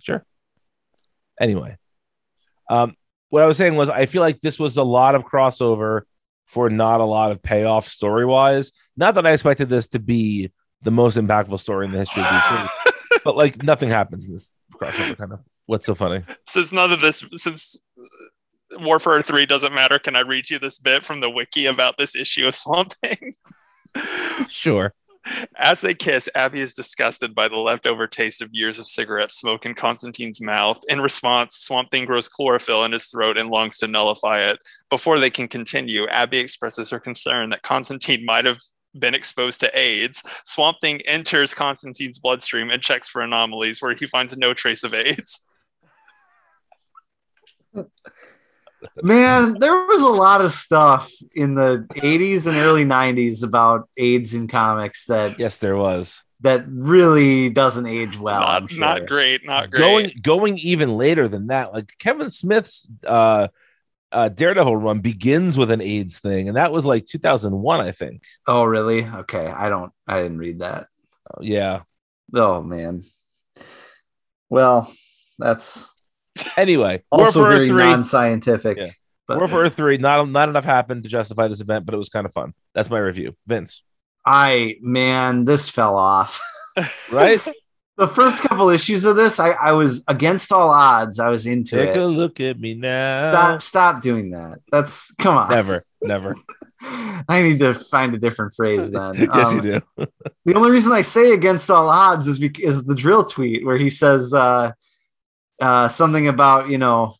Sure. 0.00 0.24
Anyway, 1.40 1.76
um, 2.70 2.94
what 3.30 3.42
I 3.42 3.46
was 3.46 3.56
saying 3.56 3.76
was 3.76 3.90
I 3.90 4.06
feel 4.06 4.22
like 4.22 4.40
this 4.40 4.58
was 4.58 4.76
a 4.76 4.82
lot 4.82 5.14
of 5.14 5.24
crossover 5.24 6.02
for 6.46 6.70
not 6.70 7.00
a 7.00 7.04
lot 7.04 7.30
of 7.30 7.42
payoff 7.42 7.88
story 7.88 8.24
wise. 8.24 8.72
Not 8.96 9.14
that 9.14 9.26
I 9.26 9.32
expected 9.32 9.68
this 9.68 9.88
to 9.88 9.98
be 9.98 10.50
the 10.82 10.90
most 10.90 11.16
impactful 11.16 11.58
story 11.60 11.86
in 11.86 11.92
the 11.92 11.98
history 11.98 12.22
of 12.22 12.28
DC, 12.28 12.68
but 13.28 13.36
like 13.36 13.62
nothing 13.62 13.90
happens 13.90 14.24
in 14.24 14.32
this 14.32 14.54
crossover 14.72 15.14
kind 15.18 15.34
of. 15.34 15.40
What's 15.66 15.84
so 15.84 15.94
funny? 15.94 16.24
Since 16.46 16.72
none 16.72 16.94
of 16.94 17.02
this, 17.02 17.22
since 17.36 17.76
Warfare 18.72 19.20
3 19.20 19.44
doesn't 19.44 19.74
matter, 19.74 19.98
can 19.98 20.16
I 20.16 20.20
read 20.20 20.48
you 20.48 20.58
this 20.58 20.78
bit 20.78 21.04
from 21.04 21.20
the 21.20 21.28
wiki 21.28 21.66
about 21.66 21.98
this 21.98 22.16
issue 22.16 22.46
of 22.46 22.54
Swamp 22.54 22.94
Thing? 22.94 23.34
Sure. 24.48 24.94
As 25.58 25.82
they 25.82 25.92
kiss, 25.92 26.30
Abby 26.34 26.60
is 26.60 26.72
disgusted 26.72 27.34
by 27.34 27.48
the 27.48 27.58
leftover 27.58 28.06
taste 28.06 28.40
of 28.40 28.48
years 28.52 28.78
of 28.78 28.86
cigarette 28.86 29.30
smoke 29.30 29.66
in 29.66 29.74
Constantine's 29.74 30.40
mouth. 30.40 30.82
In 30.88 31.02
response, 31.02 31.56
Swamp 31.56 31.90
Thing 31.90 32.06
grows 32.06 32.30
chlorophyll 32.30 32.86
in 32.86 32.92
his 32.92 33.08
throat 33.08 33.36
and 33.36 33.50
longs 33.50 33.76
to 33.78 33.88
nullify 33.88 34.40
it. 34.40 34.58
Before 34.88 35.18
they 35.18 35.28
can 35.28 35.48
continue, 35.48 36.08
Abby 36.08 36.38
expresses 36.38 36.88
her 36.88 36.98
concern 36.98 37.50
that 37.50 37.60
Constantine 37.60 38.24
might 38.24 38.46
have 38.46 38.58
been 38.98 39.14
exposed 39.14 39.60
to 39.60 39.78
AIDS. 39.78 40.22
Swamp 40.44 40.78
Thing 40.80 41.00
enters 41.02 41.54
Constantine's 41.54 42.18
bloodstream 42.18 42.70
and 42.70 42.82
checks 42.82 43.08
for 43.08 43.22
anomalies 43.22 43.80
where 43.80 43.94
he 43.94 44.06
finds 44.06 44.36
no 44.36 44.54
trace 44.54 44.84
of 44.84 44.94
AIDS. 44.94 45.40
Man, 49.02 49.58
there 49.58 49.86
was 49.86 50.02
a 50.02 50.08
lot 50.08 50.40
of 50.40 50.52
stuff 50.52 51.10
in 51.34 51.54
the 51.54 51.84
80s 51.90 52.46
and 52.46 52.56
early 52.56 52.84
90s 52.84 53.42
about 53.42 53.88
AIDS 53.96 54.34
in 54.34 54.46
comics 54.46 55.04
that 55.06 55.38
Yes, 55.38 55.58
there 55.58 55.76
was. 55.76 56.22
that 56.42 56.64
really 56.68 57.50
doesn't 57.50 57.86
age 57.86 58.16
well. 58.18 58.40
Not, 58.40 58.70
sure. 58.70 58.80
not 58.80 59.06
great, 59.06 59.44
not 59.44 59.70
great. 59.70 59.80
Going 59.80 60.12
going 60.22 60.58
even 60.58 60.96
later 60.96 61.26
than 61.26 61.48
that, 61.48 61.72
like 61.72 61.92
Kevin 61.98 62.30
Smith's 62.30 62.86
uh, 63.04 63.48
uh, 64.12 64.28
Daredevil 64.28 64.76
run 64.76 65.00
begins 65.00 65.58
with 65.58 65.70
an 65.70 65.80
AIDS 65.80 66.18
thing, 66.18 66.48
and 66.48 66.56
that 66.56 66.72
was 66.72 66.86
like 66.86 67.06
2001, 67.06 67.80
I 67.80 67.92
think. 67.92 68.22
Oh, 68.46 68.64
really? 68.64 69.06
Okay, 69.06 69.46
I 69.46 69.68
don't. 69.68 69.92
I 70.06 70.22
didn't 70.22 70.38
read 70.38 70.60
that. 70.60 70.86
Oh, 71.30 71.42
yeah. 71.42 71.82
Oh 72.34 72.62
man. 72.62 73.04
Well, 74.50 74.92
that's 75.38 75.88
Anyway, 76.56 77.02
also 77.10 77.40
Warfare 77.40 77.66
very 77.66 77.70
non-scientific. 77.70 78.78
Yeah. 78.78 78.90
But 79.26 79.38
Warfare 79.38 79.68
Three. 79.68 79.98
Not 79.98 80.28
not 80.28 80.48
enough 80.48 80.64
happened 80.64 81.04
to 81.04 81.10
justify 81.10 81.48
this 81.48 81.60
event, 81.60 81.84
but 81.84 81.94
it 81.94 81.98
was 81.98 82.08
kind 82.08 82.26
of 82.26 82.32
fun. 82.32 82.54
That's 82.74 82.90
my 82.90 82.98
review. 82.98 83.36
Vince, 83.46 83.82
I 84.24 84.76
man, 84.80 85.44
this 85.44 85.68
fell 85.68 85.96
off. 85.96 86.40
right? 87.12 87.40
the 87.98 88.06
first 88.08 88.42
couple 88.42 88.70
issues 88.70 89.04
of 89.04 89.16
this, 89.16 89.40
I, 89.40 89.50
I 89.50 89.72
was 89.72 90.04
against 90.06 90.52
all 90.52 90.70
odds. 90.70 91.18
I 91.18 91.28
was 91.28 91.46
into 91.46 91.76
Take 91.76 91.90
it. 91.90 91.98
a 91.98 92.06
look 92.06 92.38
at 92.38 92.58
me 92.58 92.74
now. 92.74 93.18
Stop, 93.30 93.62
stop 93.62 94.02
doing 94.02 94.30
that. 94.30 94.60
That's 94.70 95.10
come 95.16 95.36
on. 95.36 95.50
Never, 95.50 95.82
never. 96.00 96.36
I 96.80 97.42
need 97.42 97.58
to 97.58 97.74
find 97.74 98.14
a 98.14 98.18
different 98.18 98.54
phrase 98.54 98.92
then. 98.92 99.14
yes, 99.16 99.28
Um, 99.32 99.56
you 99.56 99.62
do. 99.96 100.06
The 100.44 100.54
only 100.54 100.70
reason 100.70 100.92
I 100.92 101.02
say 101.02 101.32
against 101.32 101.70
all 101.70 101.90
odds 101.90 102.26
is 102.28 102.38
because 102.38 102.86
the 102.86 102.94
dril 102.94 103.28
tweet 103.28 103.66
where 103.66 103.76
he 103.76 103.90
says 103.90 104.32
uh, 104.32 104.72
uh, 105.60 105.88
something 105.88 106.28
about 106.28 106.68
you 106.70 106.78
know 106.78 107.16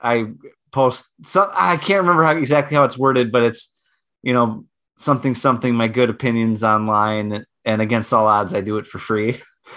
I 0.00 0.28
post. 0.72 1.06
So 1.24 1.50
I 1.52 1.76
can't 1.76 2.00
remember 2.02 2.22
how 2.22 2.36
exactly 2.36 2.76
how 2.76 2.84
it's 2.84 2.96
worded, 2.96 3.32
but 3.32 3.42
it's 3.42 3.74
you 4.22 4.32
know 4.32 4.64
something 4.96 5.34
something 5.34 5.74
my 5.74 5.88
good 5.88 6.08
opinions 6.08 6.62
online 6.62 7.44
and 7.64 7.82
against 7.82 8.12
all 8.12 8.26
odds 8.26 8.54
I 8.54 8.60
do 8.60 8.78
it 8.78 8.86
for 8.86 8.98
free. 8.98 9.38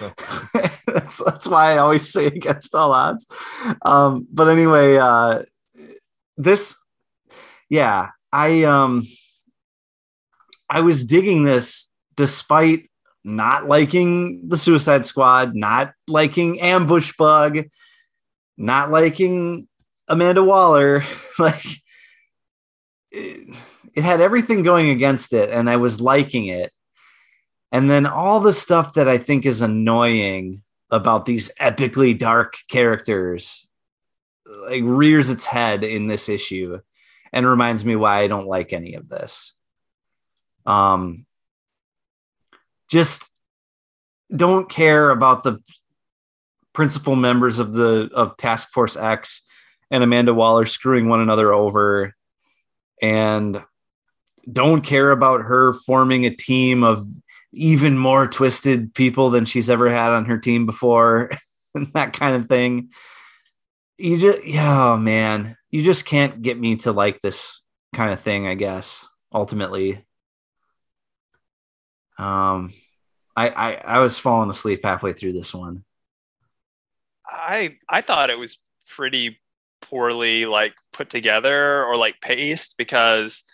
that's 0.86 1.22
that's 1.24 1.46
why 1.46 1.72
I 1.72 1.78
always 1.78 2.10
say 2.10 2.26
against 2.26 2.74
all 2.74 2.92
odds. 2.92 3.26
Um, 3.82 4.26
but 4.32 4.48
anyway, 4.48 4.96
uh, 4.96 5.42
this 6.36 6.76
yeah 7.68 8.10
I 8.32 8.64
um 8.64 9.06
I 10.68 10.80
was 10.80 11.04
digging 11.04 11.44
this 11.44 11.90
despite 12.16 12.90
not 13.24 13.66
liking 13.66 14.48
the 14.48 14.56
Suicide 14.56 15.06
Squad, 15.06 15.54
not 15.54 15.94
liking 16.08 16.60
Ambush 16.60 17.12
Bug, 17.16 17.58
not 18.56 18.90
liking 18.90 19.66
Amanda 20.08 20.42
Waller. 20.42 21.04
like 21.38 21.64
it, 23.10 23.56
it 23.94 24.02
had 24.02 24.20
everything 24.20 24.62
going 24.62 24.90
against 24.90 25.32
it, 25.32 25.50
and 25.50 25.70
I 25.70 25.76
was 25.76 26.00
liking 26.00 26.46
it. 26.46 26.72
And 27.74 27.90
then 27.90 28.06
all 28.06 28.38
the 28.38 28.52
stuff 28.52 28.92
that 28.92 29.08
I 29.08 29.18
think 29.18 29.44
is 29.44 29.60
annoying 29.60 30.62
about 30.92 31.24
these 31.24 31.50
epically 31.60 32.16
dark 32.16 32.54
characters 32.68 33.66
like 34.68 34.84
rears 34.84 35.28
its 35.28 35.44
head 35.44 35.82
in 35.82 36.06
this 36.06 36.28
issue 36.28 36.78
and 37.32 37.44
reminds 37.44 37.84
me 37.84 37.96
why 37.96 38.20
I 38.20 38.28
don't 38.28 38.46
like 38.46 38.72
any 38.72 38.94
of 38.94 39.08
this. 39.08 39.54
Um, 40.64 41.26
just 42.88 43.28
don't 44.34 44.68
care 44.68 45.10
about 45.10 45.42
the 45.42 45.58
principal 46.74 47.16
members 47.16 47.58
of 47.58 47.72
the 47.72 48.08
of 48.14 48.36
Task 48.36 48.70
Force 48.70 48.96
X 48.96 49.42
and 49.90 50.04
Amanda 50.04 50.32
Waller 50.32 50.64
screwing 50.64 51.08
one 51.08 51.20
another 51.20 51.52
over, 51.52 52.14
and 53.02 53.60
don't 54.50 54.82
care 54.82 55.10
about 55.10 55.40
her 55.42 55.72
forming 55.72 56.24
a 56.24 56.30
team 56.30 56.84
of 56.84 57.04
even 57.54 57.96
more 57.96 58.26
twisted 58.26 58.94
people 58.94 59.30
than 59.30 59.44
she's 59.44 59.70
ever 59.70 59.90
had 59.90 60.10
on 60.10 60.26
her 60.26 60.38
team 60.38 60.66
before, 60.66 61.30
and 61.74 61.92
that 61.94 62.12
kind 62.12 62.36
of 62.36 62.48
thing. 62.48 62.90
You 63.96 64.18
just, 64.18 64.44
yeah, 64.44 64.92
oh, 64.92 64.96
man, 64.96 65.56
you 65.70 65.82
just 65.82 66.04
can't 66.04 66.42
get 66.42 66.58
me 66.58 66.76
to 66.76 66.92
like 66.92 67.20
this 67.22 67.62
kind 67.94 68.12
of 68.12 68.20
thing. 68.20 68.46
I 68.46 68.54
guess 68.54 69.08
ultimately, 69.32 70.04
um, 72.18 72.72
I, 73.36 73.48
I 73.48 73.74
I 73.74 73.98
was 74.00 74.18
falling 74.18 74.50
asleep 74.50 74.80
halfway 74.84 75.12
through 75.12 75.32
this 75.32 75.54
one. 75.54 75.84
I 77.26 77.78
I 77.88 78.00
thought 78.00 78.30
it 78.30 78.38
was 78.38 78.58
pretty 78.88 79.40
poorly 79.80 80.46
like 80.46 80.74
put 80.92 81.10
together 81.10 81.84
or 81.84 81.96
like 81.96 82.20
paced 82.20 82.76
because 82.78 83.44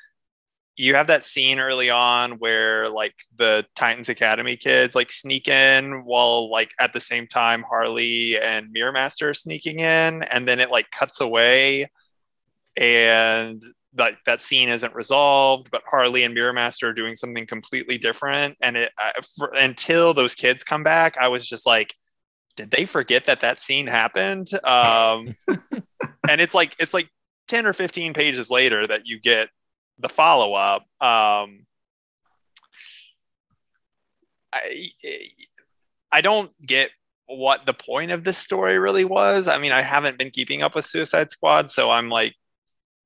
you 0.81 0.95
have 0.95 1.09
that 1.09 1.25
scene 1.25 1.61
early 1.61 1.91
on 1.91 2.33
where 2.39 2.89
like 2.89 3.15
the 3.37 3.67
Titans 3.77 4.09
Academy 4.09 4.57
kids 4.57 4.95
like 4.95 5.13
sneak 5.13 5.47
in 5.47 6.05
while 6.05 6.51
like 6.51 6.73
at 6.81 6.95
the 6.95 7.01
same 7.01 7.27
time 7.27 7.63
Harley 7.69 8.41
and 8.41 8.73
Mirror 8.73 8.93
Master 8.93 9.29
are 9.29 9.35
sneaking 9.35 9.81
in 9.81 10.23
and 10.23 10.49
then 10.49 10.59
it 10.59 10.71
like 10.71 10.91
cuts 10.91 11.21
away 11.21 11.91
and 12.81 13.63
like 13.99 14.17
that 14.25 14.41
scene 14.41 14.71
isn't 14.71 14.95
resolved 14.95 15.71
but 15.71 15.83
Harley 15.87 16.23
and 16.23 16.33
Mirror 16.33 16.55
Master 16.55 16.89
are 16.89 16.95
doing 16.95 17.15
something 17.15 17.47
completely 17.47 17.99
different 17.99 18.57
and 18.63 18.79
it 18.79 18.91
I, 18.99 19.13
for, 19.37 19.53
until 19.55 20.15
those 20.15 20.35
kids 20.35 20.65
come 20.65 20.83
back 20.83 21.19
I 21.21 21.29
was 21.29 21.47
just 21.47 21.67
like 21.67 21.95
did 22.57 22.71
they 22.71 22.87
forget 22.87 23.27
that 23.27 23.41
that 23.41 23.61
scene 23.61 23.87
happened? 23.87 24.49
Um 24.65 25.37
and 26.29 26.41
it's 26.41 26.55
like 26.55 26.75
it's 26.79 26.95
like 26.95 27.11
10 27.49 27.67
or 27.67 27.75
15 27.75 28.15
pages 28.15 28.51
later 28.51 28.87
that 28.87 29.07
you 29.07 29.21
get 29.21 29.51
the 30.01 30.09
follow 30.09 30.55
up. 30.55 30.83
Um, 31.01 31.67
I 34.53 34.91
I 36.13 36.21
don't 36.21 36.51
get 36.65 36.91
what 37.27 37.65
the 37.65 37.75
point 37.75 38.11
of 38.11 38.25
this 38.25 38.39
story 38.39 38.79
really 38.79 39.05
was. 39.05 39.47
I 39.47 39.59
mean, 39.59 39.73
I 39.73 39.83
haven't 39.83 40.19
been 40.19 40.31
keeping 40.31 40.63
up 40.63 40.75
with 40.75 40.87
Suicide 40.87 41.31
Squad, 41.31 41.71
so 41.71 41.91
I'm 41.91 42.09
like 42.09 42.35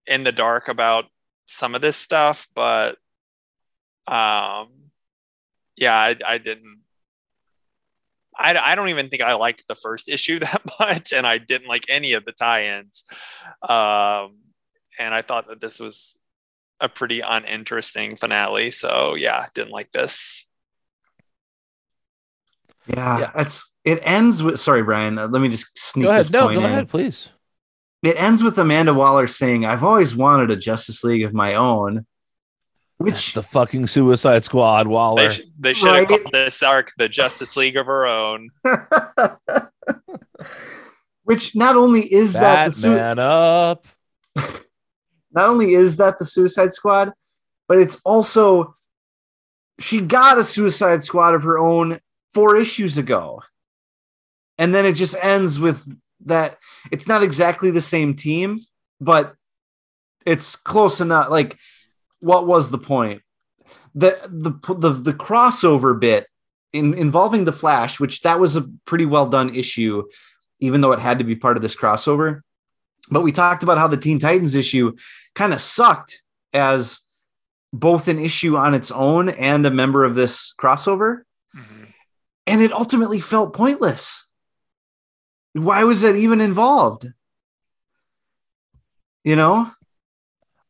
in 0.06 0.24
the 0.24 0.32
dark 0.32 0.68
about 0.68 1.06
some 1.46 1.74
of 1.74 1.82
this 1.82 1.96
stuff, 1.96 2.48
but 2.54 2.96
um, 4.06 4.68
yeah, 5.76 5.94
I, 5.94 6.16
I 6.26 6.38
didn't. 6.38 6.82
I, 8.36 8.56
I 8.56 8.74
don't 8.74 8.88
even 8.88 9.08
think 9.10 9.22
I 9.22 9.34
liked 9.34 9.68
the 9.68 9.76
first 9.76 10.08
issue 10.08 10.38
that 10.40 10.62
much, 10.80 11.12
and 11.12 11.26
I 11.26 11.38
didn't 11.38 11.68
like 11.68 11.86
any 11.88 12.14
of 12.14 12.24
the 12.24 12.32
tie-ins. 12.32 13.04
Um, 13.62 14.38
and 14.98 15.14
I 15.14 15.22
thought 15.22 15.48
that 15.48 15.60
this 15.60 15.78
was 15.78 16.18
a 16.80 16.88
pretty 16.88 17.20
uninteresting 17.20 18.16
finale. 18.16 18.70
So 18.70 19.14
yeah, 19.16 19.46
didn't 19.54 19.70
like 19.72 19.92
this. 19.92 20.46
Yeah, 22.86 23.18
Yeah. 23.18 23.30
it's 23.36 23.70
it 23.84 24.00
ends 24.02 24.42
with. 24.42 24.60
Sorry, 24.60 24.82
Brian. 24.82 25.18
uh, 25.18 25.26
let 25.28 25.40
me 25.40 25.48
just 25.48 25.66
sneak 25.78 26.04
Go 26.04 26.10
ahead. 26.10 26.20
this 26.20 26.30
No, 26.30 26.46
point 26.48 26.60
go 26.60 26.64
in. 26.66 26.70
ahead, 26.72 26.88
please. 26.88 27.30
It 28.02 28.16
ends 28.20 28.42
with 28.42 28.58
Amanda 28.58 28.92
Waller 28.92 29.26
saying, 29.26 29.64
"I've 29.64 29.82
always 29.84 30.14
wanted 30.14 30.50
a 30.50 30.56
Justice 30.56 31.02
League 31.04 31.22
of 31.24 31.32
my 31.32 31.54
own," 31.54 32.06
which 32.98 33.32
The 33.32 33.42
fucking 33.42 33.86
Suicide 33.86 34.44
Squad, 34.44 34.86
Waller. 34.86 35.28
They, 35.28 35.34
sh- 35.34 35.42
they 35.58 35.72
should 35.74 35.88
have 35.94 36.08
Right. 36.10 36.20
called 36.22 36.32
this 36.32 36.62
arc 36.62 36.92
the 36.98 37.08
Justice 37.08 37.56
League 37.56 37.76
of 37.78 37.86
Her 37.86 38.06
Own. 38.06 38.50
which 41.24 41.56
not 41.56 41.76
only 41.76 42.02
is 42.12 42.34
that 42.34 42.66
the 42.66 42.70
su- 42.72 42.92
up. 42.98 43.86
not 45.34 45.48
only 45.48 45.74
is 45.74 45.96
that 45.96 46.18
the 46.18 46.24
Suicide 46.24 46.72
Squad, 46.72 47.12
but 47.68 47.78
it's 47.78 48.00
also 48.04 48.76
she 49.80 50.00
got 50.00 50.38
a 50.38 50.44
Suicide 50.44 51.02
Squad 51.02 51.34
of 51.34 51.42
her 51.42 51.58
own 51.58 52.00
four 52.32 52.56
issues 52.56 52.98
ago. 52.98 53.42
And 54.58 54.74
then 54.74 54.86
it 54.86 54.94
just 54.94 55.16
ends 55.20 55.58
with 55.58 55.84
that 56.26 56.58
it's 56.90 57.08
not 57.08 57.22
exactly 57.22 57.70
the 57.70 57.80
same 57.80 58.14
team, 58.14 58.60
but 59.00 59.34
it's 60.24 60.56
close 60.56 61.00
enough. 61.00 61.30
Like, 61.30 61.58
what 62.20 62.46
was 62.46 62.70
the 62.70 62.78
point? 62.78 63.22
The 63.94 64.18
the 64.24 64.74
the, 64.74 64.90
the 64.90 65.12
crossover 65.12 65.98
bit 65.98 66.26
in, 66.72 66.94
involving 66.94 67.44
the 67.44 67.52
Flash, 67.52 67.98
which 67.98 68.22
that 68.22 68.40
was 68.40 68.56
a 68.56 68.68
pretty 68.84 69.06
well 69.06 69.26
done 69.26 69.54
issue, 69.54 70.04
even 70.60 70.80
though 70.80 70.92
it 70.92 71.00
had 71.00 71.18
to 71.18 71.24
be 71.24 71.36
part 71.36 71.56
of 71.56 71.62
this 71.62 71.76
crossover. 71.76 72.42
But 73.10 73.22
we 73.22 73.32
talked 73.32 73.62
about 73.62 73.78
how 73.78 73.86
the 73.86 73.96
Teen 73.96 74.18
Titans 74.18 74.54
issue 74.54 74.96
kind 75.34 75.52
of 75.52 75.60
sucked 75.60 76.22
as 76.52 77.00
both 77.72 78.08
an 78.08 78.18
issue 78.18 78.56
on 78.56 78.74
its 78.74 78.90
own 78.90 79.28
and 79.28 79.66
a 79.66 79.70
member 79.70 80.04
of 80.04 80.14
this 80.14 80.54
crossover. 80.58 81.22
Mhm. 81.56 81.88
And 82.46 82.62
it 82.62 82.72
ultimately 82.72 83.20
felt 83.20 83.54
pointless. 83.54 84.26
Why 85.54 85.84
was 85.84 86.00
that 86.02 86.16
even 86.16 86.40
involved? 86.40 87.06
You 89.22 89.36
know? 89.36 89.70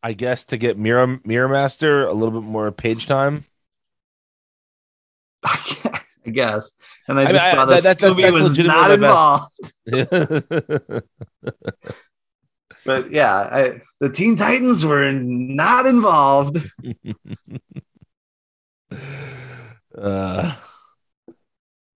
I 0.02 0.12
guess 0.12 0.44
to 0.46 0.56
get 0.58 0.76
Mirror 0.78 1.20
Mirror 1.24 1.48
Master 1.48 2.04
a 2.06 2.12
little 2.12 2.40
bit 2.40 2.46
more 2.46 2.70
page 2.72 3.06
time. 3.06 3.44
I 5.44 6.30
guess. 6.30 6.72
And 7.08 7.18
I 7.18 7.22
I 7.22 7.24
mean, 7.26 7.34
just 7.34 7.44
I- 7.46 7.54
thought 7.54 7.68
that- 7.68 7.82
that- 7.82 7.98
Scooby 7.98 8.22
that's 8.22 8.32
was 8.32 8.58
not 8.58 8.90
involved. 8.90 9.52
But 12.84 13.10
yeah, 13.10 13.34
I, 13.34 13.80
the 14.00 14.10
Teen 14.10 14.36
Titans 14.36 14.84
were 14.84 15.12
not 15.12 15.86
involved. 15.86 16.58
uh, 19.98 20.54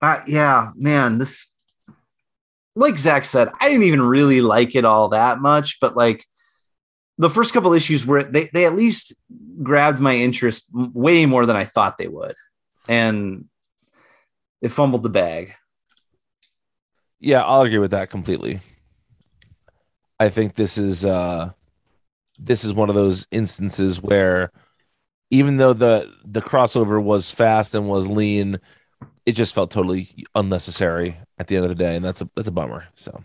Uh, 0.01 0.21
yeah, 0.27 0.71
man, 0.77 1.19
this 1.19 1.53
like 2.77 2.99
Zach 2.99 3.25
said, 3.25 3.49
I 3.61 3.69
didn't 3.69 3.85
even 3.85 4.01
really 4.01 4.41
like 4.41 4.77
it 4.77 4.85
all 4.85 5.09
that 5.09 5.41
much, 5.41 5.79
but 5.81 5.97
like 5.97 6.25
the 7.19 7.29
first 7.29 7.53
couple 7.53 7.73
issues 7.73 8.07
were 8.07 8.23
they 8.23 8.49
they 8.53 8.65
at 8.65 8.77
least 8.77 9.15
grabbed 9.63 9.99
my 9.99 10.15
interest 10.15 10.67
way 10.73 11.27
more 11.27 11.47
than 11.47 11.57
I 11.57 11.65
thought 11.65 11.99
they 11.99 12.07
would, 12.07 12.37
and 12.89 13.47
it 14.63 14.69
fumbled 14.69 15.03
the 15.03 15.09
bag. 15.09 15.55
yeah, 17.19 17.43
I'll 17.43 17.63
agree 17.63 17.79
with 17.79 17.91
that 17.91 18.11
completely. 18.11 18.61
I 20.21 20.29
think 20.31 20.55
this 20.55 20.79
is 20.79 21.05
uh 21.05 21.53
this 22.39 22.65
is 22.65 22.73
one 22.75 22.89
of 22.89 22.95
those 22.95 23.27
instances 23.31 24.01
where 24.01 24.53
even 25.31 25.57
though 25.57 25.73
the 25.73 26.13
the 26.25 26.43
crossover 26.43 27.03
was 27.03 27.31
fast 27.31 27.75
and 27.75 27.89
was 27.89 28.09
lean, 28.09 28.59
it 29.27 29.33
just 29.33 29.55
felt 29.55 29.71
totally 29.71 30.25
unnecessary 30.35 31.19
at 31.39 31.47
the 31.49 31.57
end 31.57 31.65
of 31.65 31.69
the 31.69 31.75
day, 31.75 31.97
and 31.97 32.05
that's 32.05 32.23
a 32.23 32.31
that's 32.35 32.49
a 32.49 32.53
bummer. 32.53 32.87
So 32.95 33.23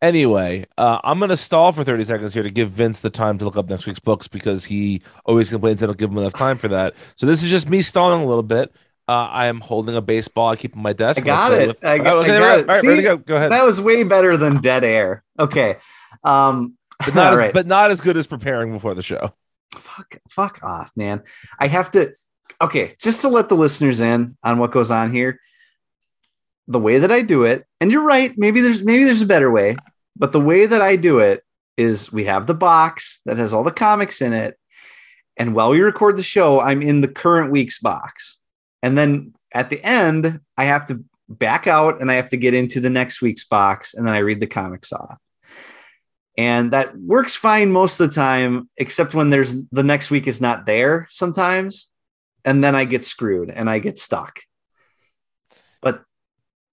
anyway, 0.00 0.66
uh, 0.78 0.98
I'm 1.04 1.18
gonna 1.20 1.36
stall 1.36 1.72
for 1.72 1.84
30 1.84 2.04
seconds 2.04 2.34
here 2.34 2.42
to 2.42 2.50
give 2.50 2.70
Vince 2.70 3.00
the 3.00 3.10
time 3.10 3.38
to 3.38 3.44
look 3.44 3.56
up 3.56 3.68
next 3.68 3.86
week's 3.86 4.00
books 4.00 4.28
because 4.28 4.64
he 4.64 5.02
always 5.24 5.50
complains 5.50 5.82
I 5.82 5.86
don't 5.86 5.98
give 5.98 6.10
him 6.10 6.18
enough 6.18 6.34
time 6.34 6.56
for 6.56 6.68
that. 6.68 6.94
So 7.16 7.26
this 7.26 7.42
is 7.42 7.50
just 7.50 7.68
me 7.68 7.82
stalling 7.82 8.22
a 8.22 8.26
little 8.26 8.42
bit. 8.42 8.74
Uh, 9.08 9.12
I 9.12 9.46
am 9.46 9.60
holding 9.60 9.94
a 9.94 10.00
baseball. 10.00 10.48
I 10.48 10.56
keep 10.56 10.76
on 10.76 10.82
my 10.82 10.92
desk. 10.92 11.20
I 11.22 11.24
got 11.24 11.52
it. 11.52 11.68
with- 11.68 11.84
I 11.84 11.98
got- 11.98 12.16
Oh, 12.16 12.20
okay, 12.20 12.36
I 12.36 12.38
got 12.40 12.56
good. 12.56 12.60
it. 12.64 12.68
All 12.68 12.74
right, 12.74 12.82
ready 12.84 12.88
to 12.88 12.96
See? 12.96 13.02
go. 13.02 13.16
Go 13.18 13.36
ahead. 13.36 13.52
That 13.52 13.64
was 13.64 13.80
way 13.80 14.02
better 14.02 14.36
than 14.36 14.60
dead 14.60 14.82
air. 14.84 15.22
Okay, 15.38 15.76
um, 16.24 16.76
but 17.04 17.14
not 17.14 17.32
as, 17.40 17.52
but 17.52 17.66
not 17.66 17.90
as 17.90 18.00
good 18.00 18.16
as 18.16 18.26
preparing 18.26 18.72
before 18.72 18.94
the 18.94 19.02
show. 19.02 19.32
fuck, 19.76 20.16
fuck 20.28 20.60
off, 20.64 20.90
man. 20.96 21.22
I 21.60 21.68
have 21.68 21.90
to. 21.92 22.12
Okay, 22.60 22.94
just 23.00 23.20
to 23.20 23.28
let 23.28 23.48
the 23.48 23.54
listeners 23.54 24.00
in 24.00 24.36
on 24.42 24.58
what 24.58 24.70
goes 24.72 24.90
on 24.90 25.12
here. 25.12 25.38
The 26.68 26.80
way 26.80 26.98
that 26.98 27.12
I 27.12 27.22
do 27.22 27.44
it, 27.44 27.64
and 27.80 27.92
you're 27.92 28.02
right. 28.04 28.32
Maybe 28.36 28.60
there's 28.60 28.82
maybe 28.82 29.04
there's 29.04 29.22
a 29.22 29.26
better 29.26 29.50
way, 29.52 29.76
but 30.16 30.32
the 30.32 30.40
way 30.40 30.66
that 30.66 30.82
I 30.82 30.96
do 30.96 31.20
it 31.20 31.44
is 31.76 32.10
we 32.12 32.24
have 32.24 32.46
the 32.48 32.54
box 32.54 33.20
that 33.26 33.36
has 33.36 33.54
all 33.54 33.62
the 33.62 33.70
comics 33.70 34.20
in 34.20 34.32
it, 34.32 34.58
and 35.36 35.54
while 35.54 35.70
we 35.70 35.80
record 35.80 36.16
the 36.16 36.24
show, 36.24 36.58
I'm 36.58 36.82
in 36.82 37.02
the 37.02 37.08
current 37.08 37.52
week's 37.52 37.78
box, 37.78 38.40
and 38.86 38.96
then 38.96 39.34
at 39.52 39.68
the 39.68 39.82
end, 39.84 40.40
I 40.56 40.64
have 40.64 40.86
to 40.86 41.04
back 41.28 41.66
out 41.66 42.00
and 42.00 42.10
I 42.10 42.14
have 42.14 42.28
to 42.30 42.36
get 42.36 42.54
into 42.54 42.80
the 42.80 42.90
next 42.90 43.20
week's 43.20 43.44
box, 43.44 43.94
and 43.94 44.06
then 44.06 44.14
I 44.14 44.18
read 44.18 44.40
the 44.40 44.46
comics 44.46 44.92
off 44.92 45.18
and 46.38 46.72
that 46.72 46.96
works 46.98 47.34
fine 47.34 47.70
most 47.72 47.98
of 47.98 48.08
the 48.08 48.14
time 48.14 48.68
except 48.76 49.14
when 49.14 49.30
there's 49.30 49.56
the 49.72 49.82
next 49.82 50.10
week 50.10 50.26
is 50.26 50.40
not 50.40 50.66
there 50.66 51.06
sometimes 51.10 51.88
and 52.44 52.62
then 52.62 52.74
i 52.74 52.84
get 52.84 53.04
screwed 53.04 53.50
and 53.50 53.70
i 53.70 53.78
get 53.78 53.98
stuck 53.98 54.40
but 55.80 56.02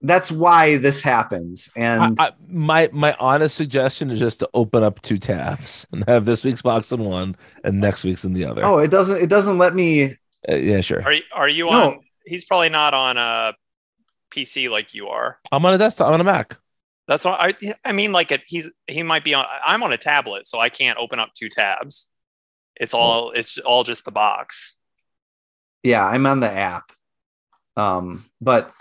that's 0.02 0.30
why 0.30 0.76
this 0.76 1.02
happens 1.02 1.70
and 1.76 2.20
I, 2.20 2.26
I, 2.26 2.32
my 2.48 2.90
my 2.92 3.14
honest 3.18 3.56
suggestion 3.56 4.10
is 4.10 4.18
just 4.18 4.40
to 4.40 4.50
open 4.52 4.82
up 4.82 5.00
two 5.02 5.18
tabs 5.18 5.86
and 5.92 6.04
have 6.06 6.24
this 6.24 6.44
week's 6.44 6.62
box 6.62 6.92
in 6.92 7.02
one 7.02 7.36
and 7.62 7.80
next 7.80 8.04
week's 8.04 8.24
in 8.24 8.34
the 8.34 8.44
other. 8.44 8.64
oh 8.64 8.78
it 8.78 8.90
doesn't 8.90 9.22
it 9.22 9.28
doesn't 9.28 9.58
let 9.58 9.74
me 9.74 10.16
Uh, 10.46 10.56
yeah, 10.56 10.82
sure. 10.82 11.02
Are 11.02 11.12
you, 11.12 11.22
are 11.32 11.48
you 11.48 11.70
No. 11.70 12.00
On? 12.24 12.30
He's 12.30 12.44
probably 12.44 12.68
not 12.68 12.94
on 12.94 13.16
a 13.16 13.54
PC 14.32 14.70
like 14.70 14.94
you 14.94 15.08
are. 15.08 15.38
I'm 15.52 15.64
on 15.64 15.74
a 15.74 15.78
desktop. 15.78 16.08
I'm 16.08 16.14
on 16.14 16.20
a 16.20 16.24
Mac. 16.24 16.58
That's 17.06 17.24
what 17.24 17.38
I. 17.40 17.54
I 17.84 17.92
mean, 17.92 18.12
like 18.12 18.32
it, 18.32 18.42
he's 18.46 18.70
he 18.86 19.02
might 19.02 19.24
be 19.24 19.34
on. 19.34 19.44
I'm 19.64 19.82
on 19.82 19.92
a 19.92 19.98
tablet, 19.98 20.46
so 20.46 20.58
I 20.58 20.68
can't 20.68 20.98
open 20.98 21.18
up 21.18 21.30
two 21.34 21.48
tabs. 21.48 22.08
It's 22.76 22.94
all. 22.94 23.30
It's 23.32 23.58
all 23.58 23.84
just 23.84 24.04
the 24.04 24.12
box. 24.12 24.76
yeah 25.82 26.04
i'm 26.04 26.24
on 26.26 26.40
the 26.40 26.50
app 26.50 26.90
um 27.76 28.24
but 28.40 28.72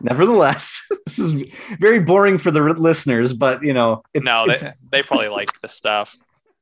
nevertheless 0.00 0.86
this 1.06 1.18
is 1.18 1.34
very 1.78 2.00
boring 2.00 2.38
for 2.38 2.50
the 2.50 2.60
listeners 2.60 3.34
but 3.34 3.62
you 3.62 3.74
know 3.74 4.02
it's 4.14 4.24
no, 4.24 4.46
it's, 4.48 4.62
they 4.62 4.72
they 4.90 5.02
probably 5.02 5.28
like 5.28 5.52
the 5.60 5.68
stuff. 5.68 6.16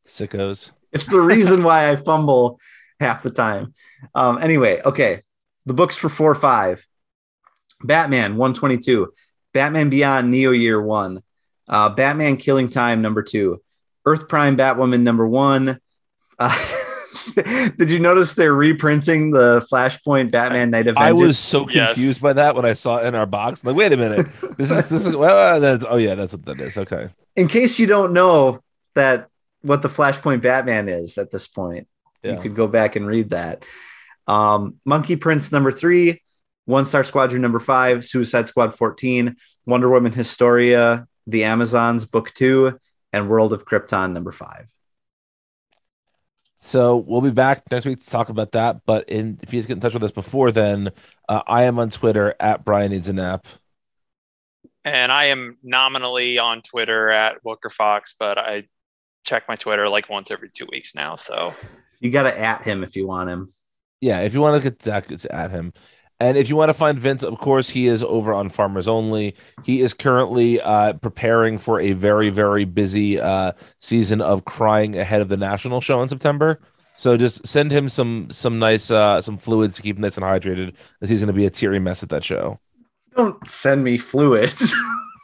Sickos. 0.06 0.72
it's 0.92 1.06
the 1.06 1.20
reason 1.20 1.62
why 1.62 1.90
I 1.90 1.96
fumble 1.96 2.58
half 2.98 3.22
the 3.22 3.30
time. 3.30 3.72
Um, 4.14 4.38
anyway, 4.38 4.80
okay. 4.84 5.22
The 5.68 5.74
books 5.74 5.96
for 5.98 6.08
four 6.08 6.34
five. 6.34 6.86
Batman 7.84 8.36
122. 8.36 9.12
Batman 9.52 9.90
Beyond 9.90 10.30
Neo 10.30 10.50
Year 10.50 10.80
one. 10.80 11.20
Uh, 11.68 11.90
Batman 11.90 12.38
Killing 12.38 12.70
Time 12.70 13.02
number 13.02 13.22
two. 13.22 13.62
Earth 14.06 14.28
Prime 14.28 14.56
Batwoman 14.56 15.02
number 15.02 15.28
one. 15.28 15.78
Uh, 16.38 16.58
did 17.76 17.90
you 17.90 17.98
notice 17.98 18.32
they're 18.32 18.54
reprinting 18.54 19.30
the 19.30 19.60
Flashpoint 19.70 20.30
Batman 20.30 20.70
Night 20.70 20.86
of 20.86 20.96
I 20.96 21.12
was 21.12 21.38
so 21.38 21.68
Yes. 21.68 21.90
confused 21.92 22.22
by 22.22 22.32
that 22.32 22.54
when 22.56 22.64
I 22.64 22.72
saw 22.72 22.96
it 22.98 23.06
in 23.06 23.14
our 23.14 23.26
box. 23.26 23.62
Like, 23.62 23.76
wait 23.76 23.92
a 23.92 23.96
minute. 23.98 24.26
This 24.56 24.70
is 24.70 24.88
this 24.88 25.06
is 25.06 25.14
well, 25.16 25.60
that's, 25.60 25.84
oh 25.86 25.96
yeah, 25.96 26.14
that's 26.14 26.32
what 26.32 26.46
that 26.46 26.60
is. 26.60 26.78
Okay. 26.78 27.10
in 27.36 27.46
case 27.46 27.78
you 27.78 27.86
don't 27.86 28.14
know 28.14 28.60
that 28.94 29.28
what 29.60 29.82
the 29.82 29.88
Flashpoint 29.88 30.40
Batman 30.40 30.88
is 30.88 31.18
at 31.18 31.30
this 31.30 31.46
point, 31.46 31.86
Yeah. 32.22 32.36
you 32.36 32.40
could 32.40 32.54
go 32.56 32.66
back 32.66 32.96
and 32.96 33.06
read 33.06 33.30
that. 33.30 33.64
Um, 34.28 34.76
Monkey 34.84 35.16
Prince 35.16 35.50
number 35.50 35.72
three, 35.72 36.22
One 36.66 36.84
Star 36.84 37.02
Squadron 37.02 37.42
number 37.42 37.58
five, 37.58 38.04
Suicide 38.04 38.48
Squad 38.48 38.74
14, 38.74 39.34
Wonder 39.66 39.88
Woman 39.88 40.12
Historia, 40.12 41.08
The 41.26 41.44
Amazons 41.44 42.06
book 42.06 42.32
two, 42.34 42.78
and 43.12 43.28
World 43.28 43.52
of 43.52 43.64
Krypton 43.64 44.12
number 44.12 44.32
five. 44.32 44.70
So 46.58 46.96
we'll 46.96 47.20
be 47.20 47.30
back 47.30 47.62
next 47.70 47.86
week 47.86 48.00
to 48.00 48.10
talk 48.10 48.28
about 48.28 48.52
that. 48.52 48.80
But 48.84 49.08
in, 49.08 49.38
if 49.42 49.54
you 49.54 49.62
get 49.62 49.70
in 49.70 49.80
touch 49.80 49.94
with 49.94 50.02
us 50.02 50.10
before 50.10 50.50
then, 50.50 50.90
uh, 51.28 51.42
I 51.46 51.64
am 51.64 51.78
on 51.78 51.88
Twitter 51.88 52.34
at 52.40 52.64
Brian 52.64 52.90
needs 52.90 53.08
a 53.08 53.12
nap. 53.12 53.46
And 54.84 55.12
I 55.12 55.26
am 55.26 55.56
nominally 55.62 56.38
on 56.38 56.62
Twitter 56.62 57.10
at 57.10 57.44
Wooker 57.44 57.70
Fox, 57.70 58.14
but 58.18 58.38
I 58.38 58.64
check 59.24 59.44
my 59.48 59.54
Twitter 59.54 59.88
like 59.88 60.08
once 60.08 60.30
every 60.30 60.50
two 60.50 60.66
weeks 60.70 60.94
now. 60.94 61.14
So 61.14 61.54
You 62.00 62.10
got 62.10 62.24
to 62.24 62.38
at 62.38 62.62
him 62.62 62.82
if 62.82 62.96
you 62.96 63.06
want 63.06 63.30
him. 63.30 63.52
Yeah, 64.00 64.20
if 64.20 64.34
you 64.34 64.40
want 64.40 64.62
to 64.62 64.70
get 64.70 64.82
Zach, 64.82 65.10
it's 65.10 65.26
at 65.30 65.50
him. 65.50 65.72
And 66.20 66.36
if 66.36 66.48
you 66.48 66.56
want 66.56 66.68
to 66.68 66.74
find 66.74 66.98
Vince, 66.98 67.22
of 67.22 67.38
course, 67.38 67.68
he 67.68 67.86
is 67.86 68.02
over 68.02 68.32
on 68.32 68.48
Farmers 68.48 68.88
Only. 68.88 69.36
He 69.64 69.80
is 69.80 69.94
currently 69.94 70.60
uh, 70.60 70.94
preparing 70.94 71.58
for 71.58 71.80
a 71.80 71.92
very, 71.92 72.28
very 72.28 72.64
busy 72.64 73.20
uh, 73.20 73.52
season 73.78 74.20
of 74.20 74.44
crying 74.44 74.98
ahead 74.98 75.20
of 75.20 75.28
the 75.28 75.36
national 75.36 75.80
show 75.80 76.02
in 76.02 76.08
September. 76.08 76.60
So 76.96 77.16
just 77.16 77.46
send 77.46 77.70
him 77.70 77.88
some 77.88 78.26
some 78.30 78.58
nice 78.58 78.90
uh, 78.90 79.20
some 79.20 79.38
fluids 79.38 79.76
to 79.76 79.82
keep 79.82 79.94
him 79.94 80.02
nice 80.02 80.16
and 80.16 80.24
hydrated, 80.24 80.74
as 81.00 81.08
he's 81.08 81.20
going 81.20 81.28
to 81.28 81.32
be 81.32 81.46
a 81.46 81.50
teary 81.50 81.78
mess 81.78 82.02
at 82.02 82.08
that 82.08 82.24
show. 82.24 82.58
Don't 83.14 83.48
send 83.48 83.84
me 83.84 83.98
fluids. 83.98 84.74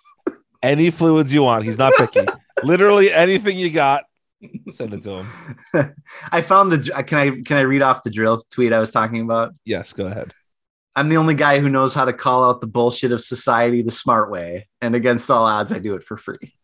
Any 0.62 0.90
fluids 0.90 1.34
you 1.34 1.42
want, 1.42 1.64
he's 1.64 1.76
not 1.76 1.92
picky. 1.98 2.24
Literally 2.62 3.12
anything 3.12 3.58
you 3.58 3.68
got, 3.68 4.04
send 4.72 4.94
it 4.94 5.02
to 5.02 5.22
him. 5.22 5.94
I 6.32 6.40
found 6.40 6.72
the. 6.72 7.02
Can 7.04 7.18
I 7.18 7.42
can 7.42 7.56
I 7.56 7.60
read 7.60 7.82
off 7.82 8.02
the 8.02 8.10
dril 8.10 8.42
tweet 8.50 8.72
I 8.72 8.80
was 8.80 8.90
talking 8.90 9.20
about? 9.20 9.52
Yes, 9.64 9.92
go 9.92 10.06
ahead. 10.06 10.32
I'm 10.96 11.08
the 11.08 11.16
only 11.16 11.34
guy 11.34 11.58
who 11.58 11.68
knows 11.68 11.92
how 11.92 12.04
to 12.04 12.12
call 12.12 12.44
out 12.44 12.60
the 12.60 12.68
bullshit 12.68 13.10
of 13.12 13.20
society 13.20 13.82
the 13.82 13.90
smart 13.90 14.30
way, 14.30 14.68
and 14.80 14.94
against 14.94 15.30
all 15.30 15.44
odds, 15.44 15.72
I 15.72 15.78
do 15.80 15.94
it 15.94 16.04
for 16.04 16.16
free. 16.16 16.54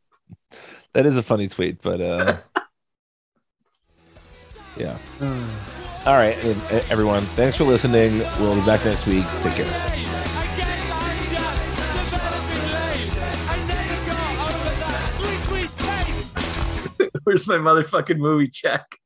That 0.93 1.07
is 1.07 1.17
a 1.17 1.23
funny 1.23 1.49
tweet, 1.49 1.83
but 1.83 2.01
uh, 2.01 2.37
Yeah. 4.81 4.97
All 6.07 6.15
right, 6.15 6.37
everyone. 6.91 7.23
Thanks 7.23 7.57
for 7.57 7.65
listening. 7.65 8.19
We'll 8.41 8.55
be 8.55 8.65
back 8.65 8.85
next 8.85 9.07
week. 9.07 9.25
Take 9.43 9.57
care. 9.57 10.10
Where's 17.31 17.47
my 17.47 17.59
motherfucking 17.59 18.19
movie 18.19 18.49
check? 18.49 19.00